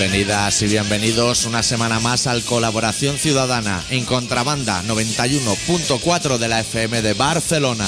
Bienvenidas 0.00 0.62
y 0.62 0.66
bienvenidos 0.66 1.44
una 1.44 1.62
semana 1.62 2.00
más 2.00 2.26
al 2.26 2.42
Colaboración 2.42 3.18
Ciudadana 3.18 3.84
en 3.90 4.06
Contrabanda 4.06 4.82
91.4 4.84 6.38
de 6.38 6.48
la 6.48 6.60
FM 6.60 7.02
de 7.02 7.12
Barcelona. 7.12 7.86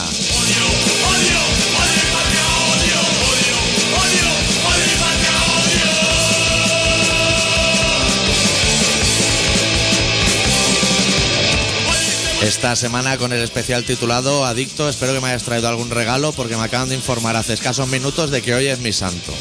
Esta 12.42 12.76
semana 12.76 13.16
con 13.16 13.32
el 13.32 13.40
especial 13.40 13.84
titulado 13.84 14.44
Adicto, 14.44 14.90
espero 14.90 15.14
que 15.14 15.20
me 15.22 15.28
hayas 15.28 15.44
traído 15.44 15.68
algún 15.68 15.88
regalo 15.88 16.32
porque 16.32 16.58
me 16.58 16.64
acaban 16.64 16.90
de 16.90 16.94
informar 16.94 17.36
hace 17.36 17.54
escasos 17.54 17.88
minutos 17.88 18.30
de 18.30 18.42
que 18.42 18.54
hoy 18.54 18.66
es 18.66 18.80
mi 18.80 18.92
santo. 18.92 19.32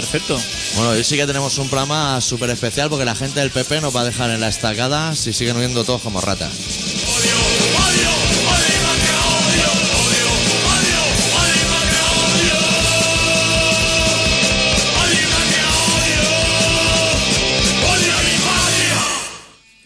Perfecto. 0.00 0.40
Bueno, 0.76 0.92
hoy 0.92 1.04
sí 1.04 1.16
que 1.16 1.26
tenemos 1.26 1.58
un 1.58 1.68
programa 1.68 2.18
súper 2.22 2.48
especial 2.48 2.88
porque 2.88 3.04
la 3.04 3.14
gente 3.14 3.40
del 3.40 3.50
PP 3.50 3.82
nos 3.82 3.94
va 3.94 4.00
a 4.00 4.04
dejar 4.04 4.30
en 4.30 4.40
la 4.40 4.48
estacada 4.48 5.14
si 5.14 5.34
siguen 5.34 5.58
huyendo 5.58 5.84
todos 5.84 6.00
como 6.00 6.22
ratas. 6.22 6.50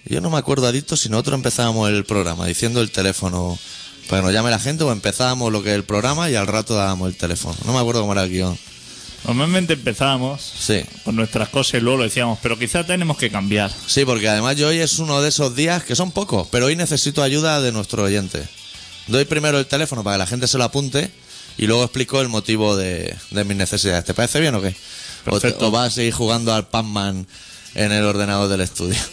Yo 0.06 0.20
no 0.20 0.30
me 0.30 0.38
acuerdo, 0.38 0.68
Adicto, 0.68 0.96
si 0.96 1.08
nosotros 1.08 1.34
empezábamos 1.34 1.90
el 1.90 2.04
programa 2.04 2.46
diciendo 2.46 2.80
el 2.80 2.92
teléfono 2.92 3.58
para 4.08 4.20
que 4.20 4.26
nos 4.26 4.32
llame 4.32 4.50
la 4.50 4.60
gente 4.60 4.84
o 4.84 4.92
empezábamos 4.92 5.50
lo 5.50 5.64
que 5.64 5.70
es 5.70 5.74
el 5.74 5.82
programa 5.82 6.30
y 6.30 6.36
al 6.36 6.46
rato 6.46 6.76
dábamos 6.76 7.08
el 7.08 7.16
teléfono. 7.16 7.56
No 7.64 7.72
me 7.72 7.80
acuerdo 7.80 8.02
cómo 8.02 8.12
era 8.12 8.22
el 8.22 8.30
guion. 8.30 8.56
Normalmente 9.24 9.72
empezábamos 9.72 10.42
Sí. 10.58 10.82
con 11.04 11.16
nuestras 11.16 11.48
cosas 11.48 11.74
y 11.80 11.80
luego 11.80 11.98
lo 11.98 12.04
decíamos, 12.04 12.38
pero 12.42 12.58
quizá 12.58 12.84
tenemos 12.84 13.16
que 13.16 13.30
cambiar. 13.30 13.70
Sí, 13.86 14.04
porque 14.04 14.28
además 14.28 14.56
yo 14.56 14.68
hoy 14.68 14.78
es 14.78 14.98
uno 14.98 15.22
de 15.22 15.28
esos 15.30 15.56
días 15.56 15.82
que 15.84 15.96
son 15.96 16.10
pocos, 16.12 16.46
pero 16.50 16.66
hoy 16.66 16.76
necesito 16.76 17.22
ayuda 17.22 17.60
de 17.62 17.72
nuestro 17.72 18.02
oyente. 18.04 18.46
Doy 19.06 19.24
primero 19.24 19.58
el 19.58 19.66
teléfono 19.66 20.04
para 20.04 20.16
que 20.16 20.18
la 20.18 20.26
gente 20.26 20.46
se 20.46 20.58
lo 20.58 20.64
apunte 20.64 21.10
y 21.56 21.66
luego 21.66 21.84
explico 21.84 22.20
el 22.20 22.28
motivo 22.28 22.76
de, 22.76 23.16
de 23.30 23.44
mis 23.44 23.56
necesidades. 23.56 24.04
¿Te 24.04 24.12
parece 24.14 24.40
bien 24.40 24.54
o 24.54 24.60
qué? 24.62 24.68
O, 25.26 25.36
te- 25.36 25.40
Perfecto. 25.48 25.68
o 25.68 25.70
vas 25.70 25.88
a 25.88 25.90
seguir 25.90 26.12
jugando 26.12 26.52
al 26.52 26.68
Pac-Man 26.68 27.26
en 27.74 27.92
el 27.92 28.04
ordenador 28.04 28.48
del 28.48 28.60
estudio. 28.60 29.00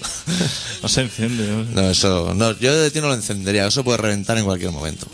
No 0.82 0.90
se 0.90 1.02
enciende. 1.02 1.46
¿no? 1.46 1.64
No, 1.64 1.92
eso, 1.92 2.34
no, 2.34 2.58
yo 2.58 2.76
de 2.76 2.90
ti 2.90 3.02
no 3.02 3.08
lo 3.08 3.14
encendería, 3.14 3.68
eso 3.68 3.84
puede 3.84 4.00
reventar 4.00 4.36
en 4.40 4.46
cualquier 4.46 4.72
momento. 4.72 5.06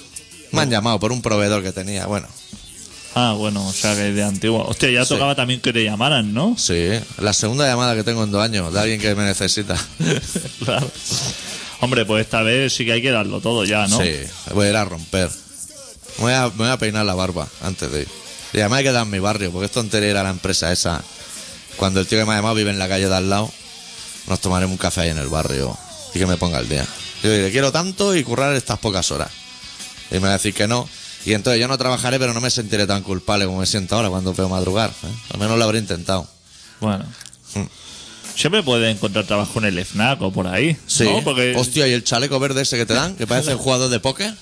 Me 0.53 0.63
han 0.63 0.71
llamado 0.71 0.99
por 1.01 1.13
un 1.13 1.21
proveedor 1.23 1.63
que 1.63 1.73
tenía. 1.73 2.07
Bueno, 2.07 2.29
Ah, 3.19 3.33
bueno, 3.33 3.67
o 3.67 3.73
sea 3.73 3.95
que 3.95 4.13
de 4.13 4.23
antigua. 4.23 4.65
Hostia, 4.65 4.91
ya 4.91 5.05
Sí. 5.07 5.15
tocaba 5.15 5.35
también 5.35 5.61
que 5.61 5.73
te 5.73 5.83
llamaran, 5.83 6.35
¿no? 6.35 6.55
sí, 6.59 6.91
la 7.19 7.33
segunda 7.33 7.67
llamada 7.67 7.95
que 7.95 8.05
tengo 8.05 8.23
en 8.23 8.31
dos 8.31 8.43
años 8.45 8.71
de 8.75 8.79
alguien 8.79 9.01
que 9.01 9.15
me 9.15 9.25
necesita. 9.25 9.75
claro. 10.65 10.91
Hombre, 11.81 12.05
pues 12.05 12.25
esta 12.27 12.43
vez 12.43 12.75
sí 12.75 12.85
que 12.85 12.93
hay 12.93 13.01
que 13.03 13.11
darlo 13.11 13.41
todo 13.41 13.65
ya, 13.65 13.87
¿no? 13.87 13.99
Sí, 14.03 14.13
voy 14.53 14.67
a 14.67 14.71
ir 14.71 14.77
a 14.77 14.85
romper. 14.85 15.31
Me 16.19 16.25
voy 16.25 16.33
a, 16.35 16.49
me 16.49 16.57
voy 16.57 16.69
a 16.69 16.77
peinar 16.79 17.07
la 17.07 17.15
barba 17.15 17.49
antes 17.63 17.91
de 17.91 18.03
ir. 18.03 18.09
Y 18.53 18.61
además 18.61 18.79
hay 18.79 18.85
que 18.85 18.93
dar 18.93 19.05
en 19.05 19.11
mi 19.11 19.19
barrio, 19.19 19.51
porque 19.51 19.67
es 19.67 19.73
tontería 19.73 20.11
ir 20.11 20.17
a 20.19 20.23
la 20.23 20.31
empresa 20.31 20.71
esa. 20.71 21.03
Cuando 21.79 22.01
el 22.01 22.07
tío 22.07 22.19
que 22.19 22.27
me 22.27 22.33
ha 22.33 22.37
llamado 22.37 22.55
vive 22.55 22.71
en 22.71 22.79
la 22.79 22.89
calle 22.89 23.09
de 23.09 23.15
al 23.17 23.31
lado, 23.31 23.51
nos 24.27 24.41
tomaremos 24.41 24.73
un 24.73 24.79
café 24.79 25.03
ahí 25.03 25.09
en 25.11 25.19
el 25.19 25.29
barrio 25.29 25.77
y 26.15 26.19
que 26.19 26.27
me 26.27 26.37
ponga 26.37 26.59
el 26.59 26.69
día. 26.69 26.87
Yo 27.23 27.31
diré, 27.33 27.51
quiero 27.51 27.73
tanto 27.73 28.15
y 28.15 28.23
currar 28.25 28.55
estas 28.55 28.79
pocas 28.79 29.11
horas. 29.11 29.31
Y 30.11 30.15
me 30.15 30.21
va 30.21 30.29
a 30.29 30.33
decir 30.33 30.53
que 30.53 30.67
no. 30.69 30.87
Y 31.27 31.35
entonces 31.35 31.61
yo 31.61 31.67
no 31.67 31.77
trabajaré, 31.77 32.21
pero 32.21 32.33
no 32.33 32.41
me 32.41 32.51
sentiré 32.51 32.87
tan 32.87 33.03
culpable 33.03 33.47
como 33.47 33.59
me 33.59 33.67
siento 33.67 33.97
ahora 33.97 34.09
cuando 34.09 34.33
veo 34.33 34.49
madrugar. 34.49 34.91
¿eh? 34.91 35.09
Al 35.35 35.41
menos 35.41 35.59
lo 35.59 35.65
habré 35.65 35.81
intentado. 35.81 36.27
Bueno. 36.81 37.05
Mm. 37.55 37.65
Siempre 38.37 38.63
puedes 38.63 38.95
encontrar 38.95 39.25
trabajo 39.27 39.59
en 39.59 39.65
el 39.65 39.85
FNAC 39.85 40.23
o 40.23 40.31
por 40.31 40.47
ahí. 40.47 40.77
Sí. 40.87 41.05
¿no? 41.05 41.25
Porque 41.25 41.55
Hostia, 41.57 41.89
¿y 41.89 41.93
el 41.93 42.05
chaleco 42.05 42.39
verde 42.39 42.63
ese 42.63 42.77
que 42.77 42.87
te 42.87 42.95
dan? 42.95 43.17
Que 43.17 43.27
parece 43.27 43.53
un 43.53 43.59
jugador 43.59 43.91
de 43.91 43.99
póker. 43.99 44.35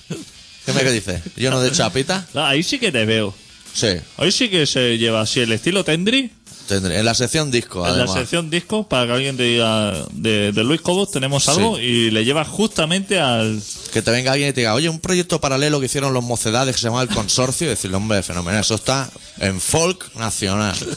¿Qué 0.65 0.73
me 0.73 0.83
dice? 0.91 1.23
¿Yo 1.37 1.49
no 1.49 1.59
de 1.59 1.71
chapita? 1.71 2.27
Ah, 2.35 2.49
ahí 2.49 2.61
sí 2.61 2.77
que 2.77 2.91
te 2.91 3.05
veo. 3.05 3.33
Sí. 3.73 3.87
Ahí 4.17 4.31
sí 4.31 4.49
que 4.49 4.67
se 4.67 4.97
lleva 4.97 5.21
así 5.21 5.39
el 5.39 5.51
estilo 5.51 5.83
Tendry. 5.83 6.31
Tendré. 6.67 6.97
En 6.97 7.05
la 7.05 7.13
sección 7.13 7.51
disco, 7.51 7.87
En 7.87 7.97
la 7.97 8.07
sección 8.07 8.49
disco, 8.49 8.87
para 8.87 9.05
que 9.05 9.11
alguien 9.13 9.37
te 9.37 9.43
diga 9.43 9.93
de, 10.13 10.51
de 10.51 10.63
Luis 10.63 10.81
Cobos 10.81 11.11
tenemos 11.11 11.47
algo 11.47 11.77
y 11.79 12.09
le 12.09 12.25
lleva 12.25 12.43
justamente 12.43 13.19
al. 13.19 13.61
Que 13.93 14.01
te 14.01 14.09
venga 14.11 14.31
alguien 14.31 14.49
y 14.49 14.53
te 14.53 14.61
diga, 14.61 14.73
oye, 14.73 14.89
un 14.89 14.99
proyecto 14.99 15.39
paralelo 15.39 15.79
que 15.79 15.85
hicieron 15.85 16.13
los 16.13 16.23
mocedades 16.23 16.75
que 16.75 16.81
se 16.81 16.87
llama 16.87 17.03
El 17.03 17.09
Consorcio, 17.09 17.67
y 17.67 17.69
decirle, 17.69 17.97
hombre, 17.97 18.23
fenomenal, 18.23 18.61
eso 18.61 18.75
está 18.75 19.09
en 19.39 19.59
folk 19.61 20.15
nacional. 20.15 20.75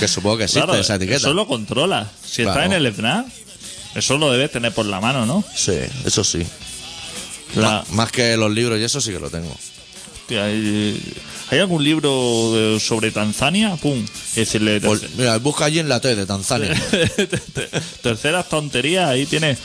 Que 0.00 0.08
supongo 0.08 0.38
que 0.38 0.44
existe 0.44 0.64
Claro, 0.64 0.80
esa 0.80 0.94
etiqueta. 0.94 1.18
eso 1.18 1.34
lo 1.34 1.46
controla. 1.46 2.10
Si 2.24 2.42
Claro. 2.44 2.60
está 2.62 2.64
en 2.64 2.72
el 2.72 2.90
FNAC, 2.94 3.26
eso 3.94 4.16
lo 4.16 4.32
debes 4.32 4.50
tener 4.50 4.72
por 4.72 4.86
la 4.86 5.00
mano, 5.02 5.26
¿no? 5.26 5.44
Sí, 5.54 5.76
eso 6.06 6.24
sí. 6.24 6.42
La- 7.56 7.84
Más 7.90 8.10
que 8.10 8.38
los 8.38 8.50
libros 8.50 8.78
y 8.80 8.84
eso 8.84 9.02
sí 9.02 9.12
que 9.12 9.18
lo 9.20 9.28
tengo. 9.28 9.54
Hostia, 10.26 10.44
¿hay, 10.44 11.00
¿hay 11.50 11.58
algún 11.60 11.84
libro 11.84 12.52
de- 12.52 12.80
sobre 12.80 13.12
Tanzania? 13.12 13.76
¡Pum! 13.76 14.04
Es 14.30 14.34
decirle, 14.34 14.80
Pues, 14.80 15.02
terce- 15.02 15.10
mira, 15.16 15.38
busca 15.38 15.66
allí 15.66 15.78
en 15.78 15.88
la 15.88 16.00
T 16.00 16.16
de 16.16 16.26
Tanzania. 16.26 16.74
terceras 18.02 18.48
tonterías, 18.48 19.08
ahí 19.08 19.24
tiene. 19.26 19.56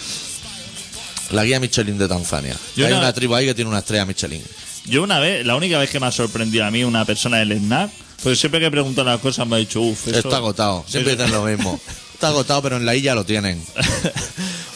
La 1.32 1.44
guía 1.46 1.60
Michelin 1.60 1.98
de 1.98 2.08
Tanzania. 2.08 2.56
Yo 2.76 2.86
Hay 2.86 2.92
una- 2.92 3.02
una 3.02 3.14
tribu 3.14 3.34
ahí 3.36 3.46
que 3.48 3.56
tiene 3.56 3.70
una 3.70 3.80
estrella 3.80 4.06
Michelin. 4.06 4.44
Yo 4.86 5.02
una 5.04 5.20
vez, 5.20 5.46
la 5.46 5.56
única 5.56 5.80
vez 5.80 5.90
que 5.90 6.00
me 6.00 6.06
ha 6.08 6.12
sorprendido 6.12 6.66
a 6.66 6.72
mí 6.72 6.84
una 6.84 7.06
persona 7.06 7.38
del 7.38 7.54
FNAC, 7.54 7.90
pues 8.22 8.40
siempre 8.40 8.60
que 8.60 8.70
pregunto 8.70 9.04
las 9.04 9.20
cosas 9.20 9.48
me 9.48 9.56
ha 9.56 9.60
dicho, 9.60 9.82
uff, 9.82 10.08
eso... 10.10 10.20
Está 10.20 10.38
agotado. 10.38 10.86
Siempre 10.88 11.16
dicen 11.16 11.32
lo 11.32 11.44
mismo. 11.46 11.80
Está 12.14 12.28
agotado, 12.28 12.62
pero 12.62 12.78
en 12.78 12.86
la 12.86 12.94
isla 12.96 13.16
lo 13.16 13.24
tienen. 13.26 13.60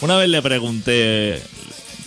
Una 0.01 0.15
vez 0.17 0.29
le 0.29 0.41
pregunté 0.41 1.39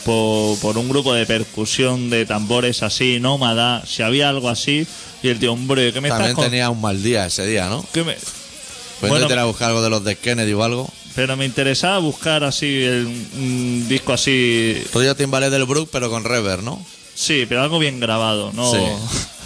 por, 0.04 0.58
por 0.58 0.78
un 0.78 0.88
grupo 0.88 1.14
de 1.14 1.26
percusión 1.26 2.10
de 2.10 2.26
tambores 2.26 2.82
así, 2.82 3.18
nómada, 3.20 3.84
si 3.86 4.02
había 4.02 4.28
algo 4.28 4.48
así, 4.48 4.86
y 5.22 5.28
el 5.28 5.38
tío, 5.38 5.52
hombre, 5.52 5.92
¿qué 5.92 6.00
me 6.00 6.08
También 6.08 6.30
estás 6.30 6.44
tenía 6.46 6.70
un 6.70 6.80
mal 6.80 7.02
día 7.02 7.26
ese 7.26 7.46
día, 7.46 7.68
¿no? 7.68 7.84
qué 7.92 8.04
me- 8.04 8.16
Pues 9.00 9.10
Bueno, 9.10 9.26
a 9.40 9.44
buscar 9.44 9.68
algo 9.68 9.82
de 9.82 9.90
los 9.90 10.02
de 10.04 10.16
Kennedy 10.16 10.52
o 10.54 10.64
algo. 10.64 10.92
Pero 11.14 11.36
me 11.36 11.44
interesaba 11.44 11.98
buscar 11.98 12.44
así 12.44 12.66
el, 12.84 13.06
un 13.06 13.86
disco 13.88 14.12
así. 14.12 14.76
Rollo 14.92 15.14
timbales 15.16 15.50
del 15.50 15.64
Brook, 15.64 15.88
pero 15.92 16.10
con 16.10 16.24
rever, 16.24 16.62
¿no? 16.62 16.84
Sí, 17.14 17.46
pero 17.48 17.62
algo 17.62 17.78
bien 17.78 18.00
grabado, 18.00 18.52
no. 18.54 18.70
Sí. 18.72 18.78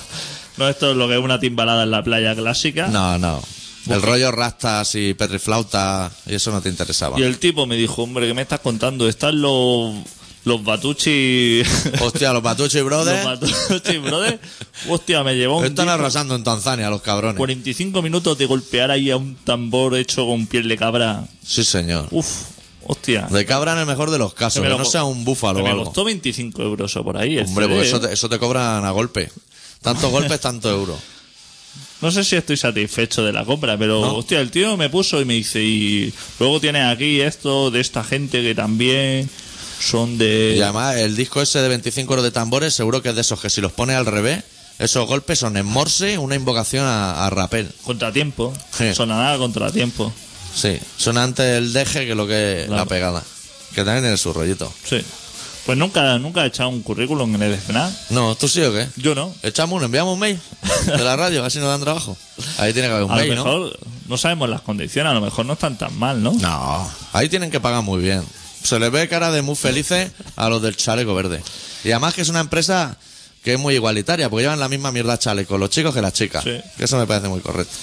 No 0.59 0.69
esto 0.69 0.91
es 0.91 0.97
lo 0.97 1.09
que 1.09 1.15
es 1.15 1.21
una 1.21 1.41
timbalada 1.41 1.83
en 1.83 1.91
la 1.91 2.03
playa 2.05 2.35
clásica. 2.35 2.89
No, 2.89 3.19
no. 3.19 3.43
El 3.89 4.03
rollo 4.03 4.31
rastas 4.31 4.95
y 4.95 5.15
petriflauta 5.15 6.11
y 6.27 6.35
eso 6.35 6.53
no 6.53 6.61
te 6.61 6.69
interesaba. 6.69 7.19
Y 7.19 7.23
el 7.23 7.39
tipo 7.39 7.67
me 7.67 7.77
dijo, 7.77 8.03
hombre, 8.03 8.27
¿qué 8.29 8.35
me 8.35 8.43
estás 8.43 8.61
contando? 8.61 9.09
Están 9.09 9.41
los. 9.41 9.95
Los 10.45 10.65
Batucci. 10.65 11.63
Hostia, 12.01 12.33
los 12.33 12.43
Batucci 12.43 12.79
los 12.79 12.87
Brothers 12.87 13.25
Batucci, 13.25 13.99
brother. 13.99 14.41
Hostia, 14.89 15.23
me 15.23 15.35
llevó 15.37 15.59
un. 15.59 15.65
están 15.65 15.89
arrasando 15.89 16.35
en 16.35 16.43
Tanzania, 16.43 16.91
los 16.91 17.01
cabrones. 17.03 17.37
45 17.37 18.03
minutos 18.03 18.37
de 18.39 18.47
golpear 18.47 18.91
ahí 18.91 19.11
a 19.11 19.17
un 19.17 19.37
tambor 19.37 19.97
hecho 19.97 20.27
con 20.27 20.47
piel 20.47 20.69
de 20.69 20.77
cabra. 20.77 21.25
Sí, 21.47 21.63
señor. 21.63 22.09
Uf, 22.11 22.27
hostia. 22.85 23.29
De 23.31 23.47
cabra 23.47 23.73
en 23.75 23.79
el 23.79 23.87
mejor 23.87 24.11
de 24.11 24.19
los 24.19 24.35
casos, 24.35 24.63
que 24.63 24.69
no 24.69 24.85
sea 24.85 25.05
un 25.05 25.25
búfalo 25.25 25.57
que 25.57 25.61
o 25.63 25.65
me 25.65 25.71
algo. 25.71 25.85
costó 25.85 26.03
25 26.05 26.63
euros 26.63 26.97
o 26.97 27.05
por 27.05 27.17
ahí. 27.17 27.39
Hombre, 27.39 27.69
pues 27.69 27.87
eso 27.87 27.99
¿eh? 27.99 28.09
te, 28.09 28.13
eso 28.13 28.29
te 28.29 28.39
cobran 28.41 28.85
a 28.85 28.91
golpe. 28.91 29.31
Tantos 29.81 30.11
golpes, 30.11 30.41
tanto 30.41 30.69
euro. 30.71 30.99
No 32.01 32.11
sé 32.11 32.25
si 32.25 32.35
estoy 32.35 32.57
satisfecho 32.57 33.23
de 33.25 33.33
la 33.33 33.45
compra, 33.45 33.79
pero 33.79 34.01
¿No? 34.01 34.17
hostia, 34.17 34.41
el 34.41 34.51
tío 34.51 34.77
me 34.77 34.91
puso 34.91 35.21
y 35.21 35.25
me 35.25 35.35
dice, 35.35 35.63
y 35.63 36.13
luego 36.41 36.61
tienes 36.61 36.85
aquí 36.85 37.21
esto 37.21 37.71
de 37.71 37.81
esta 37.81 38.03
gente 38.03 38.43
que 38.43 38.57
también 38.57 39.31
son 39.89 40.19
de... 40.19 40.55
Y 40.57 40.63
además, 40.63 40.97
el 40.97 41.17
disco 41.17 41.43
ese 41.43 41.61
de 41.61 41.69
25 41.69 42.13
euros 42.13 42.25
de 42.25 42.31
tambores, 42.31 42.75
seguro 42.75 43.03
que 43.03 43.09
es 43.11 43.15
de 43.15 43.21
esos 43.23 43.41
que 43.41 43.51
si 43.51 43.61
los 43.61 43.73
pones 43.73 43.97
al 43.97 44.07
revés, 44.07 44.43
esos 44.79 45.07
golpes 45.07 45.39
son 45.39 45.57
en 45.57 45.67
morse 45.67 46.19
una 46.19 46.35
invocación 46.35 46.85
a, 46.87 47.27
a 47.27 47.31
Rapel. 47.31 47.71
Contratiempo. 47.85 48.53
Sí. 48.77 48.95
Sonará 48.95 49.35
a 49.35 49.39
contratiempo. 49.39 50.13
Sí, 50.55 50.79
suena 50.97 51.23
antes 51.25 51.47
el 51.59 51.73
deje 51.73 52.07
que 52.07 52.15
lo 52.15 52.27
que 52.27 52.65
Claro. 52.67 52.83
la 52.83 52.87
pegada. 52.89 53.23
Que 53.75 53.85
también 53.85 54.03
tiene 54.05 54.17
su 54.17 54.33
rollito. 54.33 54.73
Sí. 54.89 55.03
Pues 55.65 55.79
nunca, 55.79 56.19
nunca 56.19 56.43
he 56.45 56.49
echado 56.49 56.69
un 56.71 56.83
currículum 56.83 57.35
en 57.37 57.43
el 57.45 57.57
FNAC. 57.57 57.93
No, 58.11 58.35
¿tú 58.35 58.49
sí 58.49 58.61
o 58.63 58.73
qué? 58.73 58.89
Yo 58.97 59.15
no. 59.15 59.33
Echamos 59.45 59.77
uno, 59.77 59.87
enviamos 59.87 60.15
un 60.15 60.19
mail 60.21 60.39
de 60.87 61.05
la 61.05 61.15
radio, 61.17 61.45
así 61.45 61.59
nos 61.61 61.69
dan 61.69 61.81
trabajo. 61.81 62.17
Ahí 62.59 62.73
tiene 62.73 62.89
que 62.89 62.95
haber 62.95 63.05
un 63.05 63.13
A 63.13 63.23
lo 63.23 63.35
mejor 63.35 63.79
¿no? 64.09 64.19
sabemos 64.19 64.49
las 64.51 64.61
condiciones, 64.63 65.11
a 65.11 65.15
lo 65.15 65.21
mejor 65.21 65.47
no 65.47 65.53
están 65.53 65.79
tan 65.79 65.97
mal, 65.97 66.21
¿no? 66.23 66.33
No, 66.33 66.91
ahí 67.13 67.29
tienen 67.29 67.51
que 67.53 67.61
pagar 67.61 67.83
muy 67.83 68.03
bien. 68.03 68.25
Se 68.63 68.79
les 68.79 68.91
ve 68.91 69.09
cara 69.09 69.31
de 69.31 69.43
muy 69.43 69.57
felices 69.57 70.11
a 70.37 70.49
los 70.49 70.63
del 70.63 70.77
chaleco 70.77 71.15
verde. 71.15 71.43
Y 71.85 71.91
además 71.91 72.15
que 72.15 72.23
es 72.23 72.29
una 72.29 72.41
empresa 72.41 72.97
que 73.43 73.55
es 73.55 73.59
muy 73.59 73.75
igualitaria, 73.75 74.31
porque 74.31 74.45
llevan 74.45 74.61
la 74.61 74.69
misma 74.69 74.93
mierda 74.93 75.19
chaleco 75.19 75.59
los 75.59 75.71
chicos 75.71 75.95
que 75.95 76.01
las 76.01 76.13
chicas. 76.13 76.45
Sí. 76.45 76.61
Que 76.77 76.85
eso 76.85 76.97
me 76.99 77.07
parece 77.07 77.29
muy 77.29 77.41
correcto. 77.41 77.75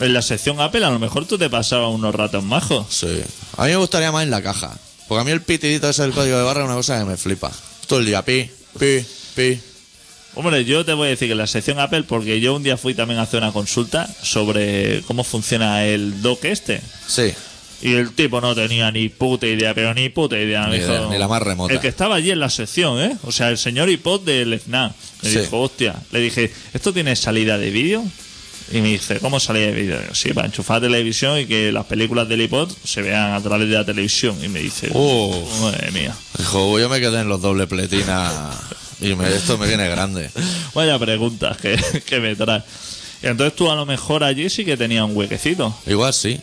En 0.00 0.12
la 0.12 0.22
sección 0.22 0.60
Apple 0.60 0.84
a 0.84 0.90
lo 0.90 0.98
mejor 0.98 1.24
tú 1.26 1.38
te 1.38 1.48
pasabas 1.48 1.90
unos 1.90 2.14
ratos 2.14 2.42
majos. 2.42 2.86
Sí. 2.90 3.22
A 3.56 3.64
mí 3.64 3.70
me 3.70 3.76
gustaría 3.76 4.10
más 4.10 4.24
en 4.24 4.30
la 4.30 4.42
caja. 4.42 4.76
Porque 5.06 5.20
a 5.20 5.24
mí 5.24 5.30
el 5.30 5.42
pitidito 5.42 5.88
ese 5.88 6.02
del 6.02 6.12
código 6.12 6.36
de 6.36 6.42
barra 6.42 6.62
es 6.62 6.66
una 6.66 6.74
cosa 6.74 6.98
que 6.98 7.04
me 7.04 7.16
flipa. 7.16 7.52
Todo 7.86 8.00
el 8.00 8.06
día, 8.06 8.24
pi, 8.24 8.50
pi, 8.78 9.04
pi. 9.34 9.60
Hombre, 10.34 10.64
yo 10.64 10.84
te 10.84 10.94
voy 10.94 11.06
a 11.06 11.10
decir 11.10 11.28
que 11.28 11.32
en 11.32 11.38
la 11.38 11.46
sección 11.46 11.78
Apple, 11.78 12.04
porque 12.04 12.40
yo 12.40 12.56
un 12.56 12.62
día 12.62 12.76
fui 12.76 12.94
también 12.94 13.20
a 13.20 13.22
hacer 13.22 13.40
una 13.40 13.52
consulta 13.52 14.08
sobre 14.22 15.02
cómo 15.02 15.22
funciona 15.22 15.84
el 15.84 16.22
dock 16.22 16.44
este. 16.46 16.80
Sí. 17.06 17.32
Y 17.84 17.94
el 17.94 18.12
tipo 18.12 18.40
no 18.40 18.54
tenía 18.54 18.90
ni 18.90 19.08
puta 19.10 19.46
idea, 19.46 19.74
pero 19.74 19.92
ni 19.94 20.08
puta 20.08 20.36
idea. 20.40 20.62
Me 20.66 20.78
Ni 20.78 20.84
idea, 20.84 20.98
dijo, 21.00 21.10
ni 21.12 21.18
la 21.18 21.28
más 21.28 21.42
remota. 21.42 21.72
El 21.74 21.80
que 21.80 21.88
estaba 21.88 22.14
allí 22.16 22.30
en 22.30 22.40
la 22.40 22.48
sección, 22.50 22.98
¿eh? 23.00 23.16
O 23.24 23.30
sea, 23.30 23.50
el 23.50 23.58
señor 23.58 23.90
iPod 23.90 24.22
del 24.22 24.58
FNAC. 24.58 24.92
Me 25.22 25.30
Sí. 25.30 25.38
dijo, 25.40 25.60
hostia. 25.60 25.94
Le 26.10 26.20
dije, 26.20 26.50
¿esto 26.72 26.92
tiene 26.94 27.14
salida 27.14 27.58
de 27.58 27.70
vídeo? 27.70 28.02
Y 28.72 28.80
me 28.80 28.88
dice, 28.88 29.20
¿cómo 29.20 29.38
salida 29.38 29.66
de 29.66 29.72
vídeo? 29.72 29.98
Sí, 30.14 30.32
para 30.32 30.46
enchufar 30.46 30.80
televisión 30.80 31.38
y 31.38 31.44
que 31.44 31.70
las 31.72 31.84
películas 31.84 32.26
del 32.26 32.40
iPod 32.40 32.72
se 32.82 33.02
vean 33.02 33.34
a 33.34 33.40
través 33.42 33.68
de 33.68 33.74
la 33.74 33.84
televisión. 33.84 34.34
Y 34.42 34.48
me 34.48 34.60
dice, 34.60 34.88
Uf. 34.94 35.60
madre 35.60 35.90
mía. 35.90 36.16
Dijo, 36.38 36.78
yo 36.80 36.88
me 36.88 36.98
quedé 37.00 37.20
en 37.20 37.28
los 37.28 37.42
doble 37.42 37.66
pletina 37.66 38.50
y 39.02 39.14
me- 39.14 39.28
esto 39.28 39.58
me 39.58 39.66
viene 39.68 39.86
grande. 39.88 40.30
Vaya 40.74 40.98
preguntas 40.98 41.58
que, 41.58 41.78
que 42.06 42.18
me 42.20 42.34
trae. 42.34 42.62
Y 43.22 43.26
entonces 43.26 43.54
tú 43.54 43.70
a 43.70 43.74
lo 43.76 43.84
mejor 43.84 44.24
allí 44.24 44.48
sí 44.48 44.64
que 44.64 44.78
tenías 44.78 45.04
un 45.04 45.14
huequecito. 45.14 45.76
Igual 45.86 46.14
sí. 46.14 46.40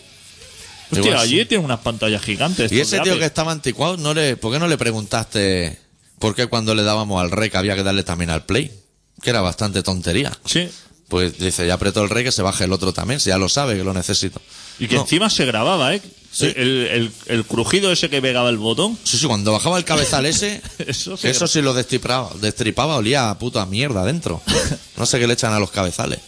Hostia, 0.92 1.00
Igual 1.12 1.18
allí 1.24 1.40
sí. 1.40 1.46
tiene 1.46 1.64
unas 1.64 1.80
pantallas 1.80 2.22
gigantes. 2.22 2.72
Y 2.72 2.80
ese 2.80 2.98
tío 3.00 3.14
Apple. 3.14 3.20
que 3.20 3.26
estaba 3.26 3.52
anticuado, 3.52 3.98
¿no 3.98 4.14
le, 4.14 4.36
¿por 4.38 4.52
qué 4.52 4.60
no 4.60 4.68
le 4.68 4.78
preguntaste 4.78 5.80
por 6.20 6.36
qué 6.36 6.48
cuando 6.48 6.76
le 6.76 6.84
dábamos 6.84 7.22
al 7.22 7.32
rec 7.32 7.56
había 7.56 7.76
que 7.76 7.84
darle 7.84 8.04
también 8.04 8.30
al 8.30 8.46
play? 8.46 8.72
Que 9.22 9.30
era 9.30 9.42
bastante 9.42 9.84
tontería. 9.84 10.32
Sí. 10.46 10.70
Pues 11.08 11.38
dice, 11.38 11.68
ya 11.68 11.74
apretó 11.76 12.04
el 12.04 12.10
rey 12.10 12.24
que 12.24 12.32
se 12.32 12.42
baje 12.42 12.64
el 12.64 12.72
otro 12.74 12.94
también, 12.94 13.20
si 13.20 13.30
ya 13.30 13.38
lo 13.38 13.50
sabe 13.50 13.76
que 13.78 13.84
lo 13.84 13.94
necesito. 13.94 14.42
Y 14.80 14.88
que 14.88 14.96
No. 14.96 15.02
encima 15.02 15.30
se 15.30 15.46
grababa, 15.46 15.94
¿eh? 15.94 16.02
Sí. 16.32 16.46
El, 16.56 16.88
el- 16.88 17.12
el 17.28 17.46
crujido 17.46 17.92
ese 17.92 18.10
que 18.10 18.22
pegaba 18.22 18.50
el 18.50 18.58
botón. 18.58 18.98
Sí, 19.04 19.18
sí, 19.18 19.28
cuando 19.28 19.52
bajaba 19.52 19.78
el 19.78 19.84
cabezal 19.84 20.26
ese, 20.26 20.62
eso 20.88 21.48
sí 21.48 21.62
lo 21.62 21.74
destripaba, 21.74 22.30
destripaba, 22.40 22.96
olía 22.96 23.30
a 23.30 23.38
puta 23.38 23.66
mierda 23.66 24.02
adentro. 24.02 24.42
No 24.98 25.06
sé 25.06 25.20
qué 25.20 25.26
le 25.28 25.34
echan 25.34 25.52
a 25.54 25.60
los 25.60 25.72
cabezales. 25.72 26.20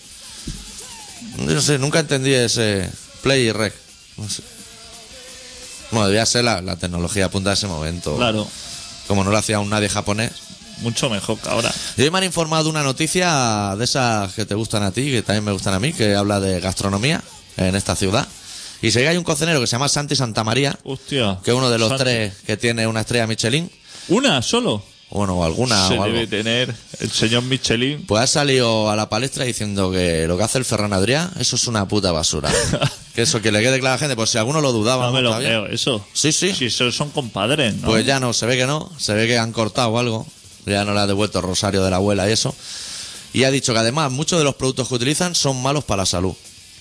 No 1.37 1.61
sé, 1.61 1.77
nunca 1.79 1.99
entendí 1.99 2.33
ese 2.33 2.89
play 3.21 3.47
y 3.47 3.51
rec. 3.51 3.73
No 4.17 4.29
sé. 4.29 4.43
Bueno, 5.91 6.07
debía 6.07 6.25
ser 6.25 6.43
la, 6.43 6.61
la 6.61 6.75
tecnología 6.75 7.25
a 7.25 7.29
punta 7.29 7.49
de 7.51 7.55
ese 7.55 7.67
momento. 7.67 8.15
Claro, 8.15 8.47
Como 9.07 9.23
no 9.23 9.31
lo 9.31 9.37
hacía 9.37 9.59
un 9.59 9.69
nadie 9.69 9.89
japonés. 9.89 10.31
mucho 10.79 11.09
mejor 11.09 11.37
que 11.39 11.49
ahora. 11.49 11.71
Y 11.97 12.01
hoy 12.01 12.09
me 12.11 12.17
han 12.17 12.23
informado 12.23 12.63
de 12.65 12.69
una 12.71 12.83
noticia 12.83 13.75
de 13.77 13.83
esas 13.83 14.33
que 14.33 14.45
te 14.45 14.55
gustan 14.55 14.83
a 14.83 14.91
ti, 14.91 15.11
que 15.11 15.21
también 15.21 15.43
me 15.43 15.51
gustan 15.51 15.73
a 15.75 15.79
mí, 15.79 15.93
que 15.93 16.15
habla 16.15 16.39
de 16.39 16.59
gastronomía 16.59 17.21
en 17.57 17.75
esta 17.75 17.95
ciudad. 17.95 18.27
Y 18.81 18.91
que 18.91 19.07
hay 19.07 19.15
un 19.17 19.23
cocinero 19.23 19.61
que 19.61 19.67
se 19.67 19.71
llama 19.73 19.87
Santi 19.87 20.15
Santamaría, 20.15 20.77
Hostia. 20.83 21.39
que 21.43 21.51
es 21.51 21.57
uno 21.57 21.69
de 21.69 21.77
los 21.77 21.89
Santi. 21.89 22.03
tres 22.03 22.33
que 22.45 22.57
tiene 22.57 22.85
una 22.87 23.01
estrella 23.01 23.27
Michelin, 23.27 23.71
¿Una 24.09 24.41
solo? 24.41 24.83
Bueno, 25.13 25.43
alguna 25.43 25.87
se 25.87 25.99
o 25.99 26.03
algo. 26.03 26.15
debe 26.15 26.25
tener 26.27 26.73
el 26.99 27.11
señor 27.11 27.43
Michelin. 27.43 28.03
Pues 28.07 28.23
ha 28.23 28.27
salido 28.27 28.89
a 28.89 28.95
la 28.95 29.09
palestra 29.09 29.45
diciendo 29.45 29.91
que 29.91 30.25
lo 30.27 30.37
que 30.37 30.43
hace 30.43 30.57
el 30.57 30.65
Ferran 30.65 30.91
Adrià, 30.91 31.29
eso 31.39 31.55
es 31.55 31.67
una 31.67 31.87
puta 31.87 32.11
basura. 32.11 32.51
que 33.13 33.21
eso 33.21 33.39
que 33.39 33.51
le 33.51 33.61
quede 33.61 33.79
claro 33.79 33.93
a 33.93 33.95
la 33.95 33.99
gente, 33.99 34.15
pues 34.15 34.31
si 34.31 34.39
alguno 34.39 34.59
lo 34.59 34.71
dudaba, 34.71 35.05
No 35.05 35.13
me 35.13 35.21
lo 35.21 35.37
creo, 35.37 35.67
eso. 35.67 36.03
Sí, 36.13 36.31
sí. 36.31 36.55
Si 36.55 36.71
son 36.71 37.11
compadres, 37.11 37.75
¿no? 37.75 37.89
Pues 37.89 38.07
ya 38.07 38.19
no, 38.19 38.33
se 38.33 38.47
ve 38.47 38.57
que 38.57 38.65
no, 38.65 38.91
se 38.97 39.13
ve 39.13 39.27
que 39.27 39.37
han 39.37 39.51
cortado 39.51 39.99
algo, 39.99 40.25
ya 40.65 40.83
no 40.83 40.95
le 40.95 41.01
ha 41.01 41.05
devuelto 41.05 41.37
el 41.39 41.45
rosario 41.45 41.83
de 41.83 41.91
la 41.91 41.97
abuela 41.97 42.27
y 42.27 42.31
eso. 42.31 42.55
Y 43.33 43.43
ha 43.43 43.51
dicho 43.51 43.71
que 43.71 43.79
además 43.79 44.11
muchos 44.11 44.39
de 44.39 44.45
los 44.45 44.55
productos 44.55 44.87
que 44.87 44.95
utilizan 44.95 45.35
son 45.35 45.61
malos 45.61 45.83
para 45.83 46.01
la 46.01 46.05
salud. 46.07 46.33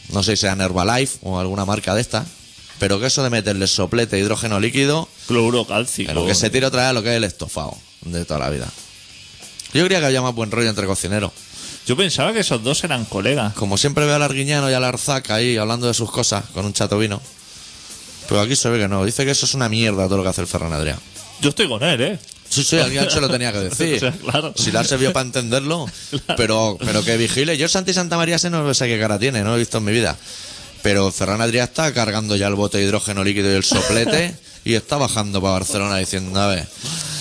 No 0.08 0.22
sé 0.22 0.36
si 0.36 0.42
sean 0.42 0.62
Herbalife 0.62 1.18
o 1.20 1.38
alguna 1.38 1.66
marca 1.66 1.94
de 1.94 2.00
esta, 2.00 2.24
pero 2.78 2.98
que 2.98 3.08
eso 3.08 3.22
de 3.22 3.28
meterle 3.28 3.66
soplete 3.66 4.18
hidrógeno 4.18 4.58
líquido, 4.58 5.06
Cloro 5.26 5.66
cálcico. 5.66 6.14
lo 6.14 6.24
que 6.24 6.34
se 6.34 6.48
tira 6.48 6.68
otra 6.68 6.80
vez 6.80 6.90
a 6.90 6.92
lo 6.94 7.02
que 7.02 7.10
es 7.10 7.16
el 7.16 7.24
estofado 7.24 7.76
de 8.04 8.24
toda 8.24 8.40
la 8.40 8.50
vida. 8.50 8.68
Yo 9.72 9.84
creía 9.84 10.00
que 10.00 10.06
había 10.06 10.22
más 10.22 10.34
buen 10.34 10.50
rollo 10.50 10.68
entre 10.68 10.86
cocineros. 10.86 11.32
Yo 11.86 11.96
pensaba 11.96 12.32
que 12.32 12.40
esos 12.40 12.62
dos 12.62 12.84
eran 12.84 13.04
colegas. 13.04 13.54
Como 13.54 13.76
siempre 13.76 14.04
veo 14.04 14.14
al 14.14 14.22
Arguiñano 14.22 14.70
y 14.70 14.74
al 14.74 14.84
Arzac 14.84 15.30
ahí 15.30 15.56
hablando 15.56 15.86
de 15.88 15.94
sus 15.94 16.10
cosas 16.10 16.44
con 16.52 16.64
un 16.64 16.72
chato 16.72 16.98
vino. 16.98 17.20
Pero 18.28 18.40
aquí 18.40 18.54
se 18.54 18.68
ve 18.68 18.78
que 18.78 18.88
no. 18.88 19.04
Dice 19.04 19.24
que 19.24 19.32
eso 19.32 19.46
es 19.46 19.54
una 19.54 19.68
mierda 19.68 20.04
todo 20.06 20.18
lo 20.18 20.22
que 20.22 20.28
hace 20.28 20.42
el 20.42 20.46
Ferran 20.46 20.72
Adrià. 20.72 20.96
Yo 21.40 21.50
estoy 21.50 21.68
con 21.68 21.82
él, 21.82 22.00
¿eh? 22.00 22.18
Sí, 22.48 22.62
sí, 22.62 22.78
alguien 22.78 23.10
se 23.10 23.20
lo 23.20 23.28
tenía 23.28 23.50
que 23.50 23.58
decir. 23.70 23.96
O 23.96 23.98
sea, 23.98 24.12
claro. 24.12 24.52
Si 24.54 24.70
le 24.70 24.78
ha 24.78 24.84
servido 24.84 25.12
para 25.12 25.26
entenderlo, 25.26 25.86
pero, 26.36 26.76
pero 26.78 27.02
que 27.02 27.16
vigile. 27.16 27.56
Yo 27.56 27.68
Santi 27.68 27.92
Santa 27.92 28.16
María 28.16 28.38
sé 28.38 28.50
no 28.50 28.72
sé 28.74 28.86
qué 28.86 29.00
cara 29.00 29.18
tiene, 29.18 29.42
no 29.42 29.50
lo 29.50 29.56
he 29.56 29.58
visto 29.58 29.78
en 29.78 29.84
mi 29.84 29.92
vida. 29.92 30.16
Pero 30.82 31.10
Ferran 31.10 31.40
Adrià 31.40 31.64
está 31.64 31.92
cargando 31.92 32.36
ya 32.36 32.48
el 32.48 32.54
bote 32.54 32.78
de 32.78 32.84
hidrógeno 32.84 33.24
líquido 33.24 33.50
y 33.50 33.54
el 33.54 33.64
soplete 33.64 34.36
y 34.64 34.74
está 34.74 34.96
bajando 34.96 35.40
para 35.40 35.54
Barcelona 35.54 35.96
diciendo, 35.96 36.40
a 36.40 36.48
ver, 36.48 36.68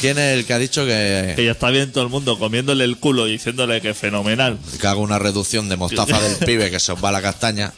¿quién 0.01 0.17
es 0.17 0.37
el 0.37 0.45
que 0.45 0.53
ha 0.53 0.59
dicho 0.59 0.85
Que 0.85 1.33
que, 1.35 1.45
ya 1.45 1.51
está 1.51 1.69
bien 1.69 1.91
todo 1.91 2.03
el 2.03 2.09
mundo 2.09 2.37
comiéndole 2.39 2.83
el 2.83 2.97
culo 2.97 3.27
y 3.27 3.33
diciéndole 3.33 3.79
que 3.79 3.93
fenomenal. 3.93 4.57
que 4.79 4.87
haga 4.87 4.99
una 4.99 5.19
reducción 5.19 5.69
de 5.69 5.77
mostaza 5.77 6.19
del 6.19 6.35
pibe 6.45 6.71
que 6.71 6.79
se 6.79 6.91
os 6.91 7.03
va 7.03 7.11
la 7.11 7.21
castaña? 7.21 7.71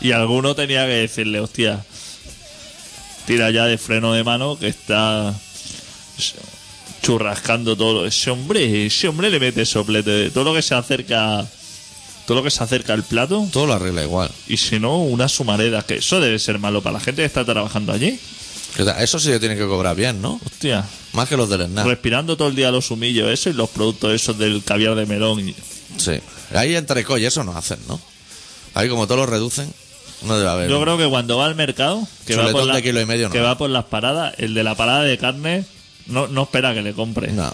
Y 0.00 0.12
alguno 0.12 0.54
tenía 0.54 0.84
que 0.86 0.92
decirle, 0.92 1.40
hostia, 1.40 1.84
tira 3.26 3.50
ya 3.50 3.64
de 3.64 3.78
freno 3.78 4.12
de 4.12 4.24
mano 4.24 4.58
que 4.58 4.68
está 4.68 5.34
churrascando 7.02 7.76
todo. 7.76 8.06
Ese 8.06 8.30
hombre, 8.30 8.86
ese 8.86 9.08
hombre 9.08 9.30
le 9.30 9.40
mete 9.40 9.64
soplete. 9.64 10.30
Todo 10.30 10.44
lo 10.44 10.54
que 10.54 10.62
se 10.62 10.74
acerca, 10.74 11.46
todo 12.26 12.38
lo 12.38 12.42
que 12.42 12.50
se 12.50 12.62
acerca 12.62 12.92
al 12.92 13.04
plato. 13.04 13.48
Todo 13.52 13.66
lo 13.66 13.74
arregla 13.74 14.02
igual. 14.02 14.30
Y 14.48 14.56
si 14.56 14.80
no, 14.80 14.98
una 15.02 15.28
sumareda. 15.28 15.82
Que 15.82 15.96
eso 15.96 16.20
debe 16.20 16.38
ser 16.38 16.58
malo 16.58 16.82
para 16.82 16.94
la 16.94 17.00
gente 17.00 17.22
que 17.22 17.26
está 17.26 17.44
trabajando 17.44 17.92
allí. 17.92 18.18
Eso 18.98 19.18
sí 19.18 19.30
que 19.30 19.40
tiene 19.40 19.56
que 19.56 19.66
cobrar 19.66 19.96
bien, 19.96 20.20
¿no? 20.20 20.40
Hostia. 20.44 20.84
Más 21.12 21.28
que 21.28 21.36
los 21.36 21.48
del 21.48 21.66
SNAP. 21.66 21.86
Respirando 21.86 22.36
todo 22.36 22.48
el 22.48 22.56
día 22.56 22.70
los 22.70 22.90
humillos, 22.90 23.30
eso 23.30 23.50
y 23.50 23.54
los 23.54 23.70
productos 23.70 24.12
esos 24.12 24.38
del 24.38 24.62
caviar 24.62 24.94
de 24.94 25.06
melón. 25.06 25.54
Sí. 25.96 26.20
Ahí 26.54 26.76
entre 26.76 27.04
y 27.18 27.24
eso 27.24 27.42
no 27.44 27.56
hacen, 27.56 27.78
¿no? 27.88 28.00
Ahí 28.74 28.88
como 28.88 29.06
todos 29.06 29.20
lo 29.20 29.26
reducen, 29.26 29.72
no 30.22 30.36
debe 30.38 30.50
haber. 30.50 30.70
Yo 30.70 30.80
creo 30.82 30.98
que 30.98 31.08
cuando 31.08 31.38
va 31.38 31.46
al 31.46 31.54
mercado, 31.54 32.06
que, 32.26 32.36
va 32.36 32.50
por, 32.52 32.66
la- 32.66 32.82
kilo 32.82 33.00
y 33.00 33.06
medio 33.06 33.28
no. 33.28 33.32
que 33.32 33.40
va 33.40 33.56
por 33.56 33.70
las 33.70 33.84
paradas, 33.86 34.34
el 34.38 34.54
de 34.54 34.62
la 34.62 34.74
parada 34.74 35.02
de 35.02 35.16
carne 35.16 35.64
no, 36.06 36.28
no 36.28 36.42
espera 36.42 36.74
que 36.74 36.82
le 36.82 36.92
compre. 36.92 37.32
No. 37.32 37.52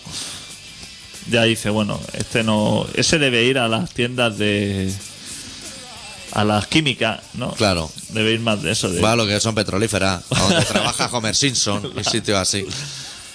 Ya 1.30 1.44
dice, 1.44 1.70
bueno, 1.70 2.00
este 2.14 2.42
no. 2.42 2.86
Ese 2.94 3.18
debe 3.18 3.44
ir 3.44 3.58
a 3.58 3.68
las 3.68 3.92
tiendas 3.92 4.38
de. 4.38 4.92
A 6.32 6.44
las 6.44 6.66
químicas, 6.66 7.20
¿no? 7.34 7.52
Claro. 7.52 7.90
Debe 8.10 8.32
ir 8.32 8.40
más 8.40 8.62
de 8.62 8.72
eso. 8.72 8.90
De... 8.90 9.00
Va 9.00 9.12
a 9.12 9.16
lo 9.16 9.26
que 9.26 9.38
son 9.40 9.54
petrolíferas, 9.54 10.22
a 10.30 10.40
donde 10.40 10.64
trabaja 10.66 11.08
Homer 11.12 11.34
Simpson 11.34 11.92
y 11.98 12.04
sitios 12.04 12.38
así. 12.38 12.66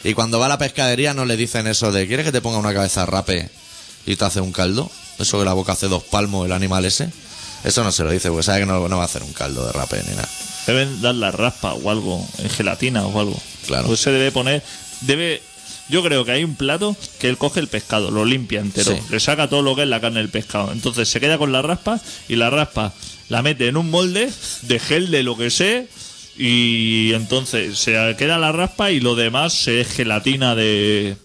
Y 0.04 0.14
cuando 0.14 0.40
va 0.40 0.46
a 0.46 0.50
la 0.50 0.58
pescadería 0.58 1.14
no 1.14 1.26
le 1.26 1.38
dicen 1.38 1.68
eso 1.68 1.92
de 1.92 2.08
¿quieres 2.08 2.26
que 2.26 2.32
te 2.32 2.42
ponga 2.42 2.58
una 2.58 2.74
cabeza 2.74 3.06
rape 3.06 3.50
y 4.06 4.16
te 4.16 4.26
hace 4.26 4.42
un 4.42 4.52
caldo? 4.52 4.90
Eso 5.20 5.40
que 5.40 5.46
la 5.46 5.54
boca 5.54 5.74
hace 5.74 5.88
dos 5.88 6.04
palmos 6.04 6.46
el 6.46 6.52
animal 6.52 6.86
ese. 6.86 7.10
Eso 7.64 7.84
no 7.84 7.92
se 7.92 8.04
lo 8.04 8.12
dice, 8.12 8.30
porque 8.30 8.44
sabe 8.44 8.60
que 8.62 8.66
no, 8.66 8.88
no 8.88 8.98
va 8.98 9.04
a 9.04 9.06
hacer 9.06 9.24
un 9.24 9.34
caldo 9.34 9.66
de 9.66 9.74
rape 9.74 10.04
ni 10.08 10.16
nada. 10.16 10.30
Deben 10.68 11.02
dar 11.02 11.16
la 11.16 11.32
raspa 11.32 11.74
o 11.74 11.90
algo, 11.90 12.26
en 12.38 12.50
gelatina 12.50 13.06
o 13.06 13.20
algo. 13.20 13.40
Claro. 13.66 13.88
Pues 13.88 14.00
se 14.00 14.12
debe 14.12 14.32
poner. 14.32 14.64
Debe. 15.02 15.42
Yo 15.90 16.04
creo 16.04 16.26
que 16.26 16.32
hay 16.32 16.44
un 16.44 16.56
plato 16.56 16.96
que 17.20 17.30
él 17.30 17.38
coge 17.38 17.60
el 17.62 17.68
pescado, 17.68 18.12
lo 18.12 18.26
limpia 18.26 18.60
entero, 18.60 18.92
Sí. 18.92 19.02
le 19.10 19.20
saca 19.20 19.48
todo 19.48 19.62
lo 19.62 19.76
que 19.76 19.84
es 19.84 19.88
la 19.88 20.02
carne 20.02 20.20
del 20.20 20.30
pescado. 20.30 20.72
Entonces 20.72 21.08
se 21.08 21.20
queda 21.20 21.38
con 21.38 21.52
la 21.52 21.62
raspa 21.62 22.00
y 22.28 22.36
la 22.36 22.50
raspa 22.50 22.94
la 23.30 23.42
mete 23.42 23.68
en 23.68 23.78
un 23.78 23.90
molde 23.90 24.30
de 24.64 24.80
gel 24.80 25.12
de 25.12 25.24
lo 25.24 25.38
que 25.38 25.50
sea 25.50 25.84
y 26.38 27.14
entonces 27.14 27.78
se 27.80 28.16
queda 28.18 28.38
la 28.38 28.52
raspa 28.52 28.92
y 28.92 29.00
lo 29.00 29.16
demás 29.16 29.54
se 29.54 29.82
es 29.82 29.88
gelatina 29.88 30.56
de, 30.56 31.16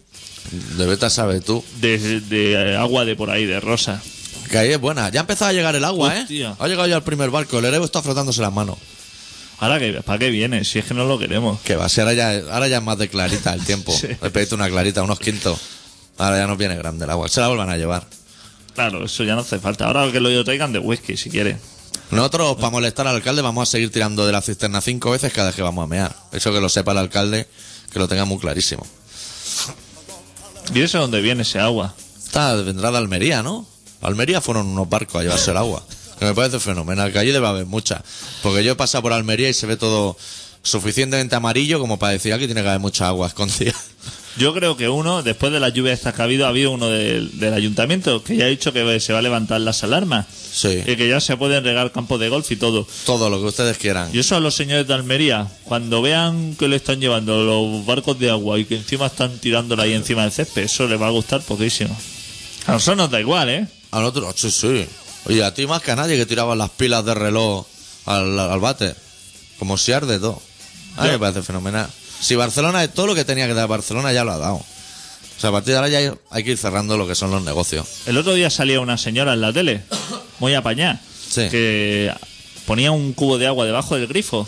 De 0.77 0.87
beta 0.87 1.11
sabes 1.11 1.45
tú. 1.45 1.65
de, 1.81 2.21
de 2.21 2.77
agua 2.77 3.05
de 3.05 3.17
por 3.17 3.31
ahí, 3.31 3.45
de 3.45 3.61
rosa. 3.61 4.01
Que 4.51 4.59
ahí 4.59 4.71
es 4.73 4.81
buena. 4.81 5.09
Ya 5.11 5.21
ha 5.21 5.23
empezado 5.23 5.51
a 5.51 5.53
llegar 5.55 5.75
el 5.77 5.85
agua, 5.85 6.15
Hostia. 6.21 6.51
¿eh? 6.51 6.55
Ha 6.59 6.69
llegado 6.69 6.87
ya 6.87 6.97
el 6.97 7.03
primer 7.03 7.31
barco. 7.31 7.59
El 7.59 7.65
Erebo 7.65 7.85
está 7.87 8.03
frotándose 8.03 8.41
las 8.43 8.53
manos. 8.53 8.77
Ahora 9.63 9.79
que, 9.79 9.93
¿para 10.03 10.19
qué 10.19 10.31
viene? 10.31 10.65
Si 10.65 10.81
es 10.81 10.87
que 10.87 10.93
no 10.93 11.05
lo 11.05 11.21
queremos. 11.21 11.61
Que 11.61 11.77
va, 11.77 11.89
si 11.89 12.01
ahora 12.01 12.15
ya, 12.15 12.33
ahora 12.51 12.67
ya 12.67 12.79
es 12.79 12.83
más 12.83 12.99
de 12.99 13.09
clarita 13.09 13.55
el 13.55 13.65
tiempo. 13.65 13.97
Sí. 14.03 14.09
Le 14.09 14.31
pediste 14.31 14.57
una 14.57 14.69
clarita, 14.69 15.05
unos 15.05 15.21
quintos. 15.21 15.57
Ahora 16.19 16.39
ya 16.39 16.49
no 16.49 16.57
viene 16.57 16.75
grande 16.75 17.05
el 17.05 17.11
agua. 17.13 17.29
Se 17.29 17.41
la 17.41 17.47
vuelvan 17.47 17.71
a 17.71 17.77
llevar. 17.77 18.05
Claro, 18.75 19.05
eso 19.05 19.23
ya 19.23 19.37
no 19.37 19.43
hace 19.43 19.61
falta. 19.61 19.87
Ahora 19.87 20.11
que 20.11 20.19
lo 20.19 20.43
traigan 20.43 20.73
de 20.73 20.81
whisky, 20.81 21.17
si 21.17 21.31
quiere. 21.31 21.59
Nosotros, 22.11 22.57
para 22.57 22.71
molestar 22.71 23.07
al 23.07 23.15
alcalde, 23.15 23.41
vamos 23.41 23.69
a 23.69 23.71
seguir 23.71 23.93
tirando 23.93 24.27
de 24.27 24.33
la 24.33 24.43
cisterna 24.43 24.81
cinco 24.81 25.13
veces 25.13 25.33
cada 25.33 25.49
vez 25.49 25.55
que 25.55 25.63
vamos 25.63 25.85
a 25.85 25.87
mear. 25.87 26.13
Eso 26.33 26.53
que 26.53 26.61
lo 26.61 26.69
sepa 26.69 26.91
el 26.91 26.99
alcalde, 26.99 27.47
que 27.93 28.01
lo 28.01 28.09
tenga 28.09 28.25
muy 28.25 28.39
clarísimo. 28.39 28.85
¿Y 30.75 30.81
eso 30.81 30.99
dónde 30.99 31.21
viene 31.21 31.43
ese 31.43 31.61
agua? 31.61 31.95
Está, 32.19 32.57
vendrá 32.57 32.91
de 32.91 32.99
Almería, 32.99 33.45
¿no? 33.45 33.65
Almería 34.01 34.41
fueron 34.41 34.67
unos 34.67 34.89
barcos 34.89 35.21
a 35.21 35.23
llevarse 35.23 35.53
el 35.53 35.59
agua. 35.59 35.85
Que 36.23 36.29
me 36.29 36.35
parece 36.37 36.61
fenomenal, 36.61 37.13
que 37.13 37.19
allí 37.19 37.33
debe 37.33 37.49
haber 37.49 37.67
mucha. 37.67 38.01
Porque 38.45 38.63
yo 38.63 38.71
he 38.73 38.77
pasado 38.77 39.03
por 39.03 39.13
Almería 39.13 39.49
y 39.49 39.55
se 39.55 39.67
ve 39.67 39.77
todo 39.77 40.17
suficientemente 40.63 41.35
amarillo 41.35 41.81
como 41.81 41.99
para 41.99 42.13
decir 42.13 42.33
aquí 42.33 42.47
tiene 42.47 42.63
que 42.63 42.69
haber 42.69 42.79
mucha 42.79 43.09
agua 43.09 43.27
escondida. 43.27 43.75
Yo 44.39 44.55
creo 44.55 44.77
que 44.77 44.89
uno, 44.89 45.23
después 45.25 45.53
de 45.53 45.59
las 45.61 45.75
lluvias 45.75 45.99
estas 45.99 46.15
que 46.15 46.23
ha 46.23 46.25
habido, 46.25 46.47
ha 46.47 46.51
habido 46.51 46.71
uno 46.71 46.89
del, 46.89 47.39
del 47.41 47.53
ayuntamiento 47.53 48.23
que 48.23 48.37
ya 48.37 48.45
ha 48.45 48.49
dicho 48.49 48.73
que 48.73 49.01
se 49.01 49.13
va 49.13 49.19
a 49.19 49.23
levantar 49.23 49.61
las 49.61 49.83
alarmas 49.85 50.27
Sí, 50.53 50.83
y 50.87 50.97
que 50.97 51.07
ya 51.09 51.21
se 51.21 51.37
pueden 51.37 51.65
regar 51.65 51.91
campos 51.91 52.19
de 52.21 52.29
golf 52.29 52.51
y 52.53 52.57
todo. 52.57 52.87
todo 53.05 53.29
lo 53.29 53.41
que 53.41 53.47
ustedes 53.47 53.77
quieran. 53.77 54.09
Y 54.13 54.21
eso 54.21 54.37
a 54.37 54.41
los 54.41 54.55
señores 54.55 54.87
de 54.87 54.95
Almería, 54.95 55.49
cuando 55.65 56.01
vean 56.01 56.55
que 56.57 56.69
le 56.69 56.77
están 56.77 57.01
llevando 57.01 57.43
los 57.43 57.85
barcos 57.85 58.19
de 58.21 58.31
agua 58.31 58.59
y 58.61 58.65
que 58.65 58.77
encima 58.77 59.07
están 59.07 59.37
tirándola 59.39 59.83
ahí 59.83 59.93
encima 59.93 60.23
del 60.23 60.33
césped, 60.33 60.63
eso 60.63 60.87
les 60.87 61.01
va 61.01 61.09
a 61.09 61.11
gustar 61.11 61.43
poquísimo. 61.43 61.95
A 62.69 62.73
nosotros 62.73 62.97
nos 62.97 63.11
da 63.11 63.21
igual, 63.21 63.49
¿eh? 63.51 63.67
A 63.91 64.01
nosotros, 64.01 64.35
sí, 64.37 64.51
sí. 64.51 64.87
Oye, 65.27 65.45
a 65.45 65.55
ti 65.55 65.67
más 65.67 65.83
que 65.83 65.93
a 65.93 65.97
nadie 65.97 66.17
que 66.17 66.27
tiraba 66.27 66.55
las 66.57 66.71
pilas 66.71 67.05
de 67.05 67.15
reloj 67.15 67.67
al, 68.07 68.39
al 68.39 68.61
bate. 68.61 68.95
Como 69.59 69.79
si 69.79 69.93
arde 69.93 70.19
todo. 70.19 70.41
A 70.97 71.05
mí 71.05 71.11
me 71.11 71.19
parece 71.19 71.43
fenomenal. 71.43 71.89
Si 72.21 72.35
Barcelona 72.37 72.83
es 72.85 72.93
todo 72.93 73.07
lo 73.07 73.15
que 73.15 73.25
tenía 73.25 73.47
que 73.47 73.55
dar 73.55 73.69
Barcelona, 73.69 74.13
ya 74.13 74.25
lo 74.25 74.33
ha 74.33 74.39
dado. 74.39 74.55
O 74.57 75.41
sea, 75.41 75.51
a 75.51 75.53
partir 75.53 75.73
de 75.73 75.77
ahora 75.79 75.89
ya 75.89 76.15
hay 76.31 76.45
que 76.45 76.51
ir 76.53 76.59
cerrando 76.59 76.97
lo 76.97 77.07
que 77.07 77.15
son 77.15 77.31
los 77.31 77.43
negocios. 77.43 77.87
El 78.07 78.17
otro 78.19 78.35
día 78.35 78.51
salía 78.51 78.81
una 78.81 78.99
señora 78.99 79.33
en 79.33 79.41
la 79.41 79.53
tele, 79.53 79.83
muy 80.39 80.55
apañada, 80.55 81.01
Sí. 81.31 81.49
que 81.51 82.13
ponía 82.67 82.93
un 82.93 83.13
cubo 83.13 83.39
de 83.39 83.47
agua 83.47 83.65
debajo 83.65 83.97
del 83.97 84.07
grifo 84.07 84.47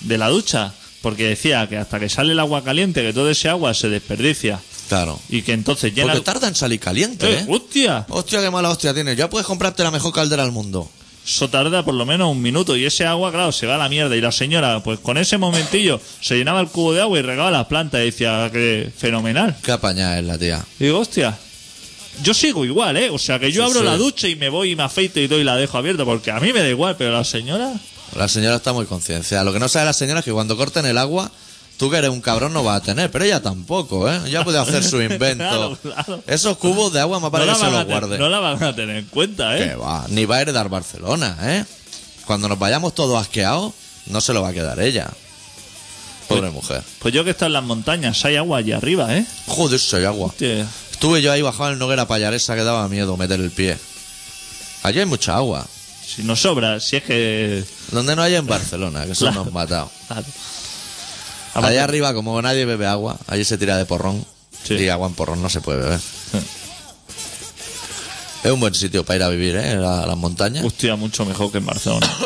de 0.00 0.18
la 0.18 0.28
ducha, 0.28 0.72
porque 1.02 1.26
decía 1.28 1.66
que 1.68 1.76
hasta 1.78 1.98
que 2.00 2.08
sale 2.08 2.32
el 2.32 2.40
agua 2.40 2.64
caliente, 2.64 3.02
que 3.02 3.12
todo 3.12 3.30
ese 3.30 3.48
agua 3.48 3.72
se 3.72 3.88
desperdicia 3.88 4.60
Claro. 4.90 5.18
y 5.30 5.40
que 5.42 5.52
entonces 5.52 5.94
llena. 5.94 6.12
Porque 6.12 6.24
tarda 6.24 6.48
en 6.48 6.54
salir 6.54 6.78
caliente, 6.80 7.26
¡Eh, 7.26 7.38
¿eh? 7.40 7.46
¡Hostia! 7.48 8.04
Hostia, 8.10 8.40
qué 8.42 8.50
mala 8.50 8.68
hostia 8.70 8.92
tienes. 8.92 9.16
Ya 9.16 9.30
puedes 9.30 9.46
comprarte 9.46 9.82
la 9.82 9.90
mejor 9.90 10.12
caldera 10.12 10.42
del 10.42 10.52
mundo. 10.52 10.90
Eso 11.24 11.48
tarda 11.48 11.84
por 11.84 11.94
lo 11.94 12.04
menos 12.04 12.28
un 12.30 12.42
minuto 12.42 12.76
y 12.76 12.84
ese 12.84 13.06
agua, 13.06 13.30
claro, 13.30 13.52
se 13.52 13.66
va 13.66 13.76
a 13.76 13.78
la 13.78 13.88
mierda. 13.88 14.16
Y 14.16 14.20
la 14.20 14.32
señora, 14.32 14.82
pues 14.82 14.98
con 14.98 15.16
ese 15.16 15.38
momentillo, 15.38 16.00
se 16.20 16.36
llenaba 16.36 16.60
el 16.60 16.66
cubo 16.68 16.92
de 16.92 17.02
agua 17.02 17.18
y 17.18 17.22
regaba 17.22 17.50
las 17.52 17.66
plantas 17.66 18.00
y 18.00 18.04
decía 18.06 18.50
que 18.52 18.90
fenomenal. 18.96 19.56
Qué 19.62 19.70
apañada 19.72 20.18
es 20.18 20.24
la 20.24 20.36
tía. 20.36 20.64
Y 20.80 20.84
digo, 20.84 20.98
hostia. 20.98 21.38
Yo 22.24 22.34
sigo 22.34 22.64
igual, 22.64 22.96
¿eh? 22.96 23.08
O 23.10 23.18
sea, 23.18 23.38
que 23.38 23.52
yo 23.52 23.62
Sí, 23.64 23.70
abro 23.70 23.80
sí. 23.80 23.86
la 23.86 23.96
ducha 23.96 24.28
y 24.28 24.34
me 24.36 24.48
voy 24.48 24.72
y 24.72 24.76
me 24.76 24.82
afeito 24.82 25.20
y 25.20 25.28
doy 25.28 25.42
y 25.42 25.44
la 25.44 25.56
dejo 25.56 25.78
abierta, 25.78 26.04
porque 26.04 26.30
a 26.32 26.40
mí 26.40 26.52
me 26.52 26.60
da 26.60 26.68
igual, 26.68 26.96
pero 26.98 27.12
la 27.12 27.22
señora. 27.24 27.72
La 28.16 28.26
señora 28.26 28.56
está 28.56 28.72
muy 28.72 28.86
concienciada. 28.86 29.44
Lo 29.44 29.52
que 29.52 29.60
no 29.60 29.68
sabe 29.68 29.84
la 29.86 29.92
señora 29.92 30.18
es 30.18 30.24
que 30.24 30.32
cuando 30.32 30.56
corten 30.56 30.84
el 30.84 30.98
agua, 30.98 31.30
tú 31.80 31.90
que 31.90 31.96
eres 31.96 32.10
un 32.10 32.20
cabrón 32.20 32.52
no 32.52 32.62
vas 32.62 32.82
a 32.82 32.84
tener. 32.84 33.10
Pero 33.10 33.24
ella 33.24 33.40
tampoco, 33.42 34.08
¿eh? 34.08 34.20
Ella 34.26 34.44
puede 34.44 34.58
hacer 34.58 34.84
su 34.84 35.00
invento. 35.02 35.42
Claro, 35.48 35.78
claro. 35.82 36.22
Esos 36.26 36.58
cubos 36.58 36.92
de 36.92 37.00
agua 37.00 37.18
me 37.18 37.24
No 37.24 37.30
parece 37.32 37.48
la, 37.52 37.54
que 37.58 37.64
se 37.64 37.70
los 37.70 37.84
guarde. 37.86 38.18
no 38.18 38.28
la 38.28 38.38
van 38.38 38.62
a 38.62 38.76
tener 38.76 38.96
en 38.98 39.06
cuenta, 39.06 39.56
Que 39.56 39.64
¿eh? 39.64 39.74
va. 39.76 40.04
Ni 40.10 40.26
va 40.26 40.36
a 40.36 40.40
heredar 40.42 40.68
Barcelona, 40.68 41.36
¿eh? 41.42 41.64
Cuando 42.26 42.48
nos 42.48 42.58
vayamos 42.58 42.94
todos 42.94 43.18
asqueados, 43.20 43.72
no 44.06 44.20
se 44.20 44.34
lo 44.34 44.42
va 44.42 44.50
a 44.50 44.52
quedar 44.52 44.78
ella. 44.78 45.08
Pobre 46.28 46.50
mujer. 46.50 46.82
Pues 47.00 47.12
yo 47.12 47.24
que 47.24 47.30
estoy 47.30 47.46
en 47.46 47.54
las 47.54 47.64
montañas, 47.64 48.24
hay 48.24 48.36
agua 48.36 48.58
allí 48.58 48.70
arriba, 48.72 49.16
¿eh? 49.16 49.24
Joder, 49.48 49.80
si 49.80 49.96
hay 49.96 50.04
agua. 50.04 50.26
Hostia. 50.28 50.64
Estuve 50.92 51.22
yo 51.22 51.32
ahí 51.32 51.40
bajado 51.42 51.72
en 51.72 51.78
Noguera 51.78 52.06
Pallaresa 52.06 52.54
que 52.54 52.62
daba 52.62 52.86
miedo 52.88 53.16
meter 53.16 53.40
el 53.40 53.50
pie. 53.50 53.78
Allí 54.82 55.00
hay 55.00 55.06
mucha 55.06 55.34
agua. 55.34 55.66
Si 56.06 56.22
nos 56.22 56.40
sobra, 56.40 56.78
si 56.78 56.96
es 56.96 57.02
que. 57.04 57.64
Donde 57.90 58.14
no 58.14 58.22
hay 58.22 58.34
en 58.34 58.46
Barcelona, 58.46 59.06
que 59.06 59.14
son 59.14 59.28
Claro. 59.28 59.44
nos 59.46 59.52
matado. 59.54 59.90
Claro. 60.08 60.24
Aparte- 61.50 61.68
Allá 61.68 61.84
arriba, 61.84 62.14
como 62.14 62.40
nadie 62.42 62.64
bebe 62.64 62.86
agua, 62.86 63.18
allí 63.26 63.44
se 63.44 63.58
tira 63.58 63.76
de 63.76 63.86
porrón. 63.86 64.24
Sí. 64.62 64.74
Y 64.74 64.88
agua 64.88 65.08
en 65.08 65.14
porrón 65.14 65.40
no 65.42 65.48
se 65.48 65.60
puede 65.60 65.78
beber. 65.82 66.00
Es 68.42 68.50
un 68.50 68.58
buen 68.58 68.74
sitio 68.74 69.04
para 69.04 69.16
ir 69.16 69.22
a 69.24 69.28
vivir, 69.28 69.54
¿eh? 69.56 69.76
La- 69.76 70.06
las 70.06 70.16
montañas. 70.16 70.64
Hostia, 70.64 70.96
mucho 70.96 71.26
mejor 71.26 71.52
que 71.52 71.58
en 71.58 71.66
Barcelona. 71.66 72.08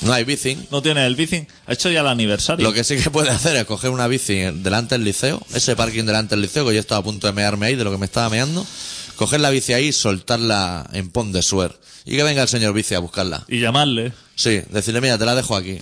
No 0.00 0.12
hay 0.12 0.24
bici. 0.24 0.58
¿No 0.72 0.82
tiene 0.82 1.06
el 1.06 1.14
bici? 1.14 1.46
Ha 1.66 1.74
hecho 1.74 1.90
ya 1.90 2.00
el 2.00 2.08
aniversario. 2.08 2.64
Lo 2.66 2.72
que 2.72 2.82
sí 2.82 2.96
que 2.96 3.08
puede 3.10 3.30
hacer 3.30 3.54
es 3.54 3.64
coger 3.66 3.90
una 3.90 4.08
bici 4.08 4.34
delante 4.54 4.96
del 4.96 5.04
liceo, 5.04 5.40
ese 5.54 5.76
parking 5.76 6.04
delante 6.04 6.34
del 6.34 6.42
liceo, 6.42 6.66
que 6.66 6.74
yo 6.74 6.80
estaba 6.80 7.00
a 7.00 7.04
punto 7.04 7.28
de 7.28 7.32
mearme 7.34 7.66
ahí 7.66 7.76
de 7.76 7.84
lo 7.84 7.92
que 7.92 7.98
me 7.98 8.06
estaba 8.06 8.28
meando, 8.30 8.66
coger 9.14 9.38
la 9.40 9.50
bici 9.50 9.72
ahí 9.72 9.88
y 9.88 9.92
soltarla 9.92 10.88
en 10.92 11.10
Pont 11.10 11.32
de 11.32 11.42
Suer. 11.42 11.78
Y 12.04 12.16
que 12.16 12.22
venga 12.24 12.42
el 12.42 12.48
señor 12.48 12.72
bici 12.72 12.94
a 12.94 12.98
buscarla. 12.98 13.44
Y 13.46 13.60
llamarle. 13.60 14.12
Sí, 14.34 14.60
decirle, 14.70 15.00
mira, 15.00 15.18
te 15.18 15.24
la 15.24 15.36
dejo 15.36 15.54
aquí. 15.54 15.78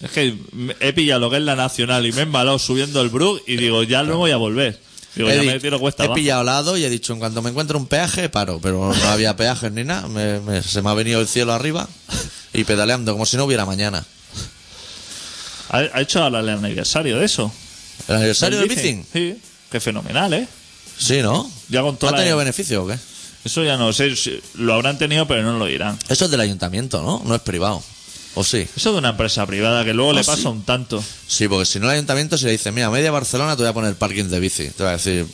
Es 0.00 0.10
que 0.10 0.36
he 0.80 0.92
pillado 0.92 1.20
lo 1.20 1.30
que 1.30 1.36
es 1.36 1.42
la 1.42 1.54
nacional 1.56 2.06
y 2.06 2.12
me 2.12 2.20
he 2.20 2.22
embalado 2.22 2.58
subiendo 2.58 3.00
el 3.02 3.08
Brook 3.08 3.42
y 3.46 3.56
digo, 3.56 3.82
ya 3.84 4.02
no 4.02 4.16
voy 4.16 4.30
a 4.32 4.36
volver. 4.36 4.80
Digo, 5.14 5.28
he 5.30 5.36
ya 5.36 5.42
me 5.42 5.60
tiro 5.60 5.78
cuesta 5.78 6.04
he 6.04 6.06
abajo. 6.06 6.16
pillado 6.16 6.42
lado 6.44 6.76
y 6.76 6.84
he 6.84 6.90
dicho, 6.90 7.12
en 7.12 7.18
cuanto 7.18 7.42
me 7.42 7.50
encuentre 7.50 7.76
un 7.76 7.86
peaje, 7.86 8.28
paro. 8.28 8.58
Pero 8.62 8.92
no 8.94 9.08
había 9.10 9.36
peajes 9.36 9.70
ni 9.72 9.84
nada. 9.84 10.08
Me- 10.08 10.40
me- 10.40 10.62
se 10.62 10.80
me 10.82 10.90
ha 10.90 10.94
venido 10.94 11.20
el 11.20 11.28
cielo 11.28 11.52
arriba 11.52 11.86
y 12.52 12.64
pedaleando 12.64 13.12
como 13.12 13.26
si 13.26 13.36
no 13.36 13.44
hubiera 13.44 13.66
mañana. 13.66 14.04
¿Ha, 15.68 15.78
ha 15.78 16.00
hecho 16.00 16.22
ahora 16.22 16.40
el 16.40 16.48
aniversario 16.48 17.18
de 17.18 17.24
eso? 17.26 17.52
¿El 18.08 18.16
aniversario 18.16 18.58
del 18.58 18.70
¿El 18.70 18.76
bici? 18.76 19.04
Sí. 19.12 19.36
Qué 19.70 19.80
fenomenal, 19.80 20.32
¿eh? 20.34 20.48
Sí, 20.98 21.22
¿no? 21.22 21.50
Ya 21.68 21.80
con 21.82 21.92
¿No 21.92 21.98
toda 21.98 22.10
ha 22.10 22.12
la- 22.12 22.18
tenido 22.18 22.36
beneficio 22.36 22.84
o 22.84 22.86
qué? 22.88 22.96
Eso 23.44 23.64
ya 23.64 23.76
no 23.76 23.92
sé. 23.92 24.14
Lo 24.54 24.74
habrán 24.74 24.98
tenido, 24.98 25.26
pero 25.26 25.42
no 25.42 25.58
lo 25.58 25.66
dirán. 25.66 25.98
Eso 26.08 26.26
es 26.26 26.30
del 26.30 26.40
ayuntamiento, 26.40 27.02
¿no? 27.02 27.22
No 27.24 27.34
es 27.34 27.40
privado. 27.42 27.82
¿O 28.34 28.42
sí? 28.44 28.66
Eso 28.76 28.92
de 28.92 28.98
una 28.98 29.10
empresa 29.10 29.46
privada 29.46 29.84
que 29.84 29.92
luego 29.92 30.12
Ah, 30.12 30.14
le 30.14 30.24
sí. 30.24 30.30
pasa 30.30 30.48
un 30.48 30.62
tanto. 30.62 31.02
Sí, 31.26 31.48
porque 31.48 31.66
si 31.66 31.78
no 31.78 31.86
el 31.86 31.92
ayuntamiento 31.96 32.38
si 32.38 32.46
le 32.46 32.52
dice, 32.52 32.72
mira, 32.72 32.90
media 32.90 33.10
Barcelona 33.10 33.56
te 33.56 33.62
voy 33.62 33.70
a 33.70 33.74
poner 33.74 33.94
parking 33.94 34.24
de 34.24 34.40
bici. 34.40 34.68
Te 34.70 34.82
va 34.84 34.90
a 34.90 34.92
decir, 34.94 35.26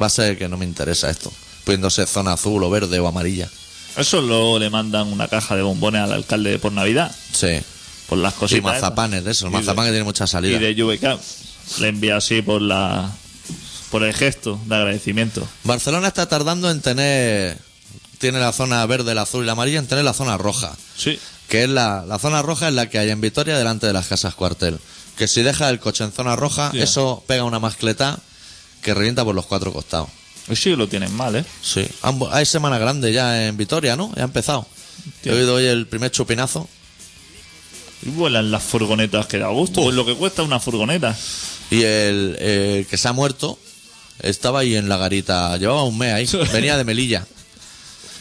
va 0.00 0.06
a 0.06 0.10
ser 0.10 0.36
que 0.36 0.48
no 0.48 0.56
me 0.56 0.64
interesa 0.64 1.10
esto. 1.10 1.32
Poniéndose 1.64 2.06
zona 2.06 2.32
azul 2.32 2.62
o 2.64 2.70
verde 2.70 2.98
o 2.98 3.06
amarilla. 3.06 3.48
Eso 3.96 4.20
luego 4.22 4.58
le 4.58 4.68
mandan 4.70 5.08
una 5.08 5.28
caja 5.28 5.54
de 5.56 5.62
bombones 5.62 6.00
al 6.02 6.12
alcalde 6.12 6.58
por 6.58 6.72
Navidad. 6.72 7.14
Sí. 7.32 7.60
Por 8.08 8.18
las 8.18 8.34
cositas. 8.34 8.64
mazapanes 8.64 9.24
de 9.24 9.30
eso. 9.30 9.46
El 9.46 9.52
Y 9.52 9.54
de- 9.56 9.60
mazapán 9.60 9.84
que 9.86 9.90
tiene 9.92 10.04
mucha 10.04 10.26
salida. 10.26 10.56
Y 10.56 10.74
de 10.74 10.82
VK. 10.82 11.20
Le 11.80 11.88
envía 11.88 12.16
así 12.16 12.42
por 12.42 12.60
la. 12.62 13.10
Por 13.92 14.02
el 14.04 14.12
gesto 14.14 14.60
de 14.66 14.74
agradecimiento. 14.76 15.46
Barcelona 15.64 16.08
está 16.08 16.28
tardando 16.28 16.70
en 16.70 16.80
tener... 16.80 17.58
Tiene 18.18 18.38
la 18.38 18.52
zona 18.52 18.84
verde, 18.86 19.14
la 19.14 19.22
azul 19.22 19.42
y 19.42 19.46
la 19.46 19.52
amarilla, 19.52 19.78
en 19.80 19.86
tener 19.88 20.04
la 20.04 20.12
zona 20.12 20.36
roja. 20.38 20.72
Sí. 20.96 21.18
Que 21.50 21.64
es 21.64 21.68
la, 21.68 22.04
la 22.06 22.18
zona 22.18 22.40
roja 22.40 22.68
es 22.68 22.74
la 22.74 22.88
que 22.88 22.98
hay 22.98 23.10
en 23.10 23.20
Vitoria 23.20 23.58
delante 23.58 23.86
de 23.86 23.92
las 23.92 24.06
casas 24.06 24.34
cuartel. 24.34 24.78
Que 25.18 25.28
si 25.28 25.42
deja 25.42 25.68
el 25.68 25.78
coche 25.80 26.04
en 26.04 26.12
zona 26.12 26.34
roja, 26.36 26.70
Ya. 26.72 26.84
eso 26.84 27.22
pega 27.26 27.44
una 27.44 27.58
mascleta 27.58 28.18
que 28.82 28.94
revienta 28.94 29.24
por 29.24 29.34
los 29.34 29.44
cuatro 29.44 29.72
costados. 29.72 30.08
Hoy 30.48 30.56
sí 30.56 30.74
lo 30.74 30.88
tienen 30.88 31.12
mal, 31.14 31.36
¿eh? 31.36 31.44
Sí. 31.62 31.86
Hay 32.32 32.46
semana 32.46 32.78
grande 32.78 33.12
ya 33.12 33.46
en 33.46 33.56
Vitoria, 33.58 33.94
¿no? 33.96 34.10
Ya 34.16 34.22
ha 34.22 34.24
empezado. 34.24 34.66
He 35.20 35.24
Tío. 35.24 35.34
oído 35.34 35.54
hoy 35.56 35.66
el 35.66 35.86
primer 35.86 36.10
chupinazo. 36.10 36.68
Y 38.02 38.08
vuelan 38.10 38.50
las 38.50 38.62
furgonetas 38.62 39.26
que 39.26 39.38
da 39.38 39.48
gusto. 39.48 39.82
Pues 39.82 39.94
lo 39.94 40.06
que 40.06 40.14
cuesta 40.14 40.42
una 40.42 40.58
furgoneta. 40.60 41.14
Y 41.70 41.82
el, 41.82 42.36
el 42.40 42.86
que 42.86 42.96
se 42.96 43.08
ha 43.08 43.12
muerto 43.12 43.58
estaba 44.20 44.60
ahí 44.60 44.74
en 44.76 44.88
la 44.88 44.96
garita. 44.96 45.56
Llevaba 45.58 45.84
un 45.84 45.98
mes 45.98 46.12
ahí. 46.14 46.28
Venía 46.52 46.76
de 46.78 46.84
Melilla. 46.84 47.26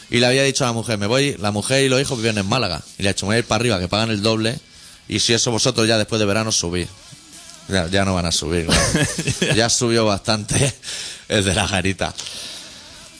Y 0.09 0.17
le 0.17 0.25
había 0.25 0.43
dicho 0.43 0.63
a 0.63 0.67
la 0.67 0.73
mujer, 0.73 0.97
me 0.97 1.07
voy, 1.07 1.35
la 1.39 1.51
mujer 1.51 1.83
y 1.83 1.89
los 1.89 2.01
hijos 2.01 2.17
viven 2.17 2.37
en 2.37 2.47
Málaga. 2.47 2.81
Y 2.97 3.03
le 3.03 3.09
ha 3.09 3.13
dicho, 3.13 3.25
me 3.25 3.29
voy 3.29 3.35
a 3.35 3.39
ir 3.39 3.45
para 3.45 3.61
arriba, 3.61 3.79
que 3.79 3.87
pagan 3.87 4.09
el 4.09 4.21
doble. 4.21 4.59
Y 5.07 5.19
si 5.19 5.33
eso 5.33 5.51
vosotros 5.51 5.87
ya 5.87 5.97
después 5.97 6.19
de 6.19 6.25
verano 6.25 6.51
subís. 6.51 6.87
Ya, 7.67 7.87
ya 7.87 8.03
no 8.03 8.15
van 8.15 8.25
a 8.25 8.31
subir, 8.31 8.65
claro. 8.65 9.55
ya 9.55 9.69
subió 9.69 10.03
bastante 10.03 10.73
el 11.27 11.45
de 11.45 11.53
la 11.53 11.67
garita. 11.67 12.13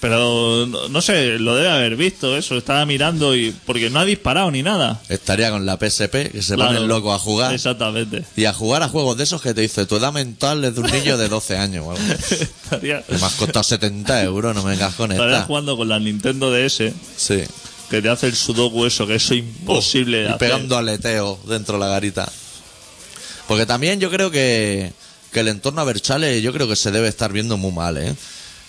Pero 0.01 0.65
no, 0.65 1.01
sé, 1.01 1.39
lo 1.39 1.55
debe 1.55 1.69
haber 1.69 1.97
visto 1.97 2.37
eso. 2.37 2.57
Estaba 2.57 2.85
mirando 2.85 3.35
y. 3.35 3.51
Porque 3.65 3.89
no 3.89 3.99
ha 3.99 4.05
disparado 4.05 4.49
ni 4.49 4.63
nada. 4.63 5.01
Estaría 5.09 5.51
con 5.51 5.65
la 5.65 5.75
PSP, 5.77 6.31
que 6.31 6.41
se 6.41 6.55
Claro. 6.55 6.71
ponen 6.71 6.87
locos 6.87 7.13
a 7.15 7.19
jugar. 7.19 7.53
Exactamente. 7.53 8.23
Y 8.37 8.45
a 8.45 8.53
jugar 8.53 8.81
a 8.81 8.87
juegos 8.87 9.17
de 9.17 9.25
esos 9.25 9.41
que 9.41 9.53
te 9.53 9.59
dice 9.59 9.85
tu 9.85 9.97
edad 9.97 10.13
mental 10.13 10.63
es 10.63 10.75
de 10.75 10.81
un 10.81 10.89
niño 10.89 11.17
de 11.17 11.27
12 11.27 11.57
años. 11.57 11.85
o 11.85 11.91
algo. 11.91 12.03
Estaría, 12.63 13.01
Que 13.03 13.17
me 13.17 13.25
has 13.25 13.33
costado 13.33 13.63
70 13.63 14.23
euros, 14.23 14.55
no 14.55 14.63
me 14.63 14.71
vengas 14.71 14.93
con 14.95 15.11
estaría 15.11 15.33
esta. 15.35 15.47
jugando 15.47 15.75
con 15.75 15.89
la 15.89 15.99
Nintendo 15.99 16.49
DS, 16.49 16.93
Sí. 17.17 17.43
que 17.89 18.01
te 18.01 18.07
hace 18.07 18.27
el 18.27 18.35
sudoku 18.37 18.85
eso, 18.85 19.05
que 19.05 19.15
eso 19.15 19.33
es 19.33 19.39
imposible 19.41 20.17
de 20.19 20.23
Y 20.23 20.27
hacer. 20.27 20.37
pegando 20.39 20.77
aleteo 20.77 21.37
dentro 21.45 21.73
de 21.73 21.79
la 21.81 21.87
garita. 21.87 22.31
Porque 23.49 23.65
también 23.65 23.99
yo 23.99 24.09
creo 24.09 24.31
que, 24.31 24.93
que 25.33 25.41
el 25.41 25.49
entorno 25.49 25.81
a 25.81 25.83
Berchale 25.83 26.41
yo 26.41 26.53
creo 26.53 26.69
que 26.69 26.75
se 26.77 26.91
debe 26.91 27.09
estar 27.09 27.33
viendo 27.33 27.57
muy 27.57 27.71
mal, 27.73 27.97
¿eh? 27.97 28.15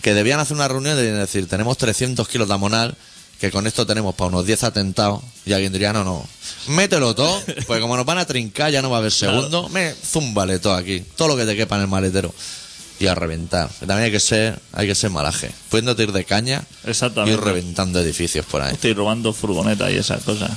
Que 0.03 0.15
debían 0.15 0.41
hacer 0.41 0.57
una 0.57 0.69
reunión 0.69 0.97
de 0.97 1.13
decir, 1.13 1.47
tenemos 1.49 1.77
300 1.79 2.27
kilos 2.29 2.49
de 2.49 2.55
amonal, 2.55 2.97
que 3.39 3.51
con 3.51 3.67
esto 3.67 3.87
tenemos 3.87 4.15
para 4.15 4.29
unos 4.29 4.47
10 4.47 4.65
atentados, 4.65 5.23
y 5.47 5.53
alguien 5.53 5.73
diría, 5.73 5.93
no, 5.93 6.05
no, 6.05 6.27
mételo 6.69 7.15
todo, 7.15 7.43
porque 7.67 7.81
como 7.81 7.97
nos 7.97 8.07
van 8.07 8.19
a 8.19 8.27
trincar 8.27 8.71
ya 8.71 8.83
no 8.83 8.91
va 8.91 8.97
a 8.97 9.01
haber 9.01 9.13
segundo, 9.13 9.69
me 9.71 9.95
zúmbale 9.95 10.59
todo 10.59 10.75
aquí, 10.75 11.03
todo 11.17 11.29
lo 11.29 11.37
que 11.37 11.47
te 11.47 11.57
quepa 11.57 11.77
en 11.77 11.83
el 11.83 11.89
maletero. 11.89 12.35
Y 12.99 13.07
a 13.07 13.15
reventar. 13.15 13.71
También 13.79 14.01
hay 14.01 14.11
que 14.11 14.21
ser, 14.21 14.61
hay 14.75 14.87
que 14.87 14.95
ser 14.95 15.09
malaje. 15.09 15.51
Pudiéndote 15.71 16.03
ir 16.03 16.13
de 16.13 16.25
caña 16.27 16.63
y 16.85 17.31
ir 17.31 17.41
reventando 17.41 17.99
edificios 17.99 18.45
por 18.45 18.61
ahí. 18.61 18.75
Estoy 18.75 18.93
robando 18.93 19.33
furgonetas 19.33 19.91
y 19.91 19.97
esas 19.97 20.23
cosas. 20.23 20.51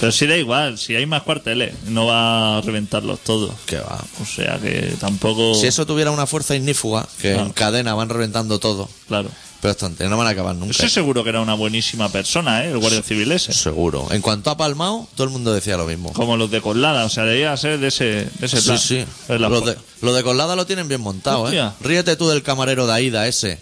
Pero 0.00 0.12
sí 0.12 0.26
da 0.26 0.36
igual, 0.36 0.78
si 0.78 0.94
hay 0.94 1.06
más 1.06 1.22
cuarteles, 1.22 1.74
no 1.86 2.06
va 2.06 2.58
a 2.58 2.60
reventarlos 2.60 3.18
todos. 3.20 3.52
Que 3.66 3.78
va. 3.78 4.02
O 4.22 4.24
sea 4.24 4.58
que 4.58 4.94
tampoco. 5.00 5.54
Si 5.54 5.66
eso 5.66 5.86
tuviera 5.86 6.10
una 6.12 6.26
fuerza 6.26 6.54
ignífuga, 6.54 7.06
que 7.20 7.32
Claro. 7.32 7.46
en 7.46 7.52
cadena 7.52 7.94
van 7.94 8.08
reventando 8.08 8.60
todo, 8.60 8.88
Claro. 9.08 9.28
pero 9.60 9.72
es 9.72 9.76
tontería, 9.76 10.08
no 10.08 10.16
van 10.16 10.28
a 10.28 10.30
acabar 10.30 10.54
nunca. 10.54 10.70
Eso 10.70 10.88
seguro 10.88 11.24
que 11.24 11.30
era 11.30 11.40
una 11.40 11.54
buenísima 11.54 12.08
persona, 12.10 12.64
¿eh? 12.64 12.70
El 12.70 12.78
guardia 12.78 13.02
civil 13.02 13.32
ese. 13.32 13.52
Seguro. 13.52 14.06
En 14.12 14.22
cuanto 14.22 14.50
a 14.50 14.56
Palmao, 14.56 15.08
todo 15.16 15.24
el 15.26 15.32
mundo 15.32 15.52
decía 15.52 15.76
lo 15.76 15.86
mismo. 15.86 16.12
Como 16.12 16.36
los 16.36 16.48
de 16.50 16.60
Coslada, 16.60 17.04
o 17.04 17.08
sea, 17.08 17.24
debía 17.24 17.56
ser 17.56 17.80
de 17.80 17.88
ese, 17.88 18.04
de 18.38 18.46
ese 18.46 18.60
Sí, 18.60 18.66
plan. 18.66 18.78
sí. 18.78 18.98
Es 19.28 19.40
la 19.40 19.48
Lo 19.48 19.60
fo- 19.62 20.12
de, 20.14 20.22
Colada 20.22 20.54
lo 20.54 20.64
tienen 20.64 20.86
bien 20.86 21.00
montado, 21.00 21.50
¿eh? 21.50 21.70
Ríete 21.80 22.14
tú 22.14 22.28
del 22.28 22.44
camarero 22.44 22.86
de 22.86 22.92
Aida 22.92 23.26
ese, 23.26 23.60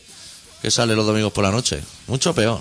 que 0.61 0.71
sale 0.71 0.95
los 0.95 1.07
domingos 1.07 1.33
por 1.33 1.45
la 1.45 1.50
noche. 1.50 1.81
Mucho 2.09 2.35
peor. 2.35 2.61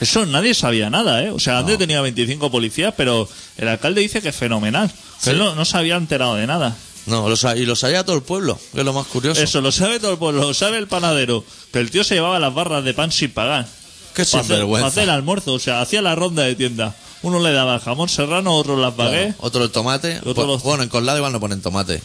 Eso 0.00 0.24
nadie 0.26 0.54
sabía 0.54 0.88
nada, 0.90 1.22
¿eh? 1.22 1.30
O 1.30 1.38
sea, 1.38 1.58
antes 1.58 1.76
tenía 1.78 2.00
25 2.00 2.50
policías, 2.50 2.94
pero 2.96 3.28
el 3.58 3.68
alcalde 3.68 4.00
dice 4.00 4.22
que 4.22 4.30
es 4.30 4.36
fenomenal. 4.36 4.90
Que 5.22 5.30
él 5.30 5.38
no, 5.38 5.54
no 5.54 5.64
se 5.64 5.76
había 5.76 5.96
enterado 5.96 6.34
de 6.36 6.46
nada. 6.46 6.76
No, 7.06 7.28
lo 7.28 7.36
sa- 7.36 7.56
y 7.56 7.66
lo 7.66 7.76
sabía 7.76 8.04
todo 8.04 8.16
el 8.16 8.22
pueblo, 8.22 8.58
que 8.72 8.80
es 8.80 8.84
lo 8.84 8.92
más 8.92 9.06
curioso. 9.06 9.40
Eso 9.42 9.60
lo 9.60 9.72
sabe 9.72 10.00
todo 10.00 10.12
el 10.12 10.18
pueblo, 10.18 10.40
lo 10.42 10.54
sabe 10.54 10.78
el 10.78 10.86
panadero. 10.86 11.44
Que 11.72 11.80
el 11.80 11.90
tío 11.90 12.02
se 12.04 12.14
llevaba 12.14 12.38
las 12.38 12.54
barras 12.54 12.84
de 12.84 12.94
pan 12.94 13.10
sin 13.12 13.30
pagar. 13.30 13.66
Qué 14.14 14.24
Para 14.24 14.40
hacer, 14.40 14.42
sinvergüenza. 14.44 14.80
para 14.82 14.88
hacer 14.88 15.02
el 15.04 15.10
almuerzo, 15.10 15.52
o 15.54 15.58
sea, 15.58 15.80
hacía 15.82 16.02
la 16.02 16.14
ronda 16.14 16.42
de 16.44 16.54
tienda. 16.54 16.94
Uno 17.22 17.38
le 17.40 17.52
daba 17.52 17.78
jamón 17.80 18.08
serrano, 18.08 18.54
otro 18.56 18.76
las 18.78 18.94
Claro. 18.94 19.10
baguettes. 19.10 19.34
Otro 19.38 19.64
el 19.64 19.70
tomate. 19.70 20.18
Otro 20.18 20.34
Pues, 20.34 20.46
los- 20.46 20.62
Bueno, 20.62 20.82
en 20.82 20.88
Colada 20.88 21.18
igual 21.18 21.32
no 21.32 21.40
ponen 21.40 21.60
tomate. 21.60 22.00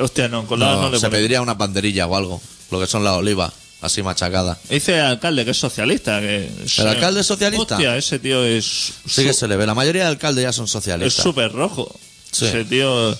Hostia, 0.00 0.28
no, 0.28 0.46
con 0.46 0.60
la 0.60 0.74
No, 0.74 0.82
no 0.82 0.90
le 0.90 0.98
se 1.00 1.08
pediría 1.10 1.40
una 1.42 1.54
banderilla 1.54 2.06
o 2.06 2.16
algo. 2.16 2.40
Lo 2.70 2.80
que 2.80 2.86
son 2.86 3.02
las 3.04 3.14
olivas, 3.14 3.52
así 3.80 4.02
machacadas. 4.02 4.58
Dice 4.68 4.94
el 4.98 5.04
alcalde 5.04 5.44
que 5.44 5.50
es 5.52 5.56
socialista. 5.58 6.20
Que 6.20 6.48
es- 6.64 6.78
¿El 6.78 6.88
alcalde 6.88 7.20
es 7.20 7.26
socialista? 7.26 7.74
Hostia, 7.76 7.96
ese 7.96 8.18
tío 8.18 8.44
es. 8.44 8.92
Sí 9.06 9.24
que 9.24 9.32
se 9.32 9.46
le 9.48 9.56
ve. 9.56 9.66
La 9.66 9.74
mayoría 9.74 10.02
de 10.02 10.08
alcaldes 10.08 10.42
ya 10.44 10.52
son 10.52 10.64
Es 10.66 10.70
socialistas. 10.72 11.22
súper 11.22 11.52
rojo. 11.52 11.94
Sí. 12.32 12.46
Ese 12.46 12.64
tío. 12.64 13.16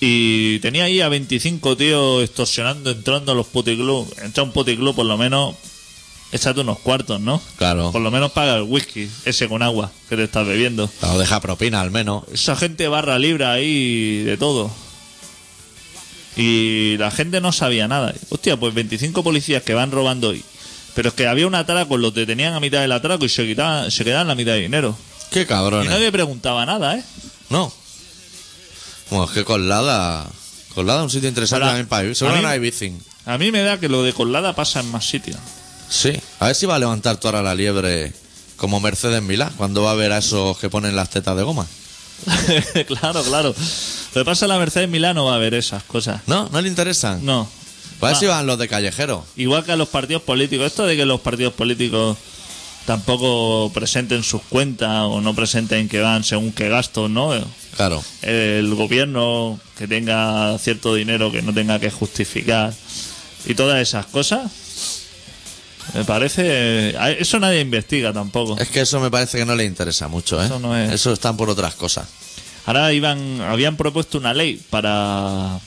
Y 0.00 0.60
tenía 0.60 0.84
ahí 0.84 1.00
a 1.00 1.08
25 1.08 1.76
tíos 1.76 2.22
extorsionando, 2.22 2.90
entrando 2.90 3.32
a 3.32 3.34
los 3.34 3.46
puticlubs. 3.48 4.16
Entra 4.18 4.42
a 4.42 4.44
un 4.46 4.52
puticlub, 4.52 4.94
por 4.94 5.06
lo 5.06 5.18
menos, 5.18 5.56
échate 6.30 6.60
unos 6.60 6.78
cuartos, 6.78 7.20
¿no? 7.20 7.42
Claro. 7.56 7.90
Por 7.90 8.00
lo 8.02 8.10
menos 8.12 8.30
paga 8.30 8.54
el 8.56 8.62
whisky, 8.62 9.08
ese 9.24 9.48
con 9.48 9.60
agua 9.62 9.90
que 10.08 10.14
te 10.16 10.22
estás 10.24 10.46
bebiendo. 10.46 10.88
O 11.02 11.18
deja 11.18 11.40
propina 11.40 11.80
al 11.80 11.90
menos. 11.90 12.22
Esa 12.32 12.54
gente 12.54 12.86
barra 12.86 13.18
libre 13.18 13.44
ahí 13.46 14.22
de 14.22 14.36
todo. 14.36 14.70
Y 16.38 16.96
la 16.98 17.10
gente 17.10 17.40
no 17.40 17.52
sabía 17.52 17.88
nada. 17.88 18.14
Hostia, 18.30 18.56
pues 18.56 18.72
25 18.72 19.22
policías 19.24 19.62
que 19.62 19.74
van 19.74 19.90
robando 19.90 20.28
hoy. 20.28 20.42
Pero 20.94 21.08
es 21.10 21.14
que 21.14 21.26
había 21.26 21.46
un 21.46 21.54
atraco, 21.54 21.96
los 21.96 22.14
detenían 22.14 22.54
a 22.54 22.60
mitad 22.60 22.80
del 22.80 22.92
atraco 22.92 23.24
y 23.24 23.28
se, 23.28 23.44
quitaban, 23.46 23.90
se 23.90 24.04
quedaban 24.04 24.28
la 24.28 24.34
mitad 24.34 24.52
de 24.52 24.60
dinero. 24.60 24.96
Qué 25.30 25.42
Y 25.42 25.46
cabrones. 25.46 25.90
nadie 25.90 26.10
preguntaba 26.12 26.64
nada, 26.64 26.96
¿eh? 26.96 27.04
No. 27.50 27.72
Bueno, 29.10 29.24
es 29.24 29.30
que 29.32 29.44
Colada. 29.44 30.26
Colada 30.74 31.00
es 31.00 31.04
un 31.04 31.10
sitio 31.10 31.28
interesante 31.28 31.62
Ahora, 31.64 31.72
también 31.72 31.88
para 31.88 32.02
vivir. 32.02 32.16
Seguro 32.16 32.40
no 32.40 32.48
hay 32.48 32.58
bicing. 32.60 33.02
A 33.26 33.36
mí 33.36 33.50
me 33.52 33.60
da 33.62 33.78
que 33.78 33.88
lo 33.88 34.02
de 34.02 34.12
Colada 34.12 34.54
pasa 34.54 34.80
en 34.80 34.90
más 34.90 35.06
sitios. 35.08 35.36
Sí. 35.90 36.12
A 36.40 36.46
ver 36.46 36.54
si 36.54 36.66
va 36.66 36.76
a 36.76 36.78
levantar 36.78 37.16
tú 37.18 37.28
ahora 37.28 37.42
la 37.42 37.54
liebre 37.54 38.12
como 38.56 38.80
Mercedes 38.80 39.22
Milá, 39.22 39.50
cuando 39.56 39.82
va 39.82 39.92
a 39.92 39.94
ver 39.94 40.12
a 40.12 40.18
esos 40.18 40.58
que 40.58 40.68
ponen 40.70 40.94
las 40.96 41.10
tetas 41.10 41.36
de 41.36 41.42
goma. 41.42 41.66
claro, 42.86 43.22
claro. 43.22 43.54
Lo 44.14 44.20
que 44.20 44.24
pasa 44.24 44.46
la 44.46 44.58
Mercedes 44.58 44.88
Milano 44.88 45.24
va 45.26 45.32
a 45.32 45.36
haber 45.36 45.54
esas 45.54 45.82
cosas. 45.84 46.22
¿No? 46.26 46.48
¿No 46.50 46.60
le 46.60 46.68
interesan? 46.68 47.24
No. 47.24 47.48
Pues 48.00 48.10
a 48.10 48.12
ver 48.12 48.16
Ah. 48.16 48.20
si 48.20 48.26
van 48.26 48.46
los 48.46 48.58
de 48.58 48.68
callejero. 48.68 49.24
Igual 49.36 49.64
que 49.64 49.72
a 49.72 49.76
los 49.76 49.88
partidos 49.88 50.22
políticos. 50.22 50.66
Esto 50.66 50.86
de 50.86 50.96
que 50.96 51.04
los 51.06 51.20
partidos 51.20 51.52
políticos 51.54 52.16
tampoco 52.86 53.70
presenten 53.74 54.22
sus 54.22 54.40
cuentas 54.42 55.02
o 55.02 55.20
no 55.20 55.34
presenten 55.34 55.88
que 55.88 56.00
van 56.00 56.24
según 56.24 56.52
qué 56.52 56.68
gastos, 56.68 57.10
¿no? 57.10 57.32
Claro. 57.76 58.02
El 58.22 58.74
gobierno 58.74 59.60
que 59.76 59.86
tenga 59.86 60.56
cierto 60.58 60.94
dinero 60.94 61.30
que 61.30 61.42
no 61.42 61.52
tenga 61.52 61.78
que 61.78 61.90
justificar 61.90 62.72
y 63.46 63.54
todas 63.54 63.80
esas 63.80 64.06
cosas. 64.06 64.50
Me 65.94 66.04
parece. 66.04 66.94
Eso 67.20 67.38
nadie 67.40 67.60
investiga 67.60 68.12
tampoco. 68.12 68.58
Es 68.58 68.68
que 68.68 68.80
eso 68.82 69.00
me 69.00 69.10
parece 69.10 69.38
que 69.38 69.44
no 69.46 69.54
le 69.56 69.64
interesa 69.64 70.08
mucho, 70.08 70.40
¿eh? 70.42 70.46
Eso 70.46 70.58
no 70.58 70.76
es. 70.76 70.92
Eso 70.92 71.12
están 71.12 71.36
por 71.36 71.48
otras 71.50 71.74
cosas. 71.74 72.06
Ahora 72.66 72.92
iban, 72.92 73.40
habían 73.40 73.76
propuesto 73.76 74.18
una 74.18 74.34
ley 74.34 74.60
para 74.70 75.58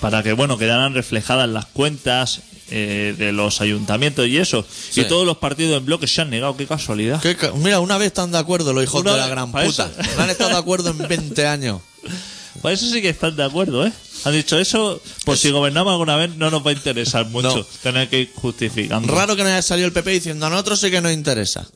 para 0.00 0.22
que 0.22 0.32
bueno 0.32 0.58
quedaran 0.58 0.94
reflejadas 0.94 1.48
las 1.48 1.66
cuentas 1.66 2.40
eh, 2.70 3.14
de 3.16 3.32
los 3.32 3.60
ayuntamientos 3.60 4.26
y 4.28 4.38
eso. 4.38 4.64
Sí. 4.90 5.00
Y 5.00 5.04
todos 5.04 5.26
los 5.26 5.38
partidos 5.38 5.78
en 5.78 5.86
bloque 5.86 6.06
se 6.06 6.20
han 6.22 6.30
negado. 6.30 6.56
Qué 6.56 6.66
casualidad. 6.66 7.20
Qué 7.20 7.36
ca- 7.36 7.52
Mira, 7.54 7.80
una 7.80 7.98
vez 7.98 8.08
están 8.08 8.30
de 8.32 8.38
acuerdo 8.38 8.72
los 8.72 8.84
hijos 8.84 9.00
Una 9.00 9.12
de 9.12 9.18
la 9.18 9.28
gran 9.28 9.50
puta. 9.50 9.64
eso. 9.66 9.90
No 10.16 10.22
han 10.22 10.30
estado 10.30 10.50
de 10.50 10.56
acuerdo 10.56 10.90
en 10.90 10.98
20 10.98 11.46
años. 11.46 11.80
Para 12.62 12.74
eso 12.74 12.86
sí 12.90 13.00
que 13.00 13.08
están 13.08 13.36
de 13.36 13.44
acuerdo, 13.44 13.86
¿eh? 13.86 13.92
Han 14.24 14.32
dicho 14.32 14.58
eso, 14.58 15.00
por 15.24 15.36
si 15.38 15.50
gobernamos 15.50 15.92
alguna 15.92 16.16
vez 16.16 16.34
no 16.36 16.50
nos 16.50 16.66
va 16.66 16.70
a 16.70 16.74
interesar 16.74 17.26
mucho 17.26 17.56
No. 17.58 17.66
tener 17.82 18.08
que 18.08 18.20
ir 18.20 18.32
justificando. 18.34 19.14
Raro 19.14 19.36
que 19.36 19.42
no 19.44 19.48
haya 19.48 19.62
salido 19.62 19.86
el 19.86 19.92
PP 19.92 20.10
diciendo 20.10 20.46
a 20.46 20.50
nosotros 20.50 20.80
sí 20.80 20.90
que 20.90 21.00
nos 21.00 21.12
interesa. 21.12 21.66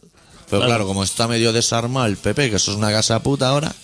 Pero 0.51 0.61
Claro. 0.61 0.67
claro, 0.67 0.87
como 0.87 1.03
está 1.05 1.29
medio 1.29 1.53
desarmado 1.53 2.07
el 2.07 2.17
PP, 2.17 2.51
que 2.51 2.57
eso 2.57 2.73
es 2.73 2.77
una 2.77 2.91
casa 2.91 3.23
puta 3.23 3.49
ahora. 3.49 3.75